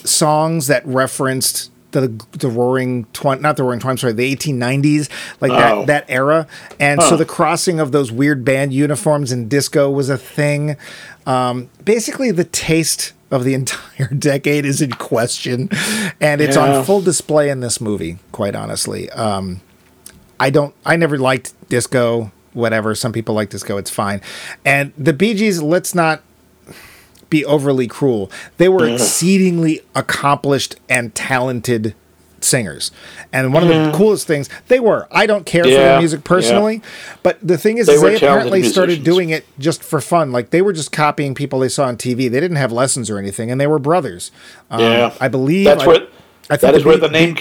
songs 0.04 0.66
that 0.68 0.86
referenced 0.86 1.72
the 1.92 2.08
the 2.34 2.48
roaring 2.50 3.06
twen- 3.14 3.42
not 3.42 3.58
the 3.58 3.64
roaring 3.64 3.80
20 3.80 3.98
sorry 4.00 4.14
the 4.14 4.36
1890s 4.36 5.10
like 5.42 5.52
Oh. 5.52 5.56
that 5.86 5.88
that 5.88 6.06
era. 6.08 6.48
And 6.80 7.02
so 7.02 7.18
the 7.18 7.26
crossing 7.26 7.80
of 7.80 7.92
those 7.92 8.12
weird 8.12 8.46
band 8.46 8.74
uniforms 8.74 9.32
and 9.32 9.50
disco 9.50 9.90
was 9.90 10.10
a 10.10 10.18
thing. 10.18 10.78
Um, 11.26 11.70
basically 11.84 12.32
the 12.32 12.44
taste 12.44 13.14
of 13.32 13.44
the 13.44 13.54
entire 13.62 14.08
decade 14.08 14.66
is 14.66 14.82
in 14.82 14.92
question. 14.92 15.70
And 16.22 16.42
it's 16.42 16.56
Yeah. 16.56 16.78
on 16.80 16.84
full 16.86 17.02
display 17.02 17.50
in 17.50 17.60
this 17.60 17.80
movie 17.82 18.18
quite 18.32 18.56
honestly. 18.56 19.10
Um, 19.12 19.62
i 20.42 20.50
don't 20.50 20.74
i 20.86 20.96
never 20.96 21.18
liked 21.18 21.54
disco 21.70 22.32
whatever. 22.54 22.96
Some 22.96 23.12
people 23.14 23.36
like 23.36 23.50
disco 23.50 23.78
it's 23.78 23.92
fine. 23.92 24.22
And 24.66 24.92
the 24.98 25.14
bee 25.14 25.34
gees 25.34 25.62
let's 25.62 25.94
not 25.94 26.22
be 27.30 27.46
overly 27.46 27.88
cruel. 27.88 28.32
They 28.58 28.70
were 28.70 28.88
exceedingly 28.88 29.82
accomplished 29.96 30.76
and 30.90 31.14
talented 31.14 31.96
singers. 32.42 32.92
And 33.34 33.54
one 33.54 33.64
of 33.64 33.70
the 33.70 33.92
coolest 33.98 34.28
things 34.28 34.50
they 34.68 34.80
were. 34.80 35.08
I 35.12 35.26
don't 35.26 35.46
care 35.46 35.64
for 35.64 35.70
their 35.70 36.00
music 36.00 36.24
personally, 36.24 36.82
but 37.24 37.38
the 37.46 37.58
thing 37.58 37.78
is, 37.78 37.88
They 37.88 37.94
is 37.94 38.02
they 38.02 38.16
apparently 38.16 38.64
started 38.64 39.04
doing 39.04 39.30
it 39.30 39.46
just 39.60 39.84
for 39.84 40.02
fun. 40.02 40.32
Like 40.32 40.50
they 40.52 40.62
were 40.62 40.74
just 40.74 40.92
copying 40.92 41.36
people 41.36 41.60
they 41.60 41.70
saw 41.70 41.86
on 41.86 41.98
TV. 41.98 42.30
They 42.30 42.40
didn't 42.40 42.58
have 42.58 42.72
lessons 42.72 43.10
or 43.10 43.18
anything, 43.18 43.52
and 43.52 43.60
they 43.60 43.68
were 43.68 43.80
brothers. 43.80 44.32
Um, 44.72 44.80
yeah 44.80 45.14
I 45.20 45.28
believe 45.28 45.66
that's 45.66 45.84
I- 45.84 45.88
where 45.88 46.08
I 46.52 46.58
think 46.58 46.62
that 46.62 46.76
is 46.76 46.84
the 46.84 46.90
where 46.90 46.98
the 46.98 47.10
name 47.10 47.38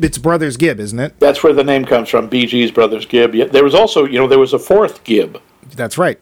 It's 0.00 0.18
Brothers 0.18 0.56
Gibb, 0.56 0.80
isn't 0.80 0.98
it? 0.98 1.20
that's 1.20 1.44
where 1.44 1.52
the 1.52 1.62
name 1.62 1.84
comes 1.84 2.08
from 2.08 2.28
BG's 2.28 2.72
Brothers 2.72 3.06
Gibb 3.06 3.34
yeah, 3.34 3.44
there 3.44 3.62
was 3.62 3.74
also 3.74 4.04
you 4.04 4.18
know 4.18 4.26
there 4.26 4.40
was 4.40 4.52
a 4.52 4.58
fourth 4.58 5.04
Gibb 5.04 5.40
That's 5.76 5.96
right. 5.96 6.18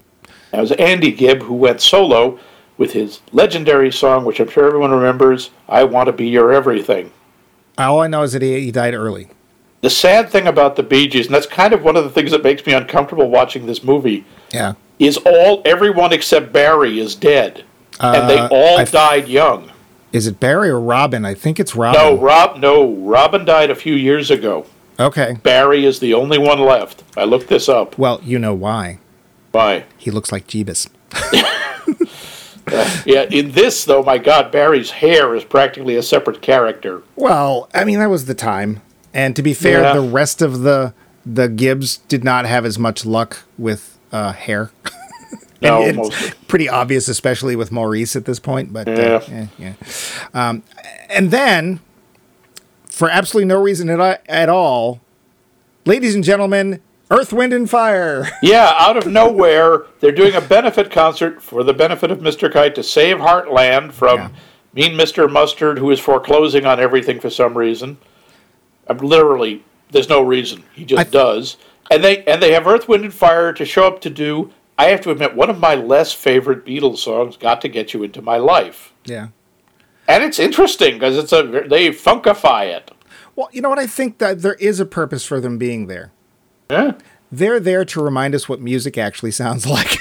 That 0.53 0.61
was 0.61 0.73
Andy 0.73 1.13
Gibb 1.13 1.43
who 1.43 1.55
went 1.55 1.81
solo 1.81 2.39
with 2.79 2.93
his 2.93 3.21
legendary 3.33 3.91
song, 3.93 4.25
which 4.25 4.41
I'm 4.41 4.49
sure 4.49 4.67
everyone 4.67 4.91
remembers, 4.91 5.51
I 5.69 5.85
Want 5.85 6.07
to 6.07 6.13
Be 6.13 6.29
Your 6.29 6.53
Everything. 6.53 7.13
All 7.79 8.01
I 8.01 8.07
know 8.07 8.23
is 8.23 8.33
that 8.33 8.43
he, 8.43 8.61
he 8.61 8.71
died 8.71 8.95
early. 8.95 9.29
The 9.83 9.91
sad 9.91 10.31
thing 10.31 10.47
about 10.47 10.77
the 10.77 10.83
Bee 10.83 11.07
Gees, 11.07 11.27
and 11.27 11.35
that's 11.35 11.47
kind 11.47 11.73
of 11.73 11.83
one 11.83 11.97
of 11.97 12.05
the 12.05 12.11
things 12.11 12.31
that 12.31 12.43
makes 12.43 12.65
me 12.67 12.73
uncomfortable 12.73 13.29
watching 13.31 13.67
this 13.67 13.85
movie, 13.85 14.25
Yeah. 14.53 14.75
is 14.99 15.17
all 15.19 15.63
everyone 15.65 16.13
except 16.13 16.53
Barry 16.53 16.99
is 16.99 17.15
dead. 17.15 17.65
and 18.01 18.29
they 18.29 18.39
Uh, 18.39 18.49
all 18.51 18.79
I- 18.79 18.85
died 18.85 19.29
young. 19.29 19.71
Is 20.13 20.27
it 20.27 20.39
Barry 20.41 20.69
or 20.71 20.81
Robin? 20.81 21.25
I 21.25 21.35
think 21.35 21.59
it's 21.61 21.75
Robin. 21.75 22.01
No, 22.01 22.15
Rob 22.17 22.59
no, 22.59 22.91
Robin 22.93 23.45
died 23.45 23.71
a 23.71 23.75
few 23.75 23.95
years 23.95 24.31
ago. 24.31 24.65
Okay. 25.01 25.37
Barry 25.43 25.85
is 25.85 25.99
the 26.01 26.15
only 26.15 26.39
one 26.39 26.59
left. 26.61 27.03
I 27.17 27.25
looked 27.25 27.49
this 27.49 27.69
up. 27.69 27.99
Well, 27.99 28.21
you 28.25 28.39
know 28.39 28.55
why. 28.55 28.99
Why? 29.53 29.85
He 29.99 30.11
looks 30.11 30.31
like 30.33 30.47
Jeebus. 30.47 30.89
Yeah, 33.07 33.23
in 33.31 33.53
this 33.53 33.85
though, 33.85 34.03
my 34.03 34.19
God, 34.19 34.51
Barry's 34.51 34.91
hair 34.91 35.35
is 35.35 35.45
practically 35.45 35.97
a 35.97 36.03
separate 36.03 36.43
character. 36.43 37.03
Well, 37.15 37.69
I 37.73 37.85
mean 37.85 37.99
that 38.01 38.11
was 38.11 38.25
the 38.27 38.35
time, 38.35 38.83
and 39.15 39.37
to 39.37 39.43
be 39.43 39.55
fair, 39.55 39.83
Yeah. 39.83 39.95
the 39.95 40.01
rest 40.09 40.43
of 40.43 40.61
the 40.63 40.93
the 41.25 41.49
Gibbs 41.49 41.99
did 42.09 42.23
not 42.25 42.47
have 42.47 42.65
as 42.65 42.79
much 42.79 43.05
luck 43.07 43.39
with 43.59 43.99
uh, 44.13 44.33
hair. 44.33 44.71
No, 45.63 45.81
it's 45.83 46.35
pretty 46.49 46.69
obvious, 46.69 47.09
especially 47.09 47.57
with 47.57 47.73
Maurice 47.73 48.15
at 48.15 48.27
this 48.27 48.39
point. 48.39 48.75
But 48.75 48.87
Yeah. 48.87 48.95
uh, 48.95 49.23
yeah, 49.27 49.47
yeah. 49.59 49.73
Um, 50.35 50.63
and 51.09 51.31
then, 51.31 51.81
for 52.91 53.09
absolutely 53.09 53.47
no 53.47 53.61
reason 53.61 53.89
at, 53.89 54.23
at 54.29 54.49
all, 54.51 55.01
ladies 55.87 56.15
and 56.15 56.23
gentlemen, 56.23 56.83
Earth, 57.11 57.33
Wind, 57.33 57.53
and 57.53 57.69
Fire. 57.71 58.27
Yeah, 58.43 58.75
out 58.79 58.97
of 58.97 59.07
nowhere, 59.07 59.85
they're 60.01 60.13
doing 60.13 60.35
a 60.35 60.41
benefit 60.41 60.91
concert 60.91 61.41
for 61.43 61.63
the 61.63 61.73
benefit 61.75 62.11
of 62.11 62.19
Mr. 62.19 62.53
Kite 62.53 62.75
to 62.75 62.83
save 62.83 63.19
Heartland 63.19 63.93
from 63.93 64.19
Yeah. 64.19 64.29
mean 64.73 64.93
Mr. 64.99 65.31
Mustard, 65.31 65.79
who 65.79 65.91
is 65.91 66.01
foreclosing 66.01 66.67
on 66.67 66.81
everything 66.81 67.21
for 67.21 67.31
some 67.31 67.57
reason. 67.57 67.99
I'm 68.89 68.99
literally, 68.99 69.65
there's 69.91 70.09
no 70.09 70.21
reason. 70.23 70.65
He 70.75 70.85
just 70.85 71.07
I- 71.09 71.11
does. 71.11 71.57
And 71.91 72.03
they 72.03 72.25
and 72.25 72.43
they 72.43 72.53
have 72.53 72.67
Earth, 72.67 72.89
Wind, 72.89 73.05
and 73.05 73.15
Fire 73.15 73.53
to 73.53 73.65
show 73.65 73.87
up 73.87 74.01
to 74.01 74.11
do. 74.11 74.51
I 74.77 74.87
have 74.87 75.01
to 75.03 75.11
admit, 75.13 75.37
one 75.37 75.49
of 75.49 75.61
my 75.61 75.77
less 75.77 76.13
favorite 76.13 76.67
Beatles 76.67 76.99
songs, 76.99 77.37
"Got 77.37 77.61
to 77.61 77.69
Get 77.69 77.95
You 77.95 78.03
Into 78.03 78.21
My 78.21 78.39
Life," 78.39 78.93
yeah. 79.05 79.29
and 80.09 80.25
it's 80.25 80.41
interesting 80.41 80.95
because 80.95 81.17
it's 81.17 81.33
a 81.33 81.45
they 81.45 81.91
funkify 81.91 82.67
it. 82.77 82.91
Well, 83.37 83.49
you 83.53 83.61
know 83.63 83.69
what? 83.69 83.79
I 83.79 83.87
think 83.87 84.19
that 84.19 84.43
there 84.43 84.55
is 84.55 84.81
a 84.81 84.85
purpose 84.85 85.25
for 85.25 85.41
them 85.41 85.59
being 85.59 85.87
there. 85.87 86.11
Yeah. 86.71 86.93
They're 87.33 87.61
there 87.61 87.85
to 87.87 88.03
remind 88.03 88.35
us 88.35 88.49
what 88.49 88.61
music 88.61 88.97
actually 88.99 89.31
sounds 89.33 89.67
like. 89.77 89.97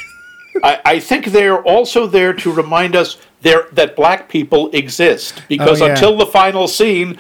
I, 0.64 0.80
I 0.86 1.00
think 1.00 1.28
they're 1.28 1.62
also 1.64 2.08
there 2.08 2.34
to 2.34 2.52
remind 2.52 2.96
us 2.96 3.18
there 3.42 3.68
that 3.74 3.96
black 3.96 4.30
people 4.30 4.70
exist 4.72 5.42
because 5.50 5.82
Oh, 5.82 5.86
yeah. 5.86 5.92
until 5.92 6.18
the 6.18 6.26
final 6.26 6.68
scene, 6.68 7.18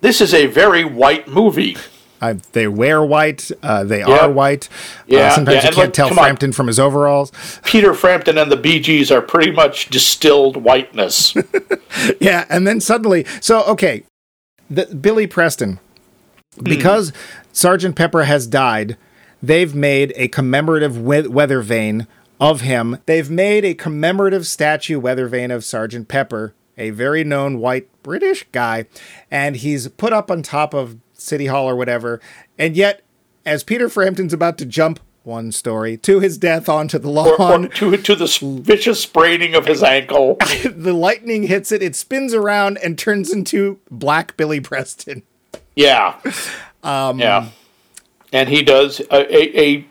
this 0.00 0.20
is 0.20 0.32
a 0.32 0.46
very 0.46 0.84
white 0.84 1.28
movie. 1.28 1.76
Uh, 2.20 2.34
they 2.52 2.68
wear 2.68 3.02
white. 3.02 3.50
Uh, 3.64 3.82
they 3.82 3.98
Yeah. 3.98 4.18
are 4.26 4.30
white. 4.30 4.68
Yeah, 5.08 5.26
Uh, 5.28 5.34
sometimes 5.34 5.54
yeah, 5.56 5.70
you 5.70 5.74
can't 5.74 5.86
look, 5.88 5.92
tell 5.92 6.08
come 6.08 6.18
on. 6.20 6.24
Frampton 6.24 6.52
from 6.52 6.68
his 6.68 6.78
overalls. 6.78 7.32
Peter 7.64 7.94
Frampton 7.94 8.38
and 8.38 8.50
the 8.50 8.56
Bee 8.56 8.78
Gees 8.78 9.10
are 9.10 9.20
pretty 9.20 9.50
much 9.50 9.88
distilled 9.88 10.56
whiteness. 10.56 11.34
yeah, 12.20 12.44
and 12.48 12.64
then 12.64 12.80
suddenly, 12.80 13.26
so 13.40 13.64
okay, 13.64 14.04
the, 14.70 14.86
Billy 14.86 15.26
Preston, 15.26 15.80
because 16.62 17.12
Sergeant 17.52 17.96
Pepper 17.96 18.24
has 18.24 18.46
died. 18.46 18.96
They've 19.42 19.74
made 19.74 20.12
a 20.16 20.28
commemorative 20.28 21.00
we- 21.00 21.28
weather 21.28 21.60
vane 21.60 22.06
of 22.40 22.62
him. 22.62 22.98
They've 23.06 23.30
made 23.30 23.64
a 23.64 23.74
commemorative 23.74 24.46
statue 24.46 24.98
weather 24.98 25.28
vane 25.28 25.50
of 25.50 25.64
Sergeant 25.64 26.08
Pepper, 26.08 26.54
a 26.78 26.90
very 26.90 27.24
known 27.24 27.58
white 27.58 27.88
British 28.02 28.44
guy, 28.52 28.86
and 29.30 29.56
he's 29.56 29.88
put 29.88 30.12
up 30.12 30.30
on 30.30 30.42
top 30.42 30.74
of 30.74 30.96
City 31.12 31.46
Hall 31.46 31.68
or 31.68 31.76
whatever. 31.76 32.20
And 32.58 32.76
yet, 32.76 33.02
as 33.44 33.62
Peter 33.62 33.88
Frampton's 33.88 34.32
about 34.32 34.58
to 34.58 34.66
jump 34.66 34.98
one 35.24 35.52
story 35.52 35.96
to 35.98 36.18
his 36.20 36.36
death 36.38 36.68
onto 36.68 36.98
the 36.98 37.08
lawn, 37.08 37.66
or 37.66 37.68
to, 37.68 37.96
to 37.96 38.14
the 38.16 38.60
vicious 38.62 39.00
spraining 39.00 39.54
of 39.54 39.66
his 39.66 39.82
ankle. 39.82 40.36
the 40.64 40.92
lightning 40.92 41.44
hits 41.44 41.70
it, 41.70 41.82
it 41.82 41.94
spins 41.94 42.34
around 42.34 42.78
and 42.78 42.98
turns 42.98 43.32
into 43.32 43.78
Black 43.90 44.36
Billy 44.36 44.60
Preston. 44.60 45.22
Yeah. 45.76 46.18
Um, 46.82 47.18
yeah. 47.18 47.48
And 48.32 48.48
he 48.48 48.62
does 48.62 49.00
a, 49.00 49.06
a, 49.12 49.60
a, 49.60 49.86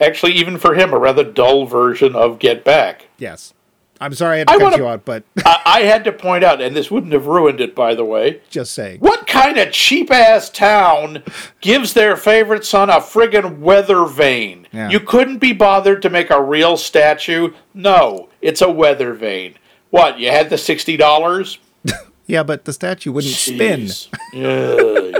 actually, 0.00 0.32
even 0.34 0.56
for 0.58 0.74
him, 0.74 0.92
a 0.92 0.98
rather 0.98 1.24
dull 1.24 1.66
version 1.66 2.14
of 2.14 2.38
Get 2.38 2.64
Back. 2.64 3.08
Yes. 3.18 3.54
I'm 4.00 4.14
sorry 4.14 4.36
I 4.36 4.38
had 4.38 4.48
to 4.48 4.54
I 4.54 4.56
cut 4.58 4.62
wanna- 4.64 4.76
you 4.78 4.88
out, 4.88 5.04
but 5.04 5.22
I, 5.44 5.62
I 5.64 5.80
had 5.82 6.02
to 6.04 6.12
point 6.12 6.42
out, 6.42 6.60
and 6.60 6.74
this 6.74 6.90
wouldn't 6.90 7.12
have 7.12 7.26
ruined 7.26 7.60
it, 7.60 7.74
by 7.74 7.94
the 7.94 8.04
way. 8.04 8.40
just 8.50 8.72
saying. 8.72 8.98
What 9.00 9.26
kind 9.28 9.58
of 9.58 9.70
cheap 9.72 10.10
ass 10.10 10.50
town 10.50 11.22
gives 11.60 11.92
their 11.94 12.16
favorite 12.16 12.64
son 12.64 12.90
a 12.90 12.94
friggin' 12.94 13.58
weather 13.60 14.04
vane? 14.06 14.66
Yeah. 14.72 14.90
You 14.90 14.98
couldn't 15.00 15.38
be 15.38 15.52
bothered 15.52 16.02
to 16.02 16.10
make 16.10 16.30
a 16.30 16.42
real 16.42 16.76
statue? 16.76 17.52
No, 17.74 18.28
it's 18.40 18.60
a 18.60 18.70
weather 18.70 19.12
vane. 19.14 19.54
What, 19.90 20.18
you 20.18 20.30
had 20.30 20.50
the 20.50 20.56
$60? 20.56 21.58
Yeah, 22.24 22.44
but 22.44 22.64
the 22.64 22.72
statue 22.72 23.10
wouldn't 23.12 23.34
spin. 23.34 23.88
Yeah. 24.32 25.18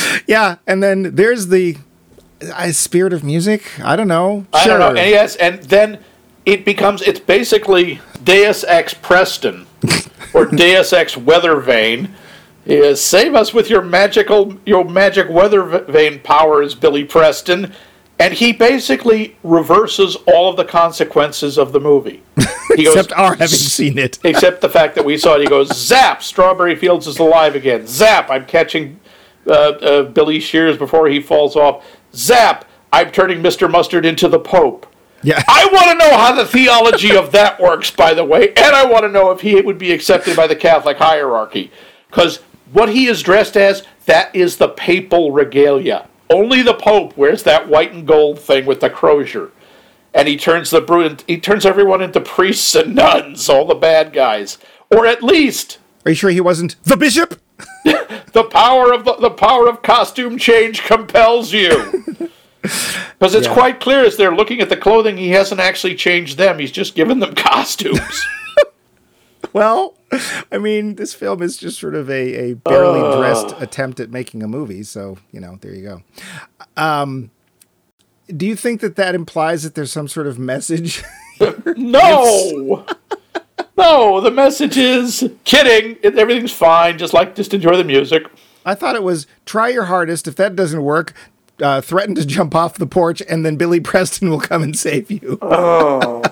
Yeah, 0.26 0.56
and 0.66 0.82
then 0.82 1.14
there's 1.14 1.48
the 1.48 1.76
uh, 2.54 2.72
spirit 2.72 3.12
of 3.12 3.22
music. 3.24 3.80
I 3.80 3.96
don't 3.96 4.08
know. 4.08 4.46
I 4.52 4.66
don't 4.66 4.78
know. 4.80 4.88
And 4.88 5.10
yes, 5.10 5.36
and 5.36 5.62
then 5.64 5.98
it 6.46 6.64
becomes 6.64 7.02
it's 7.02 7.20
basically 7.20 8.00
Deus 8.22 8.64
Ex 8.64 8.94
Preston 8.94 9.66
or 10.34 10.46
Deus 10.46 10.92
Ex 10.92 11.16
Weather 11.16 11.60
Vane. 11.60 12.14
Is 12.64 13.00
save 13.04 13.34
us 13.34 13.52
with 13.52 13.68
your 13.68 13.82
magical 13.82 14.56
your 14.64 14.84
magic 14.84 15.28
weather 15.28 15.62
vane 15.64 16.20
powers, 16.20 16.74
Billy 16.76 17.04
Preston. 17.04 17.72
And 18.20 18.34
he 18.34 18.52
basically 18.52 19.36
reverses 19.42 20.14
all 20.28 20.48
of 20.48 20.56
the 20.56 20.64
consequences 20.64 21.58
of 21.58 21.72
the 21.72 21.80
movie. 21.80 22.22
He 22.76 22.84
goes, 22.84 22.94
Except 22.94 23.12
our 23.18 23.34
having 23.34 23.48
seen 23.48 23.98
it. 23.98 24.18
except 24.24 24.62
the 24.62 24.68
fact 24.68 24.94
that 24.94 25.04
we 25.04 25.18
saw 25.18 25.34
it. 25.34 25.40
He 25.40 25.46
goes, 25.46 25.76
Zap! 25.76 26.22
Strawberry 26.22 26.74
Fields 26.74 27.06
is 27.06 27.18
alive 27.18 27.54
again. 27.54 27.86
Zap! 27.86 28.30
I'm 28.30 28.46
catching 28.46 28.98
uh, 29.46 29.50
uh, 29.50 30.02
Billy 30.04 30.40
Shears 30.40 30.76
before 30.76 31.08
he 31.08 31.20
falls 31.20 31.56
off. 31.56 31.84
Zap! 32.14 32.64
I'm 32.92 33.10
turning 33.10 33.42
Mr. 33.42 33.70
Mustard 33.70 34.04
into 34.04 34.28
the 34.28 34.38
Pope. 34.38 34.86
Yeah. 35.22 35.42
I 35.48 35.68
want 35.72 35.90
to 35.90 36.06
know 36.06 36.16
how 36.16 36.34
the 36.34 36.44
theology 36.44 37.16
of 37.16 37.32
that 37.32 37.60
works, 37.60 37.90
by 37.90 38.12
the 38.14 38.24
way, 38.24 38.48
and 38.48 38.76
I 38.76 38.84
want 38.84 39.04
to 39.04 39.08
know 39.08 39.30
if 39.30 39.40
he 39.40 39.60
would 39.60 39.78
be 39.78 39.92
accepted 39.92 40.36
by 40.36 40.46
the 40.46 40.56
Catholic 40.56 40.98
hierarchy. 40.98 41.70
Because 42.08 42.38
what 42.72 42.90
he 42.90 43.06
is 43.06 43.22
dressed 43.22 43.56
as, 43.56 43.84
that 44.06 44.34
is 44.34 44.56
the 44.56 44.68
papal 44.68 45.32
regalia. 45.32 46.08
Only 46.28 46.62
the 46.62 46.74
Pope 46.74 47.16
wears 47.16 47.42
that 47.42 47.68
white 47.68 47.92
and 47.92 48.06
gold 48.06 48.38
thing 48.38 48.66
with 48.66 48.80
the 48.80 48.90
crozier. 48.90 49.50
And 50.14 50.28
he 50.28 50.36
turns 50.36 50.70
the 50.70 51.22
he 51.26 51.38
turns 51.38 51.64
everyone 51.64 52.02
into 52.02 52.20
priests 52.20 52.74
and 52.74 52.94
nuns, 52.94 53.48
all 53.48 53.66
the 53.66 53.74
bad 53.74 54.12
guys. 54.12 54.58
Or 54.90 55.06
at 55.06 55.22
least 55.22 55.78
Are 56.04 56.10
you 56.10 56.14
sure 56.14 56.30
he 56.30 56.40
wasn't 56.40 56.76
the 56.84 56.96
bishop? 56.98 57.40
the 57.84 58.44
power 58.50 58.92
of 58.92 59.04
the, 59.04 59.14
the 59.16 59.30
power 59.30 59.68
of 59.68 59.82
costume 59.82 60.38
change 60.38 60.82
compels 60.82 61.52
you. 61.52 62.04
Because 62.62 63.34
it's 63.34 63.46
Yeah. 63.48 63.54
quite 63.54 63.80
clear 63.80 64.04
as 64.04 64.16
they're 64.16 64.34
looking 64.34 64.60
at 64.60 64.68
the 64.68 64.76
clothing, 64.76 65.16
he 65.16 65.30
hasn't 65.30 65.60
actually 65.60 65.94
changed 65.96 66.38
them. 66.38 66.58
He's 66.60 66.70
just 66.72 66.94
given 66.94 67.18
them 67.20 67.34
costumes. 67.36 68.00
Well, 69.52 69.98
I 70.50 70.56
mean, 70.56 70.94
this 70.94 71.12
film 71.12 71.42
is 71.42 71.58
just 71.58 71.78
sort 71.78 71.94
of 71.94 72.08
a, 72.08 72.52
a 72.52 72.54
barely 72.54 73.00
dressed 73.18 73.54
attempt 73.60 74.00
at 74.00 74.08
making 74.10 74.42
a 74.42 74.48
movie. 74.48 74.82
So, 74.82 75.18
you 75.30 75.40
know, 75.40 75.58
there 75.60 75.74
you 75.74 75.82
go. 75.82 76.02
Um, 76.82 77.30
do 78.34 78.46
you 78.46 78.56
think 78.56 78.80
that 78.80 78.96
that 78.96 79.14
implies 79.14 79.62
that 79.64 79.74
there's 79.74 79.92
some 79.92 80.08
sort 80.08 80.26
of 80.26 80.38
message? 80.38 81.02
no, 81.76 82.86
no. 83.76 84.20
The 84.20 84.30
message 84.30 84.76
is 84.76 85.28
kidding. 85.44 85.96
Everything's 86.04 86.52
fine. 86.52 86.98
Just 86.98 87.12
like 87.12 87.34
just 87.34 87.54
enjoy 87.54 87.76
the 87.76 87.84
music. 87.84 88.24
I 88.64 88.74
thought 88.74 88.94
it 88.96 89.02
was 89.02 89.26
try 89.46 89.68
your 89.68 89.84
hardest. 89.84 90.28
If 90.28 90.36
that 90.36 90.54
doesn't 90.56 90.82
work, 90.82 91.14
uh, 91.60 91.80
threaten 91.80 92.14
to 92.16 92.24
jump 92.26 92.54
off 92.54 92.74
the 92.78 92.86
porch, 92.86 93.22
and 93.28 93.44
then 93.44 93.56
Billy 93.56 93.80
Preston 93.90 94.30
will 94.30 94.40
come 94.40 94.62
and 94.62 94.76
save 94.78 95.10
you. 95.10 95.38
Oh. 95.42 96.22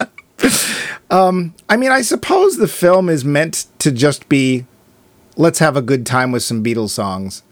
um, 1.10 1.54
I 1.68 1.76
mean, 1.76 1.90
I 1.90 2.02
suppose 2.02 2.56
the 2.56 2.68
film 2.68 3.08
is 3.08 3.24
meant 3.24 3.66
to 3.80 3.90
just 3.90 4.28
be, 4.28 4.66
let's 5.36 5.58
have 5.58 5.76
a 5.76 5.82
good 5.82 6.06
time 6.06 6.32
with 6.32 6.42
some 6.42 6.62
Beatles 6.64 6.90
songs. 6.90 7.42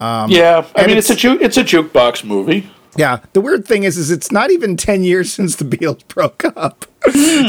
yeah, 0.00 0.66
I 0.74 0.86
mean 0.86 0.96
it's, 0.96 1.10
it's- 1.10 1.10
a 1.10 1.14
ju- 1.16 1.38
it's 1.40 1.56
a 1.56 1.64
jukebox 1.64 2.24
movie. 2.24 2.70
Yeah. 2.98 3.20
The 3.32 3.40
weird 3.40 3.66
thing 3.66 3.84
is, 3.84 3.96
is 3.98 4.10
it's 4.10 4.30
not 4.32 4.50
even 4.50 4.76
ten 4.76 5.04
years 5.04 5.32
since 5.34 5.56
the 5.56 5.64
Beatles 5.64 6.06
broke 6.08 6.44
up. 6.56 6.86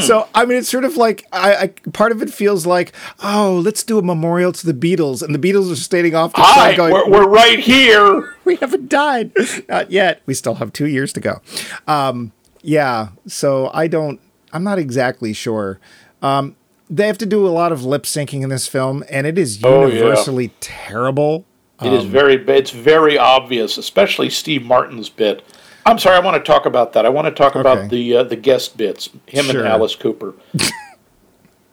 so 0.02 0.28
I 0.34 0.44
mean, 0.44 0.58
it's 0.58 0.68
sort 0.68 0.84
of 0.84 0.96
like 0.96 1.24
I, 1.32 1.54
I 1.56 1.66
part 1.92 2.12
of 2.12 2.22
it 2.22 2.30
feels 2.32 2.64
like, 2.66 2.92
oh, 3.22 3.60
let's 3.64 3.82
do 3.82 3.98
a 3.98 4.02
memorial 4.02 4.52
to 4.52 4.66
the 4.66 4.74
Beatles, 4.74 5.22
and 5.22 5.34
the 5.34 5.38
Beatles 5.38 5.72
are 5.72 5.76
standing 5.76 6.14
off 6.14 6.32
the 6.32 6.40
Hi, 6.42 6.54
side 6.70 6.76
going, 6.76 6.92
we're, 6.92 7.10
we're 7.10 7.28
right 7.28 7.58
here. 7.58 8.36
we 8.44 8.56
haven't 8.56 8.88
died. 8.88 9.32
Not 9.68 9.90
yet. 9.90 10.22
We 10.26 10.34
still 10.34 10.54
have 10.54 10.72
two 10.72 10.86
years 10.86 11.12
to 11.14 11.20
go. 11.20 11.40
Um, 11.88 12.32
yeah. 12.62 13.08
So 13.26 13.70
I 13.74 13.88
don't, 13.88 14.20
I'm 14.52 14.62
not 14.64 14.78
exactly 14.78 15.32
sure. 15.32 15.80
Um, 16.22 16.54
they 16.90 17.06
have 17.06 17.18
to 17.18 17.26
do 17.26 17.46
a 17.46 17.50
lot 17.50 17.70
of 17.72 17.84
lip 17.84 18.04
syncing 18.04 18.42
in 18.42 18.48
this 18.48 18.66
film, 18.66 19.04
and 19.10 19.26
it 19.26 19.36
is 19.38 19.62
Oh, 19.64 19.86
yeah. 19.86 19.94
universally 19.94 20.52
terrible. 20.60 21.44
It 21.82 21.92
is 21.92 22.04
very 22.04 22.34
it's 22.34 22.70
very 22.72 23.16
obvious, 23.18 23.78
especially 23.78 24.30
Steve 24.30 24.64
Martin's 24.64 25.08
bit. 25.08 25.44
I'm 25.86 25.98
sorry, 25.98 26.16
I 26.16 26.20
want 26.20 26.36
to 26.36 26.46
talk 26.52 26.66
about 26.66 26.92
that. 26.94 27.06
I 27.06 27.08
want 27.08 27.26
to 27.26 27.30
talk 27.30 27.52
Okay. 27.56 27.60
about 27.60 27.88
the 27.90 28.16
uh, 28.16 28.22
the 28.24 28.36
guest 28.36 28.76
bits, 28.76 29.08
him 29.26 29.44
Sure. 29.46 29.60
and 29.60 29.68
Alice 29.68 29.94
Cooper. 29.94 30.34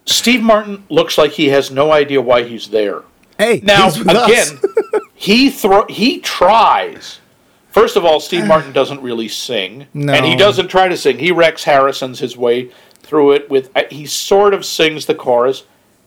Steve 0.06 0.42
Martin 0.42 0.84
looks 0.88 1.18
like 1.18 1.32
he 1.32 1.48
has 1.48 1.70
no 1.70 1.90
idea 1.92 2.20
why 2.22 2.44
he's 2.44 2.68
there. 2.68 3.02
Hey, 3.38 3.60
Now 3.64 3.84
he's 3.86 3.98
with 3.98 4.08
us. 4.08 4.50
again, 4.52 4.60
he 5.14 5.50
throw 5.50 5.84
he 5.88 6.20
tries. 6.20 7.18
First 7.70 7.96
of 7.96 8.04
all, 8.04 8.20
Steve 8.20 8.46
Martin 8.52 8.72
doesn't 8.72 9.02
really 9.02 9.28
sing, 9.28 9.86
No. 9.92 10.12
and 10.12 10.24
he 10.24 10.36
doesn't 10.36 10.68
try 10.68 10.88
to 10.88 10.96
sing. 10.96 11.18
He 11.18 11.32
Rex 11.32 11.64
Harrison's 11.64 12.20
his 12.20 12.36
way 12.36 12.70
through 13.02 13.32
it 13.32 13.50
with. 13.50 13.70
uh, 13.76 13.82
He 13.90 14.06
sort 14.06 14.54
of 14.54 14.64
sings 14.64 15.06
the 15.06 15.14
chorus. 15.14 15.64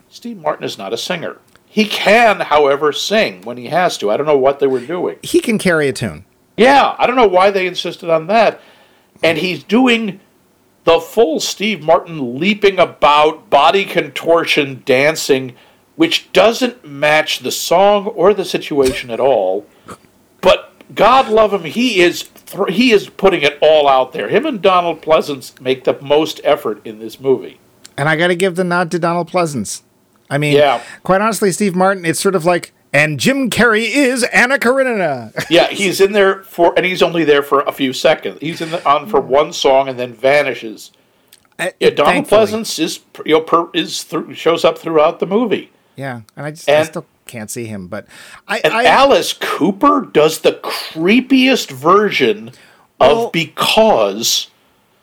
Steve 0.08 0.38
Martin 0.38 0.64
is 0.64 0.78
not 0.78 0.92
a 0.92 0.96
singer. 0.98 1.36
He 1.72 1.84
can, 1.84 2.40
however, 2.40 2.90
sing 2.92 3.42
when 3.42 3.56
he 3.56 3.66
has 3.66 3.96
to. 3.98 4.10
I 4.10 4.16
don't 4.16 4.26
know 4.26 4.36
what 4.36 4.58
they 4.58 4.66
were 4.66 4.84
doing. 4.84 5.18
he 5.22 5.38
can 5.38 5.56
carry 5.56 5.86
a 5.88 5.92
tune. 5.92 6.24
Yeah, 6.56 6.96
I 6.98 7.06
don't 7.06 7.14
know 7.14 7.28
why 7.28 7.52
they 7.52 7.68
insisted 7.68 8.10
on 8.10 8.26
that. 8.26 8.60
And 9.22 9.38
he's 9.38 9.62
doing 9.62 10.18
the 10.82 10.98
full 10.98 11.38
Steve 11.38 11.80
Martin 11.80 12.40
leaping 12.40 12.80
about, 12.80 13.50
body 13.50 13.84
contortion, 13.84 14.82
dancing, 14.84 15.54
which 15.94 16.32
doesn't 16.32 16.84
match 16.84 17.38
the 17.38 17.52
song 17.52 18.06
or 18.06 18.34
the 18.34 18.44
situation 18.44 19.08
at 19.10 19.20
all. 19.20 19.64
But 20.40 20.72
God 20.92 21.28
love 21.28 21.52
him, 21.54 21.62
he 21.62 22.00
is 22.00 22.22
thr 22.22 22.66
he 22.66 22.90
is 22.90 23.08
putting 23.08 23.42
it 23.42 23.58
all 23.62 23.86
out 23.86 24.12
there. 24.12 24.28
Him 24.28 24.44
and 24.44 24.60
Donald 24.60 25.02
Pleasence 25.02 25.60
make 25.60 25.84
the 25.84 26.00
most 26.02 26.40
effort 26.42 26.84
in 26.84 26.98
this 26.98 27.20
movie. 27.20 27.60
And 27.96 28.08
I 28.08 28.16
got 28.16 28.28
to 28.28 28.34
give 28.34 28.56
the 28.56 28.64
nod 28.64 28.90
to 28.90 28.98
Donald 28.98 29.30
Pleasence. 29.30 29.82
I 30.30 30.38
mean, 30.38 30.56
Yeah. 30.56 30.80
quite 31.02 31.20
honestly, 31.20 31.50
Steve 31.52 31.74
Martin, 31.74 32.04
it's 32.06 32.20
sort 32.20 32.34
of 32.34 32.44
like, 32.44 32.72
and 32.92 33.20
Jim 33.20 33.50
Carrey 33.50 33.88
is 33.88 34.22
Anna 34.32 34.58
Karenina. 34.58 35.32
Yeah, 35.50 35.66
he's 35.68 36.00
in 36.00 36.12
there 36.12 36.42
for, 36.44 36.72
and 36.76 36.86
he's 36.86 37.02
only 37.02 37.24
there 37.24 37.42
for 37.42 37.60
a 37.62 37.72
few 37.72 37.92
seconds. 37.92 38.38
He's 38.40 38.60
in 38.60 38.70
the, 38.70 38.88
on 38.88 39.08
for 39.08 39.20
one 39.20 39.52
song 39.52 39.88
and 39.88 39.98
then 39.98 40.12
vanishes. 40.14 40.92
Yeah, 41.78 41.90
Donald 41.90 42.26
Thankfully. 42.28 42.46
Pleasence 42.46 42.78
is 42.78 43.00
you 43.26 43.34
know 43.34 43.40
per, 43.42 43.68
is 43.74 44.02
through, 44.02 44.32
shows 44.34 44.64
up 44.64 44.78
throughout 44.78 45.20
the 45.20 45.26
movie, 45.26 45.70
Yeah, 45.94 46.22
and 46.34 46.46
I 46.46 46.52
just 46.52 46.66
I 46.70 46.82
still 46.84 47.04
can't 47.26 47.50
see 47.50 47.66
him, 47.66 47.86
but 47.86 48.06
I, 48.48 48.60
and 48.64 48.72
I 48.72 48.84
Alice 48.86 49.34
Cooper 49.34 50.00
does 50.10 50.40
the 50.40 50.52
creepiest 50.52 51.70
version 51.70 52.52
Well- 52.98 53.26
of 53.26 53.32
because. 53.32 54.48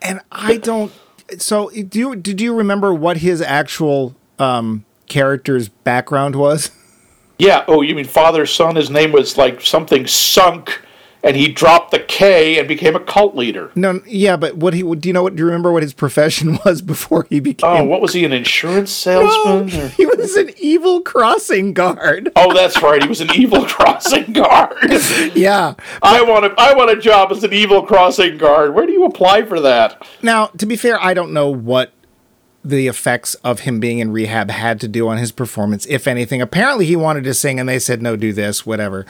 and 0.01 0.19
I 0.31 0.57
don't. 0.57 0.91
So, 1.37 1.69
do 1.69 1.99
you 1.99 2.15
did 2.15 2.41
you 2.41 2.55
remember 2.55 2.91
what 2.91 3.17
his 3.17 3.39
actual 3.39 4.15
um, 4.39 4.83
character's 5.07 5.69
background 5.69 6.35
was? 6.35 6.71
Yeah. 7.39 7.65
Oh, 7.67 7.83
you 7.83 7.93
mean 7.93 8.05
father 8.05 8.47
son? 8.47 8.75
His 8.77 8.89
name 8.89 9.11
was 9.11 9.37
like 9.37 9.61
something 9.61 10.07
sunk, 10.07 10.81
and 11.23 11.35
he 11.35 11.47
dropped 11.51 11.91
the 11.91 11.99
K 11.99 12.57
and 12.57 12.67
became 12.67 12.95
a 12.95 12.99
cult 12.99 13.35
leader. 13.35 13.69
No, 13.75 14.01
yeah, 14.07 14.37
but 14.37 14.57
what 14.57 14.73
he 14.73 14.81
do 14.81 15.07
you 15.07 15.13
know 15.13 15.21
what 15.21 15.35
do 15.35 15.41
you 15.41 15.45
remember 15.45 15.71
what 15.71 15.83
his 15.83 15.93
profession 15.93 16.57
was 16.65 16.81
before 16.81 17.27
he 17.29 17.39
became 17.39 17.69
Oh, 17.69 17.83
what 17.83 18.01
was 18.01 18.13
he, 18.13 18.25
an 18.25 18.33
insurance 18.33 18.91
salesman? 18.91 19.67
No, 19.67 19.87
he 19.89 20.07
was 20.07 20.35
an 20.35 20.49
evil 20.57 21.01
crossing 21.01 21.73
guard. 21.73 22.31
Oh, 22.35 22.55
that's 22.55 22.81
right. 22.81 23.03
He 23.03 23.07
was 23.07 23.21
an 23.21 23.29
evil 23.35 23.65
crossing 23.65 24.33
guard. 24.33 24.75
Yeah. 25.35 25.75
I 26.01 26.23
want 26.23 26.45
a, 26.45 26.55
I 26.57 26.73
want 26.73 26.89
a 26.89 26.95
job 26.99 27.31
as 27.31 27.43
an 27.43 27.53
evil 27.53 27.83
crossing 27.83 28.39
guard. 28.39 28.73
Where 28.73 28.87
do 28.87 28.93
you 28.93 29.05
apply 29.05 29.43
for 29.43 29.59
that? 29.59 30.07
Now, 30.23 30.47
to 30.57 30.65
be 30.65 30.75
fair, 30.75 30.99
I 30.99 31.13
don't 31.13 31.33
know 31.33 31.49
what 31.51 31.91
the 32.69 32.87
effects 32.87 33.35
of 33.35 33.61
him 33.61 33.79
being 33.79 33.99
in 33.99 34.11
rehab 34.11 34.49
had 34.49 34.79
to 34.81 34.87
do 34.87 35.07
on 35.07 35.17
his 35.17 35.31
performance, 35.31 35.85
if 35.87 36.07
anything. 36.07 36.41
Apparently, 36.41 36.85
he 36.85 36.95
wanted 36.95 37.23
to 37.23 37.33
sing, 37.33 37.59
and 37.59 37.67
they 37.67 37.79
said, 37.79 38.01
no, 38.01 38.15
do 38.15 38.33
this, 38.33 38.65
whatever. 38.65 39.05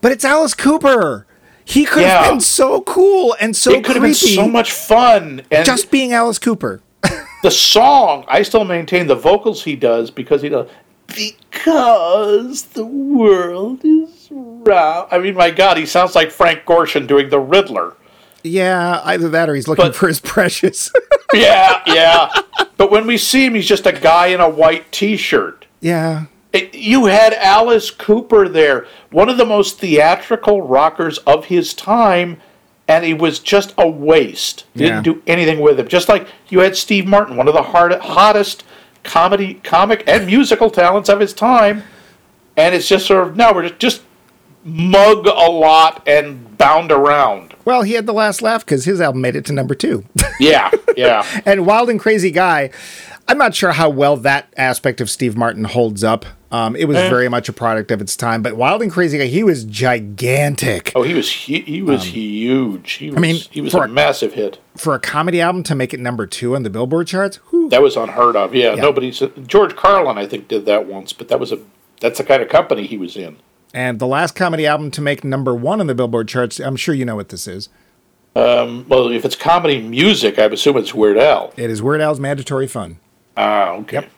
But 0.00 0.12
it's 0.12 0.24
Alice 0.24 0.54
Cooper. 0.54 1.26
He 1.64 1.86
could 1.86 2.04
have 2.04 2.30
been 2.30 2.40
so 2.40 2.82
cool 2.82 3.34
and 3.40 3.56
so 3.56 3.72
it 3.72 3.84
could 3.84 3.96
have 3.96 4.02
been 4.02 4.12
so 4.12 4.46
much 4.46 4.70
fun. 4.70 5.40
And 5.50 5.64
just 5.64 5.90
being 5.90 6.12
Alice 6.12 6.38
Cooper. 6.38 6.82
the 7.42 7.50
song, 7.50 8.26
I 8.28 8.42
still 8.42 8.66
maintain 8.66 9.06
the 9.06 9.14
vocals 9.14 9.64
he 9.64 9.74
does 9.74 10.10
because 10.10 10.42
he 10.42 10.50
does 10.50 10.68
because 11.06 12.64
the 12.64 12.84
world 12.84 13.84
is 13.84 14.28
round. 14.30 15.08
I 15.10 15.18
mean, 15.18 15.34
my 15.34 15.50
God, 15.50 15.76
he 15.76 15.86
sounds 15.86 16.14
like 16.14 16.30
Frank 16.30 16.64
Gorshin 16.64 17.06
doing 17.06 17.30
the 17.30 17.40
Riddler. 17.40 17.94
Yeah, 18.44 19.00
either 19.04 19.28
that 19.30 19.48
or 19.48 19.54
he's 19.54 19.66
looking 19.66 19.86
But- 19.86 19.96
for 19.96 20.06
his 20.08 20.20
precious. 20.20 20.90
Yeah, 21.32 21.80
yeah. 21.86 22.28
but 22.76 22.92
when 22.92 23.08
we 23.08 23.16
see 23.18 23.44
him, 23.46 23.56
he's 23.56 23.66
just 23.66 23.86
a 23.86 23.92
guy 23.92 24.28
in 24.28 24.38
a 24.40 24.48
white 24.48 24.92
T-shirt. 24.92 25.66
yeah. 25.80 26.26
It- 26.52 26.72
you 26.76 27.06
had 27.06 27.34
Alice 27.34 27.90
Cooper 27.90 28.48
there, 28.48 28.86
one 29.10 29.28
of 29.28 29.36
the 29.38 29.44
most 29.44 29.80
theatrical 29.80 30.62
rockers 30.62 31.18
of 31.18 31.46
his 31.46 31.74
time, 31.74 32.36
and 32.86 33.04
he 33.04 33.12
was 33.14 33.40
just 33.40 33.74
a 33.76 33.88
waste. 33.88 34.64
Yeah. 34.76 35.00
Didn't 35.00 35.02
do 35.02 35.22
anything 35.26 35.58
with 35.58 35.80
him. 35.80 35.88
Just 35.88 36.08
like 36.08 36.28
you 36.50 36.60
had 36.60 36.76
Steve 36.76 37.06
Martin, 37.08 37.36
one 37.36 37.48
of 37.48 37.54
the 37.54 37.62
hard, 37.62 37.92
hottest 37.92 38.62
comedy, 39.02 39.54
comic, 39.64 40.04
and 40.06 40.26
musical 40.26 40.70
talents 40.70 41.08
of 41.08 41.18
his 41.18 41.32
time, 41.32 41.82
and 42.56 42.76
it's 42.76 42.86
just 42.86 43.06
sort 43.06 43.26
of 43.26 43.36
no, 43.36 43.52
we're 43.52 43.62
just, 43.70 43.80
just 43.80 44.02
mug 44.62 45.26
a 45.26 45.50
lot 45.50 46.06
and 46.06 46.56
bound 46.56 46.92
around. 46.92 47.53
Well, 47.64 47.82
he 47.82 47.92
had 47.94 48.06
the 48.06 48.12
last 48.12 48.42
laugh 48.42 48.64
because 48.64 48.84
his 48.84 49.00
album 49.00 49.20
made 49.22 49.36
it 49.36 49.44
to 49.46 49.52
number 49.52 49.74
two. 49.74 50.04
Yeah, 50.40 50.70
yeah. 50.96 51.24
and 51.46 51.66
Wild 51.66 51.88
and 51.90 51.98
Crazy 52.00 52.30
Guy, 52.30 52.70
I'm 53.28 53.38
not 53.38 53.54
sure 53.54 53.72
how 53.72 53.88
well 53.90 54.16
that 54.18 54.52
aspect 54.56 55.00
of 55.00 55.08
Steve 55.08 55.36
Martin 55.36 55.64
holds 55.64 56.04
up. 56.04 56.26
Um, 56.52 56.76
it 56.76 56.84
was 56.86 56.96
Eh. 56.96 57.08
very 57.08 57.28
much 57.28 57.48
a 57.48 57.52
product 57.52 57.90
of 57.90 58.00
its 58.00 58.16
time, 58.16 58.40
but 58.42 58.56
Wild 58.56 58.80
and 58.82 58.92
Crazy 58.92 59.18
Guy, 59.18 59.24
he 59.26 59.42
was 59.42 59.64
gigantic. 59.64 60.92
Oh, 60.94 61.02
he 61.02 61.14
was 61.14 61.28
he, 61.30 61.60
he 61.62 61.82
was 61.82 62.04
huge. 62.04 62.92
He 62.92 63.08
was, 63.10 63.16
Um, 63.16 63.22
mean, 63.22 63.36
he 63.50 63.60
was 63.60 63.74
a 63.74 63.80
a- 63.80 63.88
massive 63.88 64.34
hit. 64.34 64.58
For 64.76 64.94
a 64.94 65.00
comedy 65.00 65.40
album 65.40 65.62
to 65.64 65.74
make 65.74 65.92
it 65.94 66.00
number 66.00 66.26
two 66.26 66.54
on 66.54 66.62
the 66.62 66.70
Billboard 66.70 67.06
charts, 67.08 67.36
whew, 67.50 67.68
That 67.70 67.82
was 67.82 67.96
unheard 67.96 68.36
of. 68.36 68.54
Yeah, 68.54 68.74
nobody's 68.76 69.20
George 69.46 69.74
Carlin, 69.74 70.16
I 70.18 70.26
think, 70.26 70.46
did 70.48 70.64
that 70.66 70.86
once, 70.86 71.12
but 71.12 71.28
that 71.28 71.40
was 71.40 71.50
a 71.52 71.58
that's 72.00 72.18
the 72.18 72.24
kind 72.24 72.42
of 72.42 72.48
company 72.48 72.86
he 72.86 72.98
was 72.98 73.16
in. 73.16 73.36
And 73.74 73.98
the 73.98 74.06
last 74.06 74.34
comedy 74.34 74.66
album 74.66 74.90
to 74.92 75.02
make 75.02 75.24
number 75.24 75.54
one 75.54 75.80
on 75.80 75.86
the 75.86 75.94
Billboard 75.94 76.28
charts, 76.28 76.58
I'm 76.60 76.76
sure 76.76 76.94
you 76.94 77.04
know 77.04 77.16
what 77.16 77.28
this 77.28 77.46
is. 77.46 77.68
Well, 78.34 79.10
if 79.10 79.24
it's 79.24 79.36
comedy 79.36 79.80
music, 79.82 80.38
I 80.38 80.44
assume 80.44 80.76
it's 80.76 80.94
Weird 80.94 81.18
Al. 81.18 81.52
It 81.56 81.70
is 81.70 81.82
Weird 81.82 82.00
Al's 82.00 82.20
Mandatory 82.20 82.66
Fun. 82.66 82.98
Ah, 83.36 83.70
okay. 83.72 84.08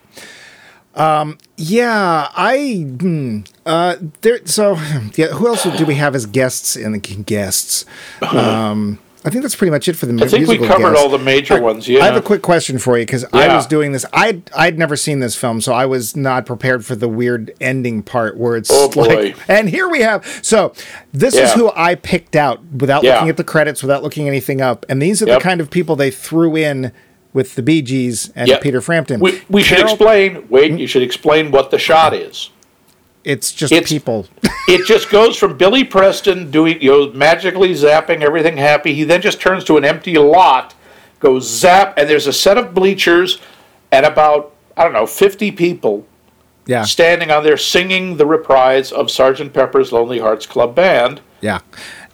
Um, 0.95 1.39
Yeah, 1.57 2.29
I 2.35 2.87
hmm, 2.99 3.41
uh 3.67 3.97
there 4.23 4.45
so 4.47 4.75
yeah, 5.15 5.29
who 5.29 5.49
else 5.49 5.65
do 5.65 5.85
we 5.85 5.97
have 5.97 6.15
as 6.15 6.27
guests 6.27 6.77
in 6.77 6.93
the 6.93 6.99
guests? 6.99 7.85
Um 8.23 8.99
I 9.27 9.31
think 9.31 9.43
that's 9.43 9.57
pretty 9.57 9.73
much 9.73 9.89
it 9.89 9.95
for 9.95 10.07
the 10.07 10.25
I 10.25 10.29
think 10.29 10.47
we 10.47 10.57
covered 10.59 10.97
all 10.97 11.09
the 11.09 11.19
major 11.19 11.61
ones. 11.61 11.89
Yeah. 11.89 12.03
I 12.03 12.07
have 12.07 12.17
a 12.17 12.23
quick 12.23 12.43
question 12.43 12.79
for 12.79 12.97
you 12.97 13.05
because 13.05 13.25
I 13.33 13.55
was 13.55 13.67
doing 13.67 13.91
this. 13.93 14.07
I 14.13 14.41
I'd 14.57 14.79
never 14.79 14.97
seen 14.97 15.19
this 15.19 15.35
film, 15.35 15.61
so 15.61 15.73
I 15.73 15.85
was 15.85 16.15
not 16.17 16.47
prepared 16.47 16.87
for 16.87 16.95
the 16.95 17.09
weird 17.09 17.53
ending 17.61 18.03
part 18.03 18.37
where 18.37 18.57
it's 18.57 18.71
Oh, 18.73 18.89
boy. 18.93 19.03
like. 19.03 19.37
And 19.49 19.69
here 19.69 19.89
we 19.89 20.01
have. 20.01 20.25
So 20.43 20.73
this 21.13 21.35
is 21.35 21.53
who 21.55 21.71
I 21.75 21.97
picked 21.97 22.37
out 22.37 22.63
without 22.67 23.03
Yeah. 23.03 23.15
looking 23.15 23.29
at 23.31 23.37
the 23.37 23.45
credits, 23.45 23.83
without 23.83 24.03
looking 24.03 24.29
anything 24.29 24.61
up, 24.61 24.87
and 24.89 25.03
these 25.03 25.21
are 25.23 25.27
Yep. 25.27 25.39
the 25.41 25.43
kind 25.43 25.61
of 25.61 25.71
people 25.71 25.97
they 25.97 26.11
threw 26.13 26.55
in 26.57 26.93
with 27.33 27.55
the 27.57 27.63
Bee 27.63 27.83
Gees 27.83 28.31
and 28.37 28.49
Yep. 28.49 28.63
Peter 28.63 28.81
Frampton. 28.81 29.21
we 29.21 29.43
we 29.51 29.63
should 29.63 29.81
explain. 29.81 30.45
Wait, 30.49 30.71
hmm? 30.71 30.79
you 30.79 30.87
should 30.87 31.03
explain 31.03 31.51
what 31.51 31.71
the 31.71 31.79
shot 31.79 32.15
is. 32.15 32.51
It's 33.27 33.53
just 33.53 33.73
It's- 33.73 33.91
people. 33.91 34.27
It 34.69 34.85
just 34.85 35.11
goes 35.11 35.37
from 35.37 35.57
Billy 35.57 35.85
Preston 35.85 36.51
doing, 36.51 36.83
you 36.83 36.91
know, 36.91 37.13
magically 37.13 37.73
zapping 37.73 38.23
everything 38.23 38.57
happy. 38.57 38.95
He 38.95 39.05
then 39.05 39.23
just 39.23 39.41
turns 39.41 39.63
to 39.65 39.77
an 39.77 39.85
empty 39.85 40.19
lot, 40.19 40.75
goes 41.21 41.49
zap, 41.49 41.97
and 41.97 42.11
there's 42.11 42.27
a 42.27 42.33
set 42.33 42.59
of 42.59 42.75
bleachers 42.75 43.39
and 43.93 44.05
about, 44.05 44.53
I 44.77 44.83
don't 44.83 44.93
know, 44.93 45.07
50 45.07 45.53
people 45.53 46.05
yeah. 46.67 46.83
standing 46.83 47.31
on 47.31 47.45
there 47.45 47.57
singing 47.57 48.17
the 48.17 48.27
reprise 48.27 48.91
of 48.91 49.09
Sergeant 49.09 49.53
Pepper's 49.53 49.93
Lonely 49.93 50.19
Hearts 50.19 50.47
Club 50.47 50.75
Band. 50.75 51.21
Yeah. 51.41 51.61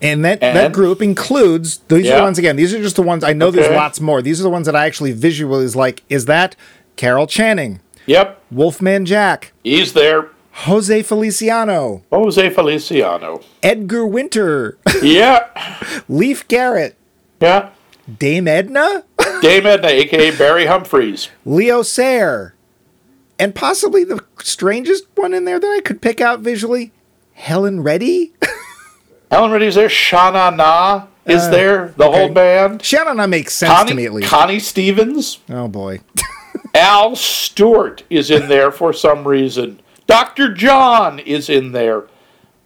And 0.02 0.22
that, 0.26 0.40
that 0.40 0.74
group 0.74 1.00
includes 1.00 1.78
these 1.88 2.10
are 2.10 2.16
the 2.18 2.22
ones 2.22 2.38
again. 2.38 2.56
These 2.56 2.74
are 2.74 2.82
just 2.82 2.96
the 2.96 3.02
ones 3.02 3.24
I 3.24 3.32
know. 3.32 3.50
There's 3.50 3.74
lots 3.74 3.98
more. 3.98 4.20
These 4.20 4.40
are 4.40 4.42
the 4.42 4.50
ones 4.50 4.66
that 4.66 4.76
I 4.76 4.84
actually 4.84 5.12
visually 5.12 5.64
is 5.64 5.74
like. 5.74 6.02
Is 6.10 6.26
that 6.26 6.54
Carol 6.96 7.26
Channing, 7.26 7.80
Yep, 8.04 8.42
Wolfman 8.50 9.06
Jack, 9.06 9.52
he's 9.64 9.94
there. 9.94 10.28
Jose 10.52 11.02
Feliciano, 11.02 12.02
Jose 12.10 12.50
Feliciano. 12.50 13.40
Edgar 13.62 14.06
Winter, 14.06 14.78
Yeah, 15.02 15.48
Leif 16.08 16.46
Garrett, 16.48 16.96
yeah. 17.40 17.70
Dame 18.18 18.48
Edna, 18.48 19.04
Dame 19.42 19.66
Edna, 19.66 19.88
aka 19.88 20.30
Barry 20.36 20.66
Humphries. 20.66 21.28
Leo 21.44 21.82
Sayer, 21.82 22.54
and 23.38 23.54
possibly 23.54 24.04
the 24.04 24.22
strangest 24.42 25.06
one 25.14 25.32
in 25.34 25.44
there 25.44 25.58
that 25.58 25.70
I 25.70 25.80
could 25.80 26.02
pick 26.02 26.20
out 26.20 26.40
visually, 26.40 26.92
Helen 27.34 27.82
Reddy. 27.82 28.32
Helen 29.30 29.50
Reddy's 29.50 29.76
there. 29.76 29.88
Shana 29.88 30.54
Na 30.54 31.06
is 31.24 31.44
uh, 31.44 31.50
there. 31.50 31.94
The 31.96 32.10
whole 32.10 32.24
okay. 32.26 32.34
band. 32.34 32.84
Shannon 32.84 33.30
makes 33.30 33.54
sense 33.54 33.88
to 33.88 33.94
me 33.94 34.04
at 34.04 34.12
least. 34.12 34.28
Connie 34.28 34.58
Stevens. 34.58 35.38
oh 35.48 35.68
boy. 35.68 36.00
Al 36.74 37.16
Stewart 37.16 38.02
is 38.10 38.30
in 38.30 38.48
there 38.48 38.70
for 38.70 38.92
some 38.92 39.26
reason. 39.26 39.80
Dr. 40.12 40.52
John 40.52 41.18
is 41.20 41.48
in 41.48 41.72
there. 41.72 42.04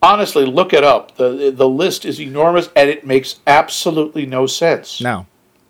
Honestly, 0.03 0.45
look 0.45 0.73
it 0.73 0.83
up. 0.83 1.17
The 1.17 1.53
the 1.55 1.69
list 1.69 2.05
is 2.05 2.21
enormous 2.21 2.69
and 2.75 2.91
it 2.91 3.07
makes 3.07 3.37
absolutely 3.47 4.27
no 4.27 4.47
sense. 4.47 5.01
No. 5.01 5.27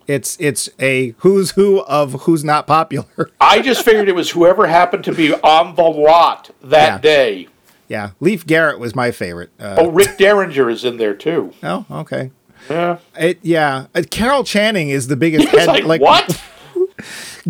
It's 0.07 0.37
it's 0.39 0.69
a 0.79 1.13
who's 1.19 1.51
who 1.51 1.81
of 1.81 2.13
who's 2.23 2.43
not 2.43 2.65
popular. 2.65 3.29
I 3.41 3.61
just 3.61 3.85
figured 3.85 4.09
it 4.09 4.15
was 4.15 4.31
whoever 4.31 4.65
happened 4.65 5.03
to 5.03 5.13
be 5.13 5.33
on 5.35 5.75
the 5.75 5.83
lot 5.83 6.49
that 6.63 6.93
Yeah. 6.93 6.97
day. 6.97 7.47
Yeah, 7.87 8.09
Leif 8.19 8.45
Garrett 8.47 8.79
was 8.79 8.95
my 8.95 9.11
favorite. 9.11 9.51
Uh, 9.59 9.75
Oh, 9.77 9.89
Rick 9.91 10.17
Derringer 10.17 10.69
is 10.71 10.83
in 10.83 10.97
there 10.97 11.13
too. 11.13 11.53
oh, 11.63 11.85
okay. 11.91 12.31
Yeah. 12.71 12.97
It, 13.17 13.39
yeah, 13.43 13.85
uh, 13.95 14.01
Carol 14.09 14.43
Channing 14.43 14.89
is 14.89 15.07
the 15.07 15.15
biggest 15.15 15.47
head. 15.49 15.85
like, 15.85 16.01
what? 16.01 16.41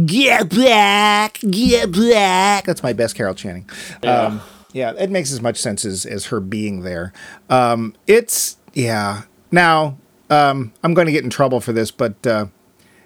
Get 0.06 0.50
black, 0.50 1.40
get 1.40 1.92
black. 1.92 2.66
That's 2.66 2.84
my 2.84 2.94
best 2.94 3.16
Carol 3.16 3.34
Channing. 3.34 3.70
Um, 4.04 4.42
yeah, 4.72 4.94
it 4.98 5.10
makes 5.10 5.32
as 5.32 5.42
much 5.42 5.58
sense 5.58 5.86
as, 5.86 6.06
as 6.06 6.28
her 6.28 6.40
being 6.40 6.82
there. 6.82 7.14
Um, 7.50 7.96
it's 8.06 8.58
yeah. 8.74 9.24
Now 9.52 9.98
um, 10.30 10.74
I'm 10.84 10.94
going 10.94 11.08
to 11.08 11.12
get 11.12 11.24
in 11.24 11.30
trouble 11.30 11.60
for 11.60 11.74
this, 11.74 11.90
but 11.92 12.26
uh, 12.28 12.48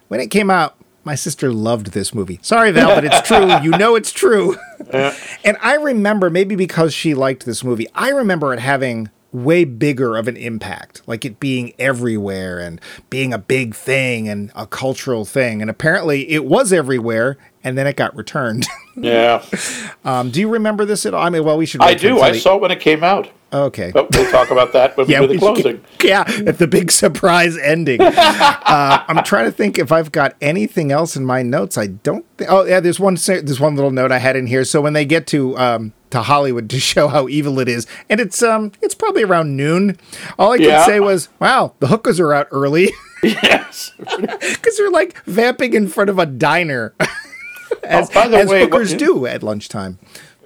when 0.08 0.20
it 0.20 0.28
came 0.28 0.50
out, 0.50 0.76
my 1.04 1.16
sister 1.16 1.52
loved 1.52 1.88
this 1.94 2.14
movie. 2.14 2.40
Sorry, 2.42 2.72
Val, 2.72 2.96
but 2.96 3.06
it's 3.06 3.22
true. 3.22 3.52
You 3.64 3.72
know 3.72 3.96
it's 3.96 4.12
true. 4.12 4.58
and 4.92 5.58
I 5.62 5.76
remember 5.76 6.30
maybe 6.30 6.56
because 6.56 6.94
she 6.94 7.14
liked 7.14 7.46
this 7.46 7.64
movie, 7.64 7.88
I 7.96 8.10
remember 8.10 8.54
it 8.54 8.60
having 8.60 9.10
way 9.32 9.64
bigger 9.64 10.18
of 10.18 10.28
an 10.28 10.36
impact, 10.38 11.02
like 11.08 11.24
it 11.26 11.40
being 11.40 11.74
everywhere 11.80 12.60
and 12.60 12.82
being 13.10 13.34
a 13.34 13.38
big 13.38 13.74
thing 13.76 14.28
and 14.28 14.52
a 14.56 14.68
cultural 14.68 15.26
thing. 15.26 15.62
And 15.62 15.70
apparently 15.70 16.30
it 16.32 16.46
was 16.46 16.74
everywhere 16.74 17.38
and 17.64 17.78
then 17.78 17.88
it 17.88 17.96
got 17.96 18.16
returned. 18.16 18.68
Yeah. 18.94 19.44
um, 20.04 20.32
do 20.32 20.42
you 20.42 20.50
remember 20.50 20.84
this 20.84 21.06
at 21.06 21.14
all? 21.14 21.24
I 21.24 21.30
mean, 21.30 21.46
well, 21.46 21.58
we 21.58 21.66
should. 21.66 21.82
I 21.82 21.94
do. 21.94 22.20
I 22.20 22.34
saw 22.34 22.56
it 22.58 22.62
when 22.62 22.72
it 22.72 22.82
came 22.82 23.06
out. 23.06 23.30
Okay. 23.54 23.90
But 23.94 24.12
we'll 24.14 24.30
talk 24.30 24.52
about 24.52 24.74
that 24.74 24.98
when 24.98 25.08
we 25.08 25.16
do 25.16 25.28
the 25.28 25.38
closing. 25.38 25.82
get- 25.98 26.28
yeah, 26.38 26.50
at 26.50 26.58
the 26.58 26.68
big 26.68 26.92
surprise 26.92 27.58
ending. 27.58 28.02
uh, 28.02 29.04
I'm 29.08 29.24
trying 29.24 29.46
to 29.46 29.52
think 29.52 29.80
if 29.80 29.94
I've 29.94 30.12
got 30.12 30.36
anything 30.42 30.92
else 30.92 31.16
in 31.16 31.26
my 31.26 31.42
notes. 31.42 31.78
I 31.78 31.88
don't. 31.88 32.26
Th- 32.38 32.50
oh, 32.52 32.66
yeah. 32.66 32.82
There's 32.82 33.00
one. 33.00 33.16
There's 33.26 33.62
one 33.62 33.76
little 33.78 33.92
note 33.92 34.12
I 34.12 34.18
had 34.18 34.36
in 34.36 34.46
here. 34.46 34.66
So 34.66 34.82
when 34.82 34.92
they 34.92 35.06
get 35.06 35.26
to 35.28 35.58
um, 35.58 35.94
to 36.12 36.22
Hollywood 36.22 36.70
to 36.70 36.80
show 36.92 37.08
how 37.08 37.28
evil 37.28 37.60
it 37.60 37.68
is, 37.68 37.88
and 38.10 38.20
it's 38.20 38.42
um, 38.44 38.72
it's 38.82 38.96
probably 38.96 39.24
around 39.24 39.56
noon. 39.58 39.98
All 40.38 40.52
I 40.52 40.58
could 40.58 40.66
Yeah. 40.68 40.86
say 40.86 41.00
was, 41.00 41.30
"Wow, 41.40 41.74
the 41.80 41.88
hookers 41.88 42.20
are 42.20 42.34
out 42.34 42.48
early," 42.52 42.92
Yes. 43.24 43.92
because 43.98 44.78
they're 44.78 44.90
like 44.92 45.22
vamping 45.26 45.74
in 45.74 45.88
front 45.88 46.10
of 46.10 46.18
a 46.20 46.26
diner, 46.26 46.94
as, 47.84 48.10
Oh, 48.10 48.14
by 48.14 48.28
the 48.28 48.38
as 48.38 48.48
way, 48.50 48.62
what- 48.64 48.72
hookers 48.72 48.94
do 48.94 49.26
at 49.26 49.44
lunchtime. 49.44 50.00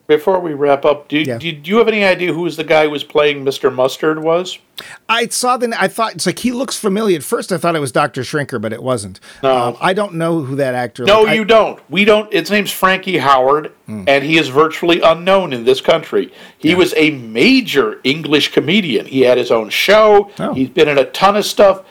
Before 0.08 0.40
we 0.40 0.54
wrap 0.54 0.86
up, 0.86 1.08
do, 1.08 1.18
Yeah. 1.20 1.40
do, 1.40 1.52
do 1.52 1.72
you 1.72 1.78
have 1.80 1.88
any 1.88 2.04
idea 2.04 2.32
who 2.32 2.42
was 2.42 2.58
the 2.58 2.64
guy 2.64 2.84
who 2.84 2.92
was 2.92 3.04
playing 3.04 3.44
Mr. 3.44 3.74
Mustard 3.74 4.22
was? 4.22 4.60
I 5.10 5.28
saw 5.30 5.58
the. 5.58 5.74
I 5.82 5.88
thought 5.88 6.14
it's 6.14 6.26
like 6.28 6.38
he 6.40 6.52
looks 6.52 6.78
familiar. 6.78 7.16
At 7.18 7.24
first, 7.24 7.52
I 7.52 7.58
thought 7.58 7.76
it 7.76 7.80
was 7.80 7.92
Doctor 7.92 8.22
Shrinker, 8.22 8.62
but 8.62 8.72
it 8.74 8.84
wasn't. 8.84 9.20
No. 9.42 9.56
Um, 9.70 9.78
I 9.82 9.94
don't 9.94 10.16
know 10.16 10.42
who 10.42 10.58
that 10.58 10.76
actor. 10.76 11.06
No, 11.06 11.26
I- 11.26 11.34
you 11.34 11.44
don't. 11.46 11.80
We 11.90 12.06
don't. 12.06 12.32
His 12.32 12.52
name's 12.52 12.72
Frankie 12.72 13.18
Howerd, 13.18 13.72
Hmm. 13.88 14.04
and 14.08 14.24
he 14.24 14.38
is 14.38 14.50
virtually 14.50 15.02
unknown 15.02 15.54
in 15.54 15.64
this 15.64 15.82
country. 15.82 16.32
He 16.58 16.76
was 16.76 16.94
a 16.98 17.12
major 17.12 18.00
English 18.04 18.52
comedian. 18.52 19.06
He 19.08 19.22
had 19.22 19.38
his 19.38 19.50
own 19.50 19.70
show. 19.70 20.30
Oh. 20.40 20.54
He's 20.54 20.70
been 20.70 20.90
in 20.90 20.98
a 20.98 21.06
ton 21.06 21.36
of 21.38 21.46
stuff. 21.46 21.82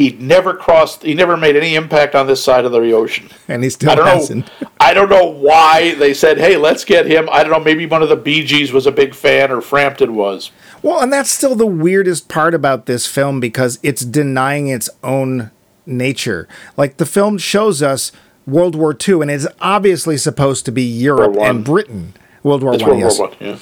He 0.00 0.12
never 0.12 0.54
crossed. 0.54 1.02
He 1.02 1.12
never 1.12 1.36
made 1.36 1.56
any 1.56 1.74
impact 1.74 2.14
on 2.14 2.26
this 2.26 2.42
side 2.42 2.64
of 2.64 2.72
the 2.72 2.92
ocean. 2.92 3.28
and 3.48 3.62
he 3.62 3.68
still 3.68 3.90
I 3.90 3.94
don't 3.96 4.06
hasn't. 4.06 4.46
know. 4.62 4.68
I 4.80 4.94
don't 4.94 5.10
know 5.10 5.26
why 5.26 5.94
they 5.96 6.14
said, 6.14 6.38
"Hey, 6.38 6.56
let's 6.56 6.86
get 6.86 7.04
him." 7.04 7.28
I 7.30 7.42
don't 7.42 7.52
know. 7.52 7.60
Maybe 7.60 7.84
one 7.84 8.02
of 8.02 8.08
the 8.08 8.16
Bee 8.16 8.42
Gees 8.42 8.72
was 8.72 8.86
a 8.86 8.92
big 8.92 9.14
fan, 9.14 9.52
or 9.52 9.60
Frampton 9.60 10.14
was. 10.14 10.52
Well, 10.80 11.00
and 11.02 11.12
that's 11.12 11.30
still 11.30 11.54
the 11.54 11.66
weirdest 11.66 12.28
part 12.30 12.54
about 12.54 12.86
this 12.86 13.06
film 13.06 13.40
because 13.40 13.78
it's 13.82 14.02
denying 14.02 14.68
its 14.68 14.88
own 15.04 15.50
nature. 15.84 16.48
Like 16.78 16.96
the 16.96 17.04
film 17.04 17.36
shows 17.36 17.82
us 17.82 18.10
World 18.46 18.74
War 18.76 18.96
II, 19.06 19.20
and 19.20 19.30
it's 19.30 19.46
obviously 19.60 20.16
supposed 20.16 20.64
to 20.64 20.72
be 20.72 20.82
Europe 20.82 21.36
and 21.38 21.62
Britain. 21.62 22.14
World 22.42 22.62
War 22.62 22.72
One, 22.72 22.86
World 22.86 22.98
yes. 23.00 23.18
War 23.18 23.28
One. 23.28 23.36
Yeah. 23.38 23.58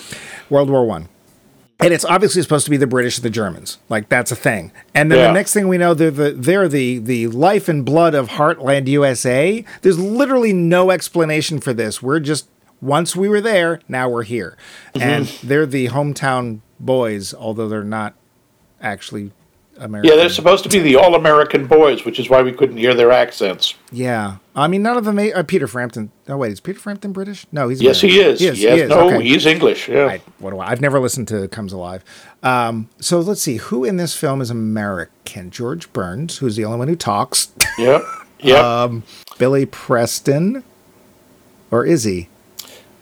World 0.48 0.70
War 0.70 0.86
One. 0.86 1.08
And 1.80 1.94
it's 1.94 2.04
obviously 2.04 2.42
supposed 2.42 2.64
to 2.64 2.70
be 2.72 2.76
the 2.76 2.88
British, 2.88 3.18
the 3.20 3.30
Germans, 3.30 3.78
like 3.88 4.08
that's 4.08 4.32
a 4.32 4.36
thing. 4.36 4.72
And 4.94 5.12
then 5.12 5.18
Yeah. 5.18 5.26
the 5.28 5.32
next 5.32 5.52
thing 5.54 5.68
we 5.68 5.78
know, 5.78 5.94
they're 5.94 6.10
the 6.10 6.32
they're 6.32 6.66
the 6.68 6.98
the 6.98 7.28
life 7.28 7.68
and 7.68 7.84
blood 7.84 8.14
of 8.14 8.30
Heartland 8.30 8.88
USA. 8.88 9.64
There's 9.82 9.98
literally 9.98 10.52
no 10.52 10.90
explanation 10.90 11.60
for 11.60 11.72
this. 11.72 12.02
We're 12.02 12.18
just 12.18 12.48
once 12.80 13.14
we 13.14 13.28
were 13.28 13.40
there, 13.40 13.80
now 13.88 14.08
we're 14.08 14.24
here, 14.24 14.56
Mm-hmm. 14.94 15.08
and 15.08 15.26
they're 15.44 15.66
the 15.66 15.88
hometown 15.88 16.60
boys, 16.80 17.32
although 17.32 17.68
they're 17.68 17.84
not 17.84 18.14
actually 18.80 19.30
American. 19.78 20.10
Yeah, 20.10 20.16
they're 20.16 20.28
supposed 20.28 20.64
to 20.64 20.70
be 20.70 20.78
the 20.80 20.96
all-American 20.96 21.66
boys, 21.66 22.04
which 22.04 22.18
is 22.18 22.28
why 22.28 22.42
we 22.42 22.52
couldn't 22.52 22.76
hear 22.76 22.94
their 22.94 23.10
accents. 23.10 23.74
Yeah. 23.92 24.36
I 24.54 24.66
mean, 24.68 24.82
none 24.82 24.96
of 24.96 25.04
them. 25.04 25.18
Uh, 25.18 25.42
Peter 25.44 25.66
Frampton. 25.66 26.10
Oh 26.28 26.36
wait, 26.36 26.52
is 26.52 26.60
Peter 26.60 26.78
Frampton 26.78 27.12
British? 27.12 27.46
No, 27.52 27.68
he's 27.68 27.80
Yes, 27.80 28.00
he 28.00 28.20
is. 28.20 28.40
He 28.40 28.46
is. 28.46 28.62
yes, 28.62 28.74
he 28.76 28.82
is. 28.82 28.90
no, 28.90 29.08
okay. 29.08 29.22
he's 29.22 29.46
English. 29.46 29.88
Yeah. 29.88 30.06
I, 30.06 30.20
what 30.38 30.50
do 30.50 30.58
I? 30.58 30.70
I've 30.70 30.80
never 30.80 30.98
listened 31.00 31.28
to 31.28 31.48
Comes 31.48 31.72
Alive. 31.72 32.04
Um, 32.42 32.88
so 33.00 33.20
let's 33.20 33.40
see 33.40 33.56
who 33.56 33.84
in 33.84 33.96
this 33.96 34.16
film 34.16 34.40
is 34.40 34.50
American. 34.50 35.50
George 35.50 35.92
Burns, 35.92 36.38
who's 36.38 36.56
the 36.56 36.64
only 36.64 36.78
one 36.78 36.88
who 36.88 36.96
talks. 36.96 37.52
Yep. 37.78 38.02
Yep. 38.40 38.64
um, 38.64 39.02
Billy 39.38 39.66
Preston, 39.66 40.64
or 41.70 41.84
is 41.86 42.04
he? 42.04 42.28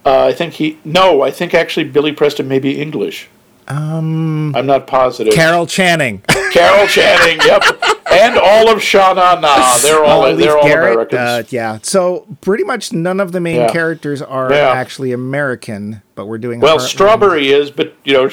uh, 0.05 0.27
I 0.27 0.33
think 0.33 0.55
he. 0.55 0.79
No, 0.85 1.23
I 1.23 1.31
think 1.31 1.53
actually 1.53 1.85
Billy 1.85 2.13
Preston 2.13 2.47
may 2.49 2.59
be 2.59 2.81
English. 2.81 3.29
Um, 3.69 4.55
I'm 4.55 4.67
not 4.67 4.87
positive. 4.87 5.33
Carol 5.35 5.67
Channing. 5.67 6.19
Carol 6.53 6.87
Channing. 6.87 7.39
Yep. 7.45 7.63
And 8.11 8.39
all 8.39 8.71
of 8.71 8.79
Shana 8.79 9.41
Na. 9.41 9.77
They're 9.79 10.05
all. 10.05 10.23
Olive 10.23 10.39
they're 10.39 10.57
all 10.57 10.65
Garrett, 10.67 10.93
Americans. 11.13 11.19
uh, 11.21 11.43
yeah. 11.51 11.79
So 11.83 12.27
pretty 12.41 12.65
much 12.65 12.93
none 12.93 13.21
of 13.21 13.33
the 13.33 13.41
main 13.41 13.57
Yeah. 13.57 13.71
characters 13.73 14.23
are 14.23 14.53
Yeah. 14.53 14.71
actually 14.71 15.13
American, 15.13 16.03
but 16.15 16.27
we're 16.27 16.39
doing 16.39 16.61
well. 16.61 16.79
Strawberry 16.79 17.51
is, 17.51 17.71
but 17.71 17.95
you 18.05 18.13
know, 18.13 18.31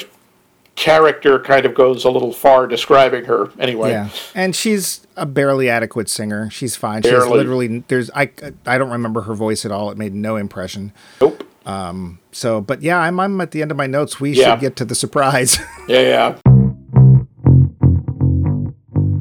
character 0.76 1.38
kind 1.38 1.66
of 1.66 1.74
goes 1.74 2.04
a 2.04 2.10
little 2.10 2.32
far 2.32 2.66
describing 2.66 3.24
her. 3.26 3.50
Anyway. 3.58 3.90
Yeah, 3.90 4.08
and 4.34 4.56
she's 4.56 5.06
a 5.16 5.26
barely 5.26 5.68
adequate 5.68 6.08
singer. 6.08 6.50
She's 6.50 6.74
fine. 6.76 7.02
She's 7.02 7.12
Barely. 7.12 7.30
literally 7.38 7.84
there's 7.88 8.10
I 8.14 8.30
I 8.66 8.78
don't 8.78 8.90
remember 8.90 9.22
her 9.22 9.34
voice 9.34 9.64
at 9.64 9.70
all. 9.72 9.90
It 9.90 9.98
made 9.98 10.14
no 10.14 10.36
impression. 10.36 10.92
Nope. 11.20 11.44
So, 11.66 12.60
but 12.60 12.82
yeah, 12.82 12.98
I'm 12.98 13.18
I'm 13.20 13.40
at 13.40 13.50
the 13.52 13.62
end 13.62 13.70
of 13.70 13.76
my 13.76 13.86
notes. 13.86 14.20
We 14.20 14.32
Yeah. 14.32 14.52
should 14.54 14.60
get 14.60 14.76
to 14.76 14.84
the 14.84 14.94
surprise. 14.94 15.58
Yeah. 15.88 16.00
Yeah. 16.00 16.34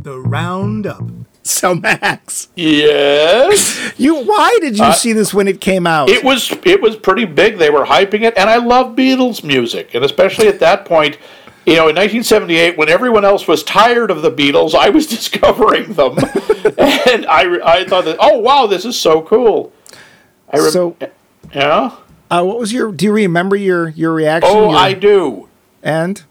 The 0.03 0.19
Roundup. 0.19 1.03
so 1.43 1.75
Max, 1.75 2.47
Yes. 2.55 3.93
you 3.97 4.15
why 4.23 4.57
did 4.61 4.77
you 4.77 4.93
see 4.93 5.11
this 5.13 5.33
when 5.33 5.47
it 5.47 5.59
came 5.61 5.85
out? 5.87 6.09
Uh, 6.09 6.13
It 6.13 6.23
was 6.23 6.51
it 6.65 6.81
was 6.81 6.95
pretty 6.95 7.25
big. 7.25 7.57
They 7.57 7.69
were 7.69 7.85
hyping 7.85 8.21
it, 8.21 8.33
and 8.37 8.49
I 8.49 8.57
love 8.57 8.95
Beatles 8.95 9.43
music, 9.43 9.93
and 9.93 10.03
especially 10.05 10.47
at 10.47 10.59
that 10.59 10.85
point, 10.85 11.17
you 11.65 11.75
know, 11.75 11.87
in 11.87 11.95
1978, 11.95 12.77
when 12.77 12.89
everyone 12.89 13.23
else 13.25 13.47
was 13.47 13.63
tired 13.63 14.09
of 14.11 14.21
the 14.21 14.31
Beatles, 14.31 14.73
I 14.73 14.89
was 14.89 15.07
discovering 15.17 15.93
them, 15.93 16.17
and 16.17 17.25
I 17.27 17.59
I 17.63 17.85
thought 17.87 18.05
that 18.05 18.17
oh 18.19 18.39
wow, 18.39 18.67
this 18.67 18.85
is 18.85 18.99
so 18.99 19.21
cool. 19.21 19.71
I 20.51 20.57
rem- 20.59 20.71
so, 20.71 20.95
yeah. 21.53 21.91
Uh, 22.39 22.43
what 22.43 22.57
was 22.59 22.73
your? 22.73 22.91
Do 22.91 23.05
you 23.05 23.11
remember 23.11 23.55
your 23.55 23.89
your 23.89 24.13
reaction? 24.13 24.49
Oh, 24.53 24.69
Your- 24.71 24.79
I 24.79 24.93
do. 24.93 25.49
and 25.83 26.23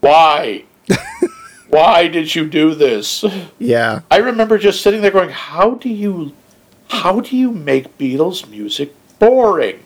Why? 0.00 0.64
Why 1.68 2.08
did 2.08 2.34
you 2.34 2.46
do 2.48 2.74
this? 2.74 3.24
yeah, 3.58 4.00
I 4.10 4.16
remember 4.18 4.58
just 4.58 4.82
sitting 4.82 5.02
there 5.02 5.10
going, 5.10 5.30
"How 5.30 5.74
do 5.74 5.88
you, 5.88 6.32
how 6.88 7.20
do 7.20 7.36
you 7.36 7.50
make 7.52 7.96
Beatles 7.98 8.48
music 8.48 8.94
boring?" 9.18 9.80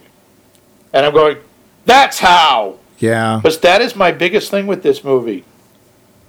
And 0.92 1.04
I'm 1.06 1.12
going, 1.12 1.38
"That's 1.84 2.18
how." 2.20 2.78
yeah, 2.98 3.40
Because 3.42 3.58
that 3.60 3.82
is 3.82 3.94
my 3.96 4.12
biggest 4.12 4.50
thing 4.50 4.66
with 4.66 4.82
this 4.82 5.02
movie, 5.04 5.44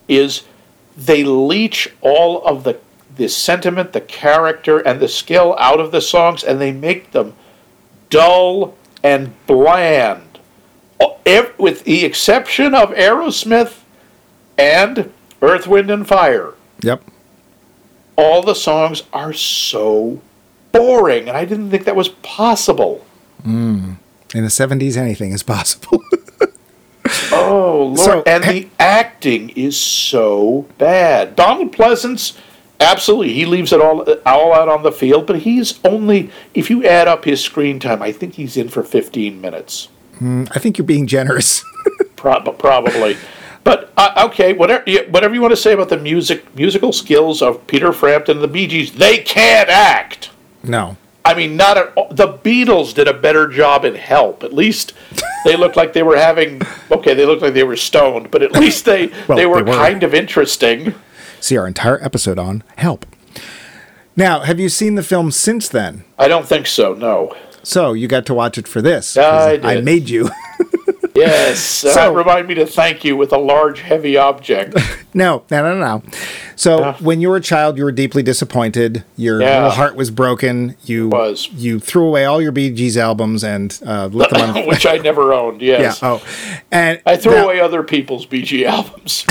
is 0.08 0.44
they 0.98 1.24
leech 1.24 1.90
all 2.02 2.44
of 2.46 2.64
the 2.64 2.78
the 3.16 3.30
sentiment, 3.30 3.94
the 3.94 4.02
character, 4.02 4.80
and 4.80 5.00
the 5.00 5.08
skill 5.08 5.56
out 5.58 5.80
of 5.80 5.92
the 5.92 6.02
songs, 6.02 6.44
and 6.44 6.60
they 6.60 6.74
make 6.74 7.12
them 7.12 7.34
dull 8.10 8.76
and 9.06 9.34
bland. 9.46 10.40
With 11.58 11.84
the 11.84 12.06
exception 12.06 12.74
of 12.74 12.90
Aerosmith 12.92 13.82
and 14.58 15.12
Earth, 15.42 15.68
Wind, 15.68 15.90
and 15.90 16.08
Fire, 16.08 16.54
yep. 16.82 17.04
all 18.16 18.42
the 18.42 18.54
songs 18.54 19.04
are 19.14 19.34
so 19.34 20.22
boring, 20.72 21.28
and 21.28 21.38
I 21.38 21.46
didn't 21.46 21.72
think 21.72 21.86
that 21.86 21.96
was 21.96 22.10
possible. 22.10 23.06
Hmm. 23.44 23.94
In 24.34 24.44
the 24.44 24.50
'70s, 24.50 24.98
anything 24.98 25.32
is 25.32 25.44
possible. 25.44 26.02
Oh 27.32 27.94
Lord! 27.96 28.00
So- 28.00 28.24
and 28.26 28.44
the 28.44 28.68
acting 28.80 29.50
is 29.52 29.78
so 29.78 30.66
bad. 30.80 31.36
Donald 31.36 31.72
Pleasence, 31.72 32.36
absolutely, 32.80 33.34
he 33.34 33.46
leaves 33.46 33.72
it 33.74 33.82
all 33.82 34.06
all 34.26 34.54
out 34.54 34.70
on 34.70 34.84
the 34.84 34.92
field, 34.92 35.28
but 35.28 35.40
he's 35.40 35.80
only 35.86 36.30
if 36.54 36.70
you 36.70 36.86
add 36.86 37.08
up 37.08 37.26
his 37.26 37.44
screen 37.44 37.80
time, 37.80 38.02
I 38.02 38.12
think 38.12 38.36
he's 38.36 38.58
in 38.58 38.70
for 38.70 38.84
fifteen 38.84 39.42
minutes, 39.42 39.90
I 40.22 40.60
think 40.60 40.78
you're 40.78 40.86
being 40.86 41.08
generous. 41.08 41.64
Prob- 42.16 42.58
probably. 42.58 43.18
But 43.64 43.92
uh, 43.98 44.28
okay, 44.30 44.54
whatever 44.54 44.84
whatever 45.10 45.34
you 45.34 45.42
want 45.42 45.52
to 45.52 45.58
say 45.58 45.74
about 45.74 45.90
the 45.90 45.98
music 45.98 46.56
musical 46.56 46.94
skills 46.94 47.42
of 47.42 47.66
Peter 47.68 47.92
Frampton 47.92 48.38
and 48.38 48.44
the 48.44 48.48
Bee 48.48 48.68
Gees, 48.68 48.94
they 48.94 49.18
can't 49.18 49.70
act. 49.70 50.30
no, 50.64 50.98
I 51.24 51.34
mean, 51.34 51.58
not 51.58 51.78
at 51.78 51.92
all. 51.96 52.08
The 52.12 52.28
Beatles 52.34 52.94
did 52.94 53.08
a 53.08 53.14
better 53.14 53.48
job 53.48 53.84
in 53.84 53.96
Help. 53.96 54.44
At 54.44 54.54
least 54.54 54.94
they 55.46 55.56
looked 55.58 55.76
like 55.76 55.94
they 55.94 56.04
were 56.04 56.16
having. 56.18 56.62
Okay, 56.92 57.16
they 57.16 57.26
looked 57.26 57.42
like 57.42 57.56
they 57.56 57.64
were 57.64 57.76
stoned, 57.76 58.30
but 58.30 58.44
at 58.44 58.52
least 58.52 58.86
they 58.86 59.08
Well, 59.28 59.36
they, 59.38 59.48
were 59.48 59.64
they 59.64 59.72
were. 59.72 59.76
kind 59.78 60.04
of 60.04 60.14
interesting. 60.14 60.94
See 61.40 61.58
our 61.58 61.68
entire 61.68 62.04
episode 62.04 62.40
on 62.40 62.64
Help. 62.78 63.06
Now, 64.16 64.42
have 64.42 64.60
you 64.60 64.70
seen 64.70 64.96
the 64.96 65.04
film 65.04 65.30
since 65.32 65.68
then? 65.68 66.04
I 66.18 66.28
don't 66.28 66.48
think 66.48 66.68
so. 66.68 66.94
No. 66.94 67.36
So 67.64 67.94
you 67.94 68.08
got 68.08 68.26
to 68.28 68.34
watch 68.34 68.58
it 68.58 68.68
for 68.68 68.82
this. 68.82 69.18
I 69.18 69.60
I 69.64 69.82
made 69.82 70.10
you. 70.10 70.30
Yes. 71.18 71.60
So- 71.86 71.94
that 71.94 72.14
remind 72.14 72.48
me 72.50 72.56
to 72.56 72.66
thank 72.66 73.06
you 73.06 73.16
with 73.16 73.32
a 73.32 73.38
large, 73.38 73.80
heavy 73.80 74.18
object. 74.18 74.76
no, 75.14 75.44
no, 75.50 75.62
no, 75.64 75.80
no. 75.80 76.04
So 76.58 76.80
Yeah. 76.80 76.98
when 77.00 77.22
you 77.22 77.30
were 77.30 77.38
a 77.38 77.42
child, 77.42 77.78
you 77.78 77.86
were 77.86 77.94
deeply 77.94 78.22
disappointed. 78.22 79.06
Your 79.16 79.40
Yeah. 79.42 79.56
little 79.56 79.70
heart 79.72 79.96
was 79.96 80.12
broken. 80.12 80.76
You 80.84 81.08
Was. 81.08 81.48
You 81.54 81.80
threw 81.80 82.06
away 82.06 82.26
all 82.26 82.42
your 82.42 82.52
Bee 82.52 82.70
Gees 82.70 82.98
albums 82.98 83.46
and 83.46 83.80
uh, 83.86 84.08
lit 84.08 84.30
them 84.30 84.58
on. 84.58 84.68
which 84.68 84.86
I 84.86 84.98
never 84.98 85.32
owned. 85.34 85.62
yeah. 85.62 85.96
Oh, 86.02 86.22
and 86.70 87.02
I 87.06 87.16
threw 87.16 87.32
now- 87.36 87.46
away 87.46 87.62
other 87.62 87.82
people's 87.82 88.26
BG 88.26 88.66
albums. 88.66 89.24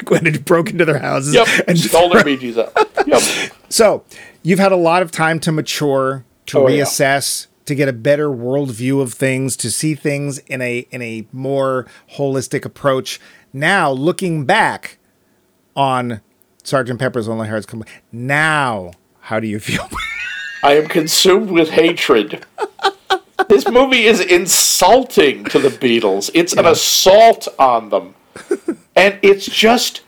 Went 0.10 0.26
and 0.26 0.44
broke 0.44 0.70
into 0.70 0.84
their 0.84 0.98
houses. 0.98 1.34
yep. 1.34 1.46
And 1.68 1.78
Stole 1.78 2.10
their 2.10 2.22
BGs 2.24 2.58
up. 2.58 3.06
Yep. 3.06 3.22
So 3.72 4.04
you've 4.42 4.58
had 4.58 4.70
a 4.72 4.76
lot 4.76 5.00
of 5.00 5.10
time 5.10 5.40
to 5.40 5.50
mature, 5.52 6.26
to 6.46 6.58
Oh, 6.58 6.68
yeah. 6.68 6.82
reassess, 6.82 7.46
to 7.64 7.74
get 7.74 7.88
a 7.88 7.92
better 7.94 8.28
worldview 8.28 9.00
of 9.00 9.14
things, 9.14 9.56
to 9.56 9.70
see 9.70 9.94
things 9.94 10.36
in 10.40 10.60
a 10.60 10.80
in 10.90 11.00
a 11.00 11.24
more 11.32 11.86
holistic 12.16 12.66
approach. 12.66 13.18
Now, 13.54 13.90
looking 13.90 14.44
back 14.44 14.98
on 15.74 16.20
Sergeant 16.62 17.00
Pepper's 17.00 17.28
Lonely 17.28 17.48
Hearts 17.48 17.64
Club, 17.64 17.86
now 18.12 18.90
how 19.20 19.40
do 19.40 19.46
you 19.46 19.58
feel? 19.58 19.88
I 20.62 20.76
am 20.76 20.86
consumed 20.86 21.50
with 21.50 21.70
hatred. 21.70 22.44
this 23.48 23.66
movie 23.68 24.04
is 24.04 24.20
insulting 24.20 25.44
to 25.46 25.58
the 25.58 25.68
Beatles. 25.70 26.30
It's 26.34 26.52
an 26.52 26.66
assault 26.66 27.48
on 27.58 27.88
them. 27.88 28.14
And 28.94 29.18
it's 29.22 29.46
just 29.46 30.02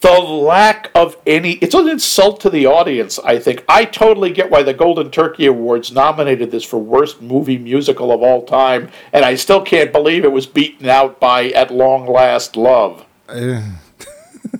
the 0.00 0.12
lack 0.12 0.90
of 0.94 1.16
any 1.26 1.52
it's 1.54 1.74
an 1.74 1.88
insult 1.88 2.40
to 2.40 2.48
the 2.48 2.64
audience 2.64 3.18
i 3.18 3.38
think. 3.38 3.62
I 3.68 3.84
totally 3.84 4.30
get 4.30 4.50
why 4.50 4.62
the 4.62 4.72
golden 4.72 5.10
turkey 5.10 5.46
awards 5.46 5.92
nominated 5.92 6.50
this 6.50 6.64
for 6.64 6.78
worst 6.78 7.20
movie 7.20 7.58
musical 7.58 8.10
of 8.10 8.22
all 8.22 8.42
time 8.46 8.90
and 9.12 9.26
i 9.26 9.34
still 9.34 9.60
can't 9.60 9.92
believe 9.92 10.24
it 10.24 10.32
was 10.32 10.46
beaten 10.46 10.88
out 10.88 11.20
by 11.20 11.50
at 11.50 11.70
long 11.70 12.06
last 12.06 12.56
love. 12.56 13.04
Eh. 13.28 13.62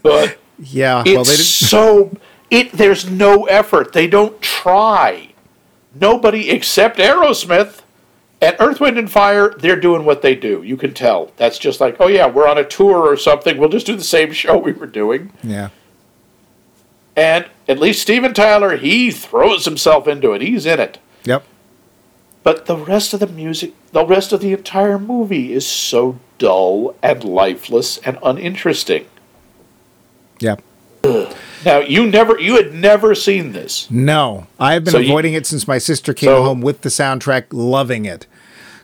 But 0.02 0.36
Yeah, 0.60 1.02
it's 1.06 1.14
well, 1.14 1.24
so 1.24 2.16
it 2.50 2.72
there's 2.72 3.08
no 3.08 3.44
effort. 3.46 3.92
They 3.92 4.06
don't 4.06 4.40
try. 4.42 5.32
Nobody 5.94 6.50
except 6.50 6.98
aerosmith 6.98 7.80
and 8.42 8.56
earth 8.58 8.80
wind 8.80 8.96
and 8.98 9.10
fire 9.10 9.50
they're 9.58 9.78
doing 9.80 10.04
what 10.04 10.22
they 10.22 10.34
do 10.34 10.62
you 10.62 10.76
can 10.76 10.94
tell 10.94 11.30
that's 11.36 11.58
just 11.58 11.80
like 11.80 11.96
oh 12.00 12.06
yeah 12.08 12.26
we're 12.26 12.48
on 12.48 12.56
a 12.58 12.64
tour 12.64 12.98
or 13.06 13.16
something 13.16 13.58
we'll 13.58 13.68
just 13.68 13.86
do 13.86 13.94
the 13.96 14.02
same 14.02 14.32
show 14.32 14.56
we 14.56 14.72
were 14.72 14.86
doing 14.86 15.30
Yeah, 15.42 15.68
and 17.16 17.46
at 17.68 17.78
least 17.78 18.02
Steven 18.02 18.32
Tyler, 18.34 18.76
he 18.76 19.10
throws 19.10 19.64
himself 19.64 20.08
into 20.08 20.32
it. 20.32 20.40
He's 20.42 20.66
in 20.66 20.80
it. 20.80 20.98
yep. 21.24 21.44
But 22.42 22.66
the 22.66 22.76
rest 22.76 23.12
of 23.14 23.20
the 23.20 23.26
music, 23.26 23.74
the 23.92 24.04
rest 24.06 24.32
of 24.32 24.40
the 24.40 24.52
entire 24.52 24.98
movie 24.98 25.52
is 25.52 25.66
so 25.66 26.18
dull 26.38 26.96
and 27.02 27.22
lifeless 27.22 27.98
and 27.98 28.18
uninteresting. 28.24 29.06
Yep. 30.40 30.62
Now, 31.64 31.78
you 31.80 32.06
never, 32.06 32.38
you 32.40 32.56
had 32.56 32.72
never 32.74 33.14
seen 33.14 33.52
this. 33.52 33.90
No, 33.90 34.46
I've 34.58 34.84
been 34.84 34.92
So 34.92 34.98
you- 34.98 35.10
avoiding 35.10 35.34
it 35.34 35.46
since 35.46 35.68
my 35.68 35.78
sister 35.78 36.14
came 36.14 36.28
So- 36.28 36.42
home 36.42 36.60
with 36.62 36.80
the 36.80 36.88
soundtrack, 36.88 37.44
loving 37.52 38.04
it. 38.06 38.26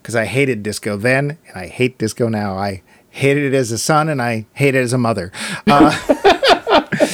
Because 0.07 0.15
I 0.15 0.27
hated 0.27 0.63
disco 0.63 0.97
then, 0.97 1.37
and 1.49 1.57
I 1.57 1.67
hate 1.67 1.99
disco 1.99 2.29
now. 2.29 2.57
I 2.57 2.83
hated 3.11 3.53
it 3.53 3.57
as 3.57 3.73
a 3.73 3.77
son, 3.77 4.09
and 4.09 4.23
I 4.23 4.47
hate 4.53 4.77
it 4.77 4.81
as 4.81 4.93
a 4.93 4.99
mother. 4.99 5.33
Uh, 5.67 5.91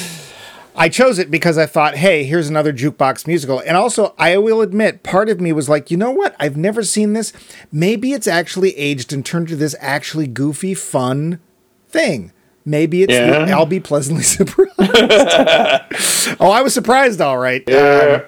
I 0.77 0.91
chose 0.91 1.19
it 1.19 1.31
because 1.31 1.57
I 1.57 1.65
thought, 1.65 1.95
hey, 1.95 2.25
here's 2.25 2.51
another 2.51 2.71
jukebox 2.71 3.27
musical. 3.27 3.61
And 3.61 3.79
also, 3.79 4.15
I 4.19 4.37
will 4.37 4.61
admit, 4.61 5.03
part 5.03 5.31
of 5.31 5.41
me 5.41 5.55
was 5.55 5.71
like, 5.71 5.91
you 5.91 5.97
know 5.97 6.11
what? 6.11 6.37
I've 6.39 6.59
never 6.59 6.83
seen 6.83 7.15
this. 7.15 7.33
Maybe 7.73 8.13
it's 8.13 8.27
actually 8.27 8.77
aged 8.77 9.11
and 9.11 9.25
turned 9.25 9.49
to 9.49 9.57
this 9.57 9.75
actually 9.81 10.27
goofy, 10.27 10.75
fun 10.75 11.41
thing. 11.89 12.31
Maybe 12.67 13.05
it's, 13.05 13.15
Yeah. 13.15 13.57
I'll 13.57 13.65
be 13.65 13.81
pleasantly 13.81 14.23
surprised. 14.23 14.75
oh, 14.79 16.51
I 16.53 16.61
was 16.61 16.75
surprised, 16.75 17.23
all 17.23 17.39
right. 17.39 17.65
Yeah. 17.67 18.25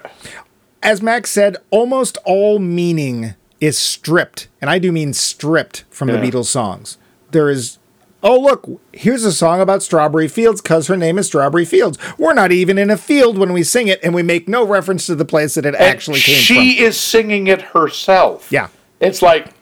As 0.81 1.03
Max 1.03 1.29
said, 1.29 1.57
almost 1.69 2.17
all 2.25 2.57
meaning 2.57 3.35
is 3.61 3.77
stripped, 3.77 4.47
and 4.61 4.69
I 4.69 4.79
do 4.79 4.91
mean 4.91 5.13
stripped 5.13 5.85
from 5.89 6.09
the 6.09 6.17
Beatles 6.17 6.45
songs. 6.45 6.97
There 7.31 7.49
is, 7.49 7.79
oh, 8.21 8.39
look, 8.39 8.81
here's 8.93 9.23
a 9.23 9.31
song 9.31 9.61
about 9.61 9.81
Strawberry 9.81 10.27
Fields 10.27 10.61
because 10.61 10.87
her 10.87 10.97
name 10.97 11.17
is 11.17 11.27
Strawberry 11.27 11.65
Fields. 11.65 11.97
We're 12.17 12.33
not 12.33 12.51
even 12.51 12.77
in 12.77 12.89
a 12.89 12.97
field 12.97 13.37
when 13.37 13.53
we 13.53 13.63
sing 13.63 13.87
it, 13.87 13.99
and 14.03 14.13
we 14.13 14.23
make 14.23 14.47
no 14.47 14.65
reference 14.65 15.05
to 15.07 15.15
the 15.15 15.25
place 15.25 15.55
that 15.55 15.65
it 15.65 15.75
actually 15.75 16.19
came 16.19 16.35
she 16.35 16.75
from. 16.77 16.85
is 16.85 16.99
singing 16.99 17.47
it 17.47 17.61
herself. 17.61 18.51
Yeah. 18.51 18.67
It's 18.99 19.21
like, 19.21 19.53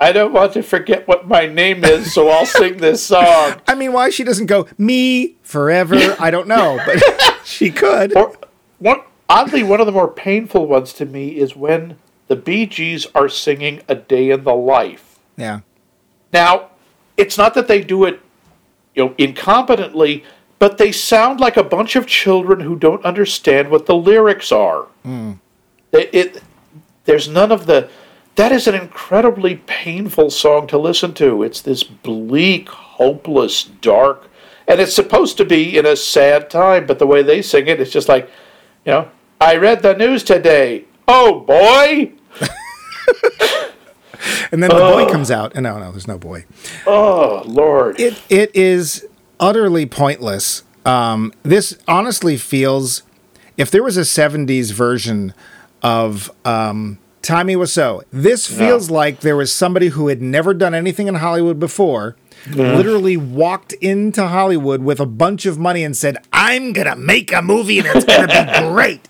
I 0.00 0.12
don't 0.12 0.32
want 0.32 0.52
to 0.52 0.62
forget 0.62 1.08
what 1.08 1.26
my 1.26 1.46
name 1.46 1.84
is, 1.84 2.12
so 2.14 2.28
I'll 2.28 2.46
sing 2.46 2.76
this 2.76 3.04
song. 3.04 3.60
I 3.66 3.74
mean, 3.74 3.92
why 3.92 4.10
she 4.10 4.24
doesn't 4.24 4.46
go, 4.46 4.68
me 4.78 5.34
forever, 5.42 6.16
I 6.20 6.30
don't 6.30 6.46
know, 6.46 6.78
but 6.86 7.02
she 7.44 7.70
could. 7.70 8.16
Or 8.16 8.36
one 8.78 9.00
oddly, 9.28 9.62
one 9.62 9.80
of 9.80 9.86
the 9.86 9.92
more 9.92 10.08
painful 10.08 10.66
ones 10.66 10.92
to 10.94 11.04
me 11.04 11.36
is 11.36 11.56
when 11.56 11.96
the 12.28 12.36
Bee 12.36 12.66
Gees 12.66 13.06
are 13.14 13.28
singing 13.28 13.82
"A 13.88 13.94
Day 13.94 14.30
in 14.30 14.44
the 14.44 14.54
Life." 14.54 15.18
Yeah. 15.36 15.60
Now, 16.32 16.70
it's 17.16 17.36
not 17.38 17.54
that 17.54 17.68
they 17.68 17.82
do 17.82 18.04
it, 18.04 18.20
you 18.94 19.04
know, 19.04 19.10
incompetently, 19.14 20.24
but 20.58 20.78
they 20.78 20.92
sound 20.92 21.40
like 21.40 21.56
a 21.56 21.62
bunch 21.62 21.96
of 21.96 22.06
children 22.06 22.60
who 22.60 22.76
don't 22.76 23.04
understand 23.04 23.70
what 23.70 23.86
the 23.86 23.94
lyrics 23.94 24.52
are. 24.52 24.82
Hmm. 25.02 25.32
It, 25.92 26.10
it 26.12 26.42
there's 27.04 27.28
none 27.28 27.50
of 27.50 27.66
the. 27.66 27.88
That 28.36 28.52
is 28.52 28.68
an 28.68 28.74
incredibly 28.74 29.56
painful 29.56 30.30
song 30.30 30.68
to 30.68 30.78
listen 30.78 31.12
to. 31.14 31.42
It's 31.42 31.60
this 31.60 31.82
bleak, 31.82 32.68
hopeless, 32.68 33.64
dark, 33.64 34.28
and 34.68 34.80
it's 34.80 34.94
supposed 34.94 35.36
to 35.38 35.44
be 35.44 35.76
in 35.76 35.86
a 35.86 35.96
sad 35.96 36.50
time. 36.50 36.86
But 36.86 36.98
the 36.98 37.06
way 37.06 37.22
they 37.22 37.42
sing 37.42 37.66
it, 37.66 37.80
it's 37.80 37.90
just 37.90 38.08
like, 38.08 38.30
you 38.84 38.92
know, 38.92 39.10
I 39.40 39.56
read 39.56 39.82
the 39.82 39.94
news 39.94 40.22
today. 40.22 40.84
Oh 41.08 41.40
boy! 41.40 42.12
And 44.50 44.62
then 44.62 44.70
the 44.70 44.76
boy 44.76 45.06
comes 45.10 45.30
out, 45.30 45.52
and 45.54 45.64
no, 45.64 45.78
no, 45.78 45.90
there's 45.90 46.08
no 46.08 46.18
boy. 46.18 46.44
Oh 46.86 47.42
lord! 47.46 48.00
it 48.00 48.20
it 48.28 48.50
is 48.54 49.06
utterly 49.38 49.86
pointless. 49.86 50.62
Um, 50.84 51.32
this 51.42 51.78
honestly 51.86 52.36
feels 52.36 53.02
if 53.56 53.70
there 53.70 53.82
was 53.82 53.96
a 53.96 54.02
'70s 54.02 54.72
version 54.72 55.34
of 55.82 56.30
um, 56.44 56.98
Tommy 57.22 57.56
Wiseau, 57.56 58.02
this 58.10 58.46
feels 58.46 58.90
like 58.90 59.20
there 59.20 59.36
was 59.36 59.52
somebody 59.52 59.88
who 59.88 60.08
had 60.08 60.22
never 60.22 60.54
done 60.54 60.74
anything 60.74 61.08
in 61.08 61.16
Hollywood 61.16 61.60
before. 61.60 62.16
Literally 62.50 63.16
walked 63.16 63.72
into 63.74 64.26
Hollywood 64.28 64.80
with 64.80 65.00
a 65.00 65.06
bunch 65.06 65.44
of 65.44 65.58
money 65.58 65.84
and 65.84 65.96
said, 65.96 66.16
"I'm 66.32 66.72
gonna 66.72 66.96
make 66.96 67.32
a 67.32 67.42
movie 67.42 67.78
and 67.78 67.88
it's 67.88 68.04
gonna 68.04 68.26
be 68.28 68.68
great." 68.72 69.06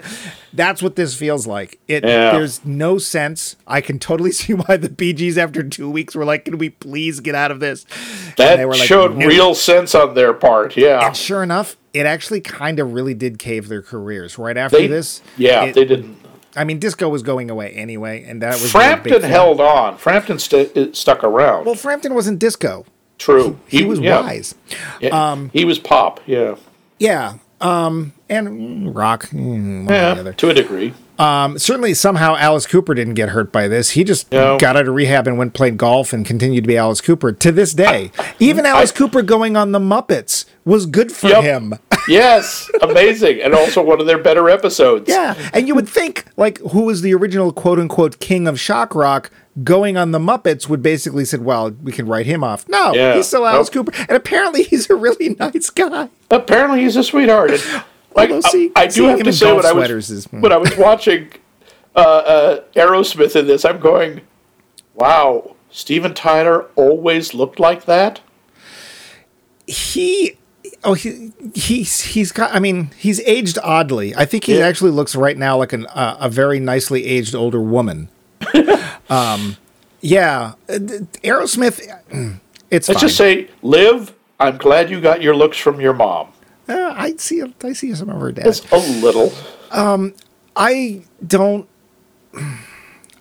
That's 0.53 0.83
what 0.83 0.97
this 0.97 1.15
feels 1.15 1.47
like. 1.47 1.79
It 1.89 2.05
Yeah. 2.05 2.33
there's 2.33 2.65
no 2.65 2.99
sense. 2.99 3.57
I 3.67 3.81
can 3.81 3.99
totally 3.99 4.33
see 4.41 4.55
why 4.55 4.77
the 4.77 4.89
Gees 4.89 5.37
after 5.39 5.63
two 5.63 5.91
weeks 5.91 6.15
were 6.15 6.25
like, 6.25 6.45
"Can 6.47 6.59
we 6.59 6.71
please 6.71 7.21
get 7.21 7.35
out 7.35 7.51
of 7.51 7.61
this?" 7.61 7.85
that 8.37 8.57
they 8.57 8.65
were 8.65 8.73
like, 8.75 8.83
showed 8.89 9.17
"No." 9.17 9.27
real 9.27 9.55
sense 9.55 9.95
on 9.95 10.15
their 10.15 10.33
part. 10.33 10.77
Yeah, 10.77 11.07
And 11.07 11.17
sure 11.17 11.43
enough, 11.43 11.77
it 11.93 12.07
actually 12.07 12.41
kind 12.41 12.79
of 12.79 12.93
really 12.93 13.15
did 13.15 13.39
cave 13.39 13.69
their 13.69 13.83
careers. 13.83 14.39
Right 14.39 14.57
after 14.57 14.79
they 14.79 14.87
this, 14.87 15.21
Yeah, 15.37 15.65
it- 15.65 15.75
they 15.75 15.85
didn't. 15.85 16.17
I 16.57 16.65
mean, 16.65 16.79
disco 16.81 17.09
was 17.09 17.23
going 17.23 17.51
away 17.51 17.71
anyway, 17.73 18.25
and 18.27 18.43
that 18.43 18.55
was 18.55 18.73
Frampton 18.73 19.23
held 19.23 19.61
on. 19.61 19.97
Frampton 19.99 20.39
st- 20.39 20.77
it 20.77 20.97
stuck 20.97 21.23
around. 21.23 21.67
Well, 21.67 21.75
Frampton 21.77 22.15
wasn't 22.15 22.39
disco. 22.41 22.85
True. 23.19 23.59
He, 23.69 23.85
was 23.85 24.01
yeah. 24.01 24.21
wise. 24.23 24.55
Yeah, 25.01 25.11
Um, 25.33 25.51
he 25.53 25.65
was 25.65 25.79
pop. 25.79 26.21
Yeah, 26.27 26.55
Yeah. 26.99 27.35
Um, 27.61 28.13
and 28.29 28.95
rock. 28.95 29.27
mm, 29.29 29.85
one 29.85 29.85
or 29.85 29.87
the 29.87 29.93
yeah, 29.95 30.21
other. 30.21 30.33
to 30.35 30.51
a 30.51 30.55
degree. 30.55 30.95
Um, 31.19 31.59
certainly, 31.59 31.95
somehow 31.95 32.37
Alice 32.37 32.65
Cooper 32.67 32.95
didn't 32.95 33.15
get 33.15 33.31
hurt 33.31 33.51
by 33.51 33.67
this. 33.67 33.91
He 33.91 34.05
just 34.05 34.31
No. 34.31 34.57
got 34.57 34.77
out 34.77 34.87
of 34.87 34.95
rehab 34.95 35.27
and 35.27 35.37
went 35.37 35.53
played 35.53 35.77
golf 35.77 36.13
and 36.13 36.25
continued 36.25 36.63
to 36.63 36.69
be 36.69 36.77
Alice 36.77 37.01
Cooper 37.01 37.33
to 37.33 37.51
this 37.51 37.75
day. 37.75 38.13
Even 38.39 38.65
Alice 38.65 38.93
Cooper 38.93 39.23
going 39.23 39.57
on 39.57 39.73
the 39.73 39.81
Muppets 39.81 40.45
was 40.65 40.87
good 40.87 41.11
for 41.11 41.29
Yep. 41.29 41.43
him. 41.43 41.75
Yes, 42.09 42.71
amazing, 42.81 43.43
and 43.43 43.53
also 43.55 43.83
one 43.83 44.01
of 44.01 44.07
their 44.07 44.17
better 44.17 44.49
episodes. 44.49 45.11
Yeah, 45.11 45.35
and 45.53 45.69
you 45.69 45.75
would 45.75 45.87
think 45.87 46.25
like 46.39 46.57
who 46.71 46.85
was 46.85 47.03
the 47.03 47.13
original 47.13 47.53
quote 47.53 47.79
unquote 47.79 48.19
king 48.19 48.49
of 48.49 48.59
shock 48.59 48.95
rock 48.95 49.31
going 49.65 49.97
on 49.97 50.13
the 50.13 50.19
Muppets 50.19 50.69
would 50.69 50.83
basically 50.83 51.25
said, 51.25 51.45
well, 51.45 51.71
we 51.83 51.93
can 51.93 52.07
write 52.07 52.27
him 52.27 52.45
off. 52.45 52.69
No, 52.69 52.93
Yeah. 52.95 53.15
he's 53.15 53.27
still 53.27 53.47
Alice 53.47 53.73
Nope. 53.75 53.87
Cooper, 53.87 53.99
and 54.09 54.11
apparently 54.17 54.63
he's 54.63 54.89
a 54.91 54.95
really 54.95 55.31
nice 55.41 55.71
guy. 55.71 56.09
Apparently, 56.31 56.83
he's 56.83 56.97
a 56.97 57.03
sweetheart. 57.05 57.51
And, 57.53 57.85
like, 58.15 58.31
see- 58.51 58.71
I, 58.77 58.83
I 58.83 58.87
do 58.87 59.05
have 59.05 59.23
to 59.23 59.33
say, 59.33 59.53
when 59.53 59.65
I 59.67 59.73
was 59.73 60.11
is- 60.11 60.27
when 60.31 60.53
I 60.53 60.57
was 60.57 60.77
watching 60.77 61.31
uh, 61.97 61.99
uh, 62.01 62.61
Aerosmith 62.77 63.35
in 63.35 63.47
this, 63.47 63.65
I'm 63.65 63.81
going, 63.81 64.21
"Wow, 64.95 65.57
Steven 65.71 66.15
Tyler 66.15 66.67
always 66.77 67.35
looked 67.35 67.59
like 67.59 67.87
that." 67.87 68.21
He. 69.67 70.35
Oh, 70.85 70.95
he 70.95 71.33
he's 71.55 72.01
he's 72.03 72.31
got. 72.31 72.55
I 72.55 72.59
mean, 72.61 72.91
he's 72.97 73.21
aged 73.21 73.59
oddly. 73.65 74.15
I 74.15 74.25
think 74.25 74.45
he 74.45 74.59
Yeah. 74.59 74.67
actually 74.67 74.93
looks 74.93 75.17
right 75.17 75.37
now 75.37 75.57
like 75.59 75.73
an 75.73 75.87
uh, 75.87 76.17
a 76.21 76.29
very 76.29 76.61
nicely 76.61 77.05
aged 77.05 77.35
older 77.35 77.61
woman. 77.61 78.09
Um, 79.09 79.57
yeah, 80.01 80.55
Aerosmith. 80.69 81.81
It's 82.71 82.87
Let's 82.87 83.01
fine. 83.01 83.09
just 83.09 83.17
say, 83.17 83.49
Liv, 83.63 84.15
I'm 84.39 84.59
glad 84.59 84.91
you 84.91 85.01
got 85.01 85.23
your 85.23 85.35
looks 85.35 85.57
from 85.57 85.81
your 85.81 85.95
mom. 85.95 86.29
Uh, 86.69 86.93
I 86.95 87.15
see. 87.17 87.43
I 87.65 87.73
see 87.73 87.95
some 87.95 88.11
of 88.11 88.21
her 88.21 88.31
dad. 88.31 88.45
Just 88.45 88.71
a 88.71 88.77
little. 88.77 89.33
Um, 89.71 90.13
I 90.55 91.05
don't. 91.27 91.67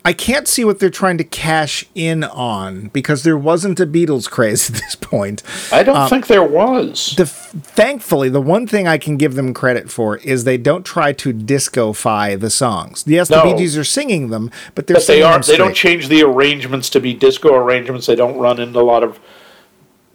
I 0.08 0.14
can't 0.14 0.48
see 0.48 0.64
what 0.64 0.80
they're 0.80 0.90
trying 0.90 1.18
to 1.18 1.26
cash 1.26 1.84
in 1.94 2.24
on 2.24 2.88
because 2.94 3.24
there 3.24 3.38
wasn't 3.38 3.78
a 3.82 3.86
Beatles 3.86 4.30
craze 4.30 4.70
at 4.70 4.78
this 4.78 4.96
point. 4.96 5.44
I 5.70 5.84
don't 5.84 5.98
um, 5.98 6.10
think 6.10 6.28
there 6.28 6.46
was. 6.46 7.14
The 7.18 7.26
thankfully, 7.26 8.30
the 8.30 8.40
one 8.40 8.68
thing 8.68 8.88
I 8.88 8.98
can 8.98 9.18
give 9.18 9.36
them 9.36 9.54
credit 9.54 9.92
for 9.92 10.16
is 10.20 10.46
they 10.46 10.58
don't 10.58 10.86
try 10.86 11.12
to 11.12 11.34
disco-fy 11.34 12.38
the 12.38 12.50
songs. 12.50 13.04
Yes, 13.06 13.28
the 13.28 13.44
No. 13.44 13.52
Bee 13.52 13.58
Gees 13.60 13.78
are 13.78 13.84
singing 13.84 14.30
them, 14.30 14.50
but 14.76 14.88
they're 14.88 14.96
But 14.96 15.08
they 15.08 15.22
are. 15.24 15.34
them 15.34 15.42
They 15.46 15.58
don't 15.58 15.76
change 15.76 16.08
the 16.08 16.24
arrangements 16.24 16.90
to 16.92 17.02
be 17.02 17.14
disco 17.14 17.54
arrangements. 17.54 18.06
They 18.08 18.16
don't 18.16 18.38
run 18.38 18.62
into 18.62 18.80
a 18.80 18.88
lot 18.88 19.04
of 19.04 19.20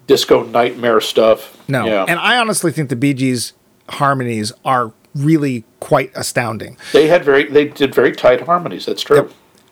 disco 0.07 0.43
nightmare 0.43 1.01
stuff. 1.01 1.55
No, 1.67 1.85
Yeah. 1.85 2.05
and 2.07 2.19
I 2.19 2.37
honestly 2.37 2.71
think 2.71 2.89
the 2.89 2.95
Bee 2.95 3.13
Gees 3.13 3.53
harmonies 3.89 4.51
are 4.65 4.91
really 5.13 5.65
quite 5.79 6.11
astounding. 6.15 6.77
they 6.93 7.09
had 7.09 7.23
very. 7.23 7.43
They 7.43 7.65
did 7.65 7.93
very 7.93 8.11
tight 8.11 8.41
harmonies. 8.41 8.87
That's 8.87 9.03
true. 9.03 9.29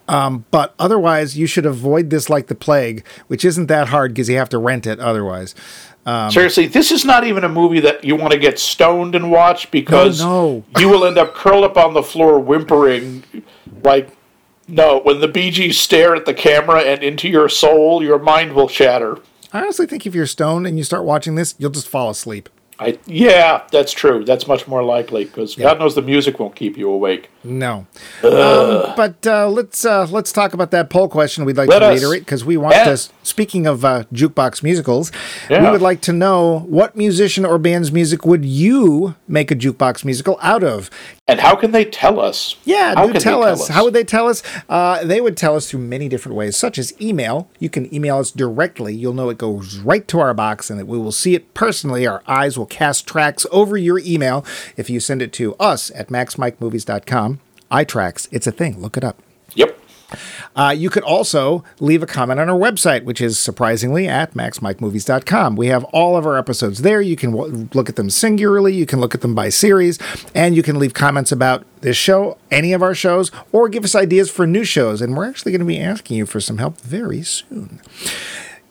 Um, 0.08 0.46
but 0.52 0.74
otherwise, 0.78 1.38
you 1.38 1.48
should 1.48 1.66
avoid 1.66 2.10
this 2.10 2.30
like 2.30 2.48
the 2.48 2.56
plague, 2.56 3.06
which 3.28 3.46
isn't 3.46 3.68
that 3.68 3.90
hard 3.90 4.14
because 4.14 4.30
you 4.30 4.38
have 4.38 4.50
to 4.50 4.58
rent 4.58 4.86
it 4.86 5.00
otherwise. 5.00 5.56
Um, 6.06 6.32
Seriously, 6.32 6.68
this 6.68 6.92
is 6.92 7.06
not 7.06 7.24
even 7.26 7.44
a 7.44 7.50
movie 7.50 7.80
that 7.82 8.04
you 8.04 8.16
want 8.16 8.34
to 8.34 8.40
get 8.40 8.60
stoned 8.60 9.14
and 9.14 9.32
watch 9.32 9.70
because 9.70 10.22
no. 10.22 10.64
you 10.80 10.90
will 10.90 11.06
end 11.06 11.18
up 11.18 11.36
curled 11.36 11.64
up 11.64 11.78
on 11.78 11.94
the 11.94 12.02
floor 12.02 12.40
whimpering 12.40 13.24
like 13.84 14.10
no, 14.68 15.00
when 15.02 15.20
the 15.20 15.28
Bee 15.28 15.52
Gees 15.52 15.80
stare 15.80 16.16
at 16.16 16.26
the 16.26 16.34
camera 16.34 16.80
and 16.82 17.04
into 17.04 17.28
your 17.28 17.50
soul, 17.50 18.02
your 18.02 18.20
mind 18.20 18.54
will 18.54 18.68
shatter. 18.68 19.20
I 19.52 19.62
honestly 19.62 19.86
think 19.86 20.06
if 20.06 20.16
you're 20.16 20.26
stoned 20.26 20.66
and 20.66 20.78
you 20.78 20.84
start 20.84 21.04
watching 21.04 21.36
this, 21.36 21.56
you'll 21.58 21.72
just 21.72 21.90
fall 21.90 22.10
asleep. 22.10 22.50
I 22.82 22.98
yeah, 23.06 23.62
that's 23.72 23.92
true. 23.92 24.26
That's 24.26 24.48
much 24.48 24.68
more 24.68 24.84
likely 24.84 25.26
because 25.26 25.56
God 25.56 25.78
knows 25.78 25.94
the 25.94 26.02
music 26.02 26.40
won't 26.40 26.56
keep 26.56 26.78
you 26.78 26.90
awake. 26.90 27.30
No. 27.44 27.86
Um, 28.24 28.94
but 28.96 29.26
uh, 29.28 29.48
let's 29.50 29.86
uh, 29.86 30.08
let's 30.10 30.32
talk 30.32 30.54
about 30.54 30.72
that 30.72 30.90
poll 30.90 31.08
question. 31.08 31.46
We'd 31.46 31.58
like 31.58 31.70
Let 31.70 31.80
to 31.80 31.90
reiterate 31.90 32.24
because 32.24 32.44
we 32.44 32.58
want 32.58 32.74
to. 32.74 32.98
Speaking 33.22 33.68
of 33.68 33.86
uh, 33.86 34.06
jukebox 34.12 34.64
musicals, 34.64 35.12
we 35.48 35.60
would 35.60 35.82
like 35.82 36.02
to 36.02 36.14
know 36.14 36.60
what 36.62 36.96
musician 36.96 37.46
or 37.46 37.60
band's 37.60 37.92
music 37.92 38.26
would 38.26 38.44
you 38.46 39.16
make 39.28 39.52
a 39.52 39.56
jukebox 39.56 40.04
musical 40.04 40.40
out 40.42 40.64
of? 40.64 40.90
And 41.32 41.40
how 41.40 41.56
can 41.56 41.72
they 41.72 41.86
tell 41.86 42.20
us? 42.20 42.58
Yeah, 42.66 42.94
How 42.94 43.04
do 43.04 43.08
can 43.08 43.14
they 43.14 43.20
tell 43.20 43.42
us. 43.42 43.70
How 43.70 43.86
would 43.86 43.94
they 43.94 44.04
tell 44.04 44.28
us? 44.28 44.44
Uh, 44.68 45.02
they 45.06 45.22
would 45.22 45.38
tell 45.38 45.56
us 45.56 45.70
through 45.70 45.80
many 45.80 46.10
different 46.10 46.36
ways, 46.36 46.58
such 46.58 46.78
as 46.78 46.94
email. 47.00 47.50
You 47.58 47.70
can 47.70 47.92
email 47.96 48.18
us 48.18 48.32
directly. 48.32 48.94
You'll 48.94 49.14
know 49.14 49.30
it 49.30 49.38
goes 49.38 49.78
right 49.78 50.06
to 50.10 50.20
our 50.20 50.34
box 50.34 50.70
and 50.70 50.78
that 50.78 50.88
we 50.88 50.98
will 50.98 51.14
see 51.14 51.34
it 51.34 51.54
personally. 51.54 52.06
Our 52.06 52.22
eyes 52.28 52.58
will 52.58 52.66
cast 52.66 53.08
tracks 53.08 53.46
over 53.50 53.78
your 53.78 54.00
email 54.00 54.46
if 54.76 54.90
you 54.90 55.00
send 55.00 55.22
it 55.22 55.32
to 55.34 55.56
us 55.56 55.90
at 55.96 56.10
maxmikemovies.com. 56.10 57.40
iTracks, 57.72 58.28
it's 58.30 58.48
a 58.48 58.52
thing. 58.52 58.82
Look 58.82 58.98
it 58.98 59.06
up. 59.06 59.24
Yep. 59.56 59.81
Uh, 60.56 60.74
you 60.76 60.90
could 60.90 61.04
also 61.04 61.64
leave 61.80 62.04
a 62.04 62.08
comment 62.08 62.40
on 62.40 62.50
our 62.50 62.58
website, 62.58 63.04
which 63.04 63.22
is 63.22 63.40
surprisingly 63.40 64.08
at 64.08 64.34
maxmikemovies.com. 64.34 65.56
We 65.56 65.68
have 65.68 65.84
all 65.86 66.18
of 66.18 66.26
our 66.26 66.38
episodes 66.38 66.82
there. 66.82 67.02
You 67.02 67.16
can 67.16 67.32
w- 67.32 67.70
look 67.74 67.90
at 67.90 67.96
them 67.96 68.10
singularly, 68.10 68.74
you 68.74 68.86
can 68.86 69.00
look 69.00 69.16
at 69.16 69.22
them 69.22 69.36
by 69.36 69.50
series, 69.50 70.00
and 70.36 70.56
you 70.56 70.64
can 70.64 70.80
leave 70.80 70.94
comments 70.94 71.32
about 71.32 71.66
this 71.82 71.98
show, 71.98 72.38
any 72.50 72.74
of 72.74 72.82
our 72.82 72.94
shows, 72.94 73.32
or 73.52 73.70
give 73.70 73.84
us 73.84 73.96
ideas 73.96 74.30
for 74.30 74.46
new 74.46 74.64
shows. 74.64 75.02
And 75.02 75.16
we're 75.16 75.28
actually 75.28 75.52
going 75.52 75.60
to 75.60 75.66
be 75.66 75.80
asking 75.80 76.18
you 76.18 76.26
for 76.26 76.40
some 76.40 76.58
help 76.58 76.80
very 76.82 77.24
soon. 77.24 77.80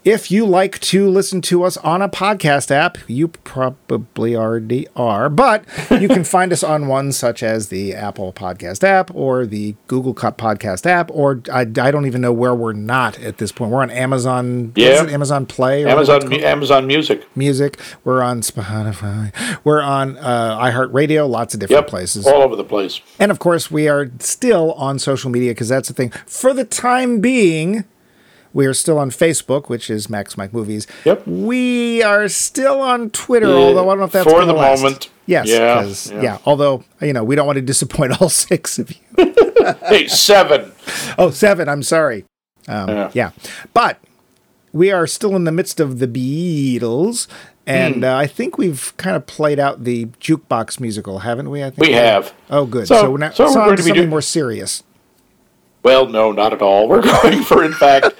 If 0.03 0.31
you 0.31 0.47
like 0.47 0.79
to 0.81 1.11
listen 1.11 1.43
to 1.43 1.63
us 1.63 1.77
on 1.77 2.01
a 2.01 2.09
podcast 2.09 2.71
app, 2.71 2.97
you 3.07 3.29
probably 3.29 4.35
already 4.35 4.87
are, 4.97 5.29
but 5.29 5.63
you 5.91 6.09
can 6.09 6.25
find 6.37 6.55
us 6.55 6.63
on 6.63 6.87
ones 6.87 7.19
such 7.19 7.43
as 7.43 7.69
the 7.69 7.93
Apple 7.95 8.33
Podcast 8.33 8.83
app 8.83 9.15
or 9.15 9.45
the 9.45 9.75
Google 9.89 10.15
Cut 10.15 10.39
Podcast 10.39 10.87
app, 10.87 11.11
or 11.11 11.43
I, 11.53 11.61
I 11.61 11.91
don't 11.91 12.07
even 12.07 12.23
know 12.23 12.33
where 12.33 12.55
we're 12.55 12.73
not 12.73 13.19
at 13.19 13.37
this 13.37 13.53
point. 13.53 13.73
We're 13.73 13.83
on 13.83 13.91
Amazon, 13.91 14.73
Yeah. 14.75 15.03
Amazon 15.07 15.45
Play, 15.45 15.85
or 15.85 15.89
Amazon 15.89 16.33
Amazon 16.33 16.87
Music. 16.87 17.37
Music. 17.37 17.79
We're 18.03 18.23
on 18.23 18.41
Spotify. 18.41 19.35
We're 19.65 19.83
on 19.83 20.17
uh, 20.17 20.59
iHeartRadio, 20.61 21.29
lots 21.29 21.53
of 21.53 21.61
different 21.61 21.83
Yep. 21.83 21.89
places. 21.91 22.27
All 22.27 22.41
over 22.41 22.57
the 22.57 22.65
place. 22.65 23.03
And 23.19 23.31
of 23.31 23.39
course, 23.39 23.71
we 23.71 23.87
are 23.87 24.11
still 24.21 24.73
on 24.73 24.99
social 24.99 25.29
media 25.31 25.51
because 25.51 25.69
that's 25.69 25.89
the 25.89 25.95
thing. 25.95 26.09
For 26.25 26.55
the 26.55 26.65
time 26.65 27.21
being, 27.21 27.85
we 28.53 28.67
are 28.67 28.75
still 28.75 28.99
on 28.99 29.11
Facebook, 29.11 29.69
which 29.69 29.91
is 29.91 30.09
Max 30.11 30.37
Mike 30.37 30.53
Movies. 30.53 30.87
Yep. 31.05 31.27
We 31.27 32.03
are 32.03 32.29
still 32.29 32.81
on 32.81 33.11
Twitter, 33.11 33.47
although 33.47 33.89
I 33.89 33.93
don't 33.93 33.99
know 33.99 34.05
if 34.05 34.13
that's 34.13 34.31
For 34.31 34.45
the 34.45 34.53
last. 34.53 34.83
moment. 34.83 35.11
Yes. 35.27 35.47
Yeah, 35.49 35.85
yeah. 36.17 36.23
yeah. 36.23 36.39
Although 36.45 36.83
you 37.01 37.13
know 37.13 37.23
we 37.25 37.37
don't 37.37 37.47
want 37.47 37.57
to 37.57 37.63
disappoint 37.63 38.21
all 38.21 38.29
six 38.47 38.79
of 38.79 38.91
you. 38.91 38.97
Hey, 39.87 40.07
seven. 40.07 40.73
Oh, 41.19 41.31
seven. 41.31 41.69
I'm 41.69 41.83
sorry. 41.83 42.25
Um, 42.67 42.89
Yeah. 42.89 43.11
yeah. 43.13 43.31
But 43.75 43.99
we 44.73 44.91
are 44.91 45.07
still 45.07 45.37
in 45.37 45.45
the 45.45 45.53
midst 45.53 45.81
of 45.81 45.99
the 45.99 46.09
Beatles. 46.09 47.27
And 47.67 48.03
uh, 48.03 48.17
I 48.17 48.27
think 48.27 48.57
we've 48.57 48.93
kind 48.97 49.17
of 49.17 49.27
played 49.27 49.59
out 49.61 49.85
the 49.85 50.07
jukebox 50.07 50.81
musical, 50.81 51.21
haven't 51.21 51.51
we? 51.51 51.63
I 51.63 51.71
think 51.71 51.87
We 51.89 51.93
have. 51.93 52.33
Oh, 52.49 52.65
good. 52.65 52.89
So- 52.89 53.03
So, 53.03 53.17
now, 53.17 53.31
so 53.31 53.49
so 53.49 53.59
we're 53.61 53.65
going 53.67 53.77
to 53.77 53.83
be 53.85 53.93
doing- 53.93 54.09
more 54.09 54.23
serious. 54.23 54.83
Well, 55.83 56.07
no, 56.07 56.33
not 56.33 56.53
at 56.55 56.63
all. 56.63 56.89
We're 56.89 57.03
going 57.23 57.43
for, 57.43 57.63
in 57.63 57.73
fact, 57.75 58.15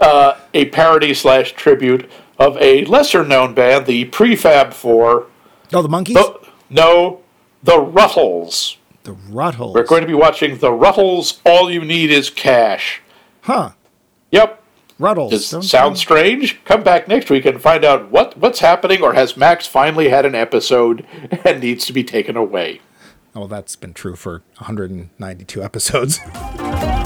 uh, 0.00 0.36
a 0.54 0.66
parody 0.66 1.14
slash 1.14 1.52
tribute 1.52 2.08
of 2.38 2.56
a 2.58 2.84
lesser 2.84 3.24
known 3.24 3.54
band, 3.54 3.86
the 3.86 4.04
Prefab 4.06 4.72
Four. 4.74 5.26
Oh, 5.72 5.82
the 5.82 5.88
Monkees, 5.88 6.14
The, 6.14 6.38
no, 6.70 7.20
the 7.62 7.78
Ruttles. 7.80 8.76
the 9.04 9.12
Ruttles. 9.12 9.74
We're 9.74 9.84
going 9.84 10.02
to 10.02 10.06
be 10.06 10.14
watching 10.14 10.58
the 10.58 10.72
Ruttles. 10.72 11.40
All 11.46 11.70
you 11.70 11.84
need 11.84 12.10
is 12.10 12.28
cash. 12.30 13.00
huh? 13.42 13.70
Yep. 14.32 14.62
Ruttles. 14.98 15.30
Does 15.30 15.50
Don't- 15.50 15.62
sound 15.62 15.98
strange? 15.98 16.62
Come 16.64 16.82
back 16.82 17.06
next 17.06 17.28
week 17.30 17.44
and 17.44 17.60
find 17.60 17.84
out 17.84 18.10
what, 18.10 18.36
what's 18.38 18.60
happening, 18.60 19.02
or 19.02 19.12
has 19.14 19.36
Max 19.36 19.66
finally 19.66 20.08
had 20.08 20.24
an 20.26 20.34
episode 20.34 21.06
and 21.44 21.60
needs 21.60 21.84
to 21.86 21.92
be 21.92 22.02
taken 22.04 22.36
away? 22.36 22.80
Oh, 23.34 23.46
that's 23.46 23.76
been 23.76 23.92
true 23.92 24.16
for 24.16 24.42
192 24.58 25.62
episodes. 25.62 26.20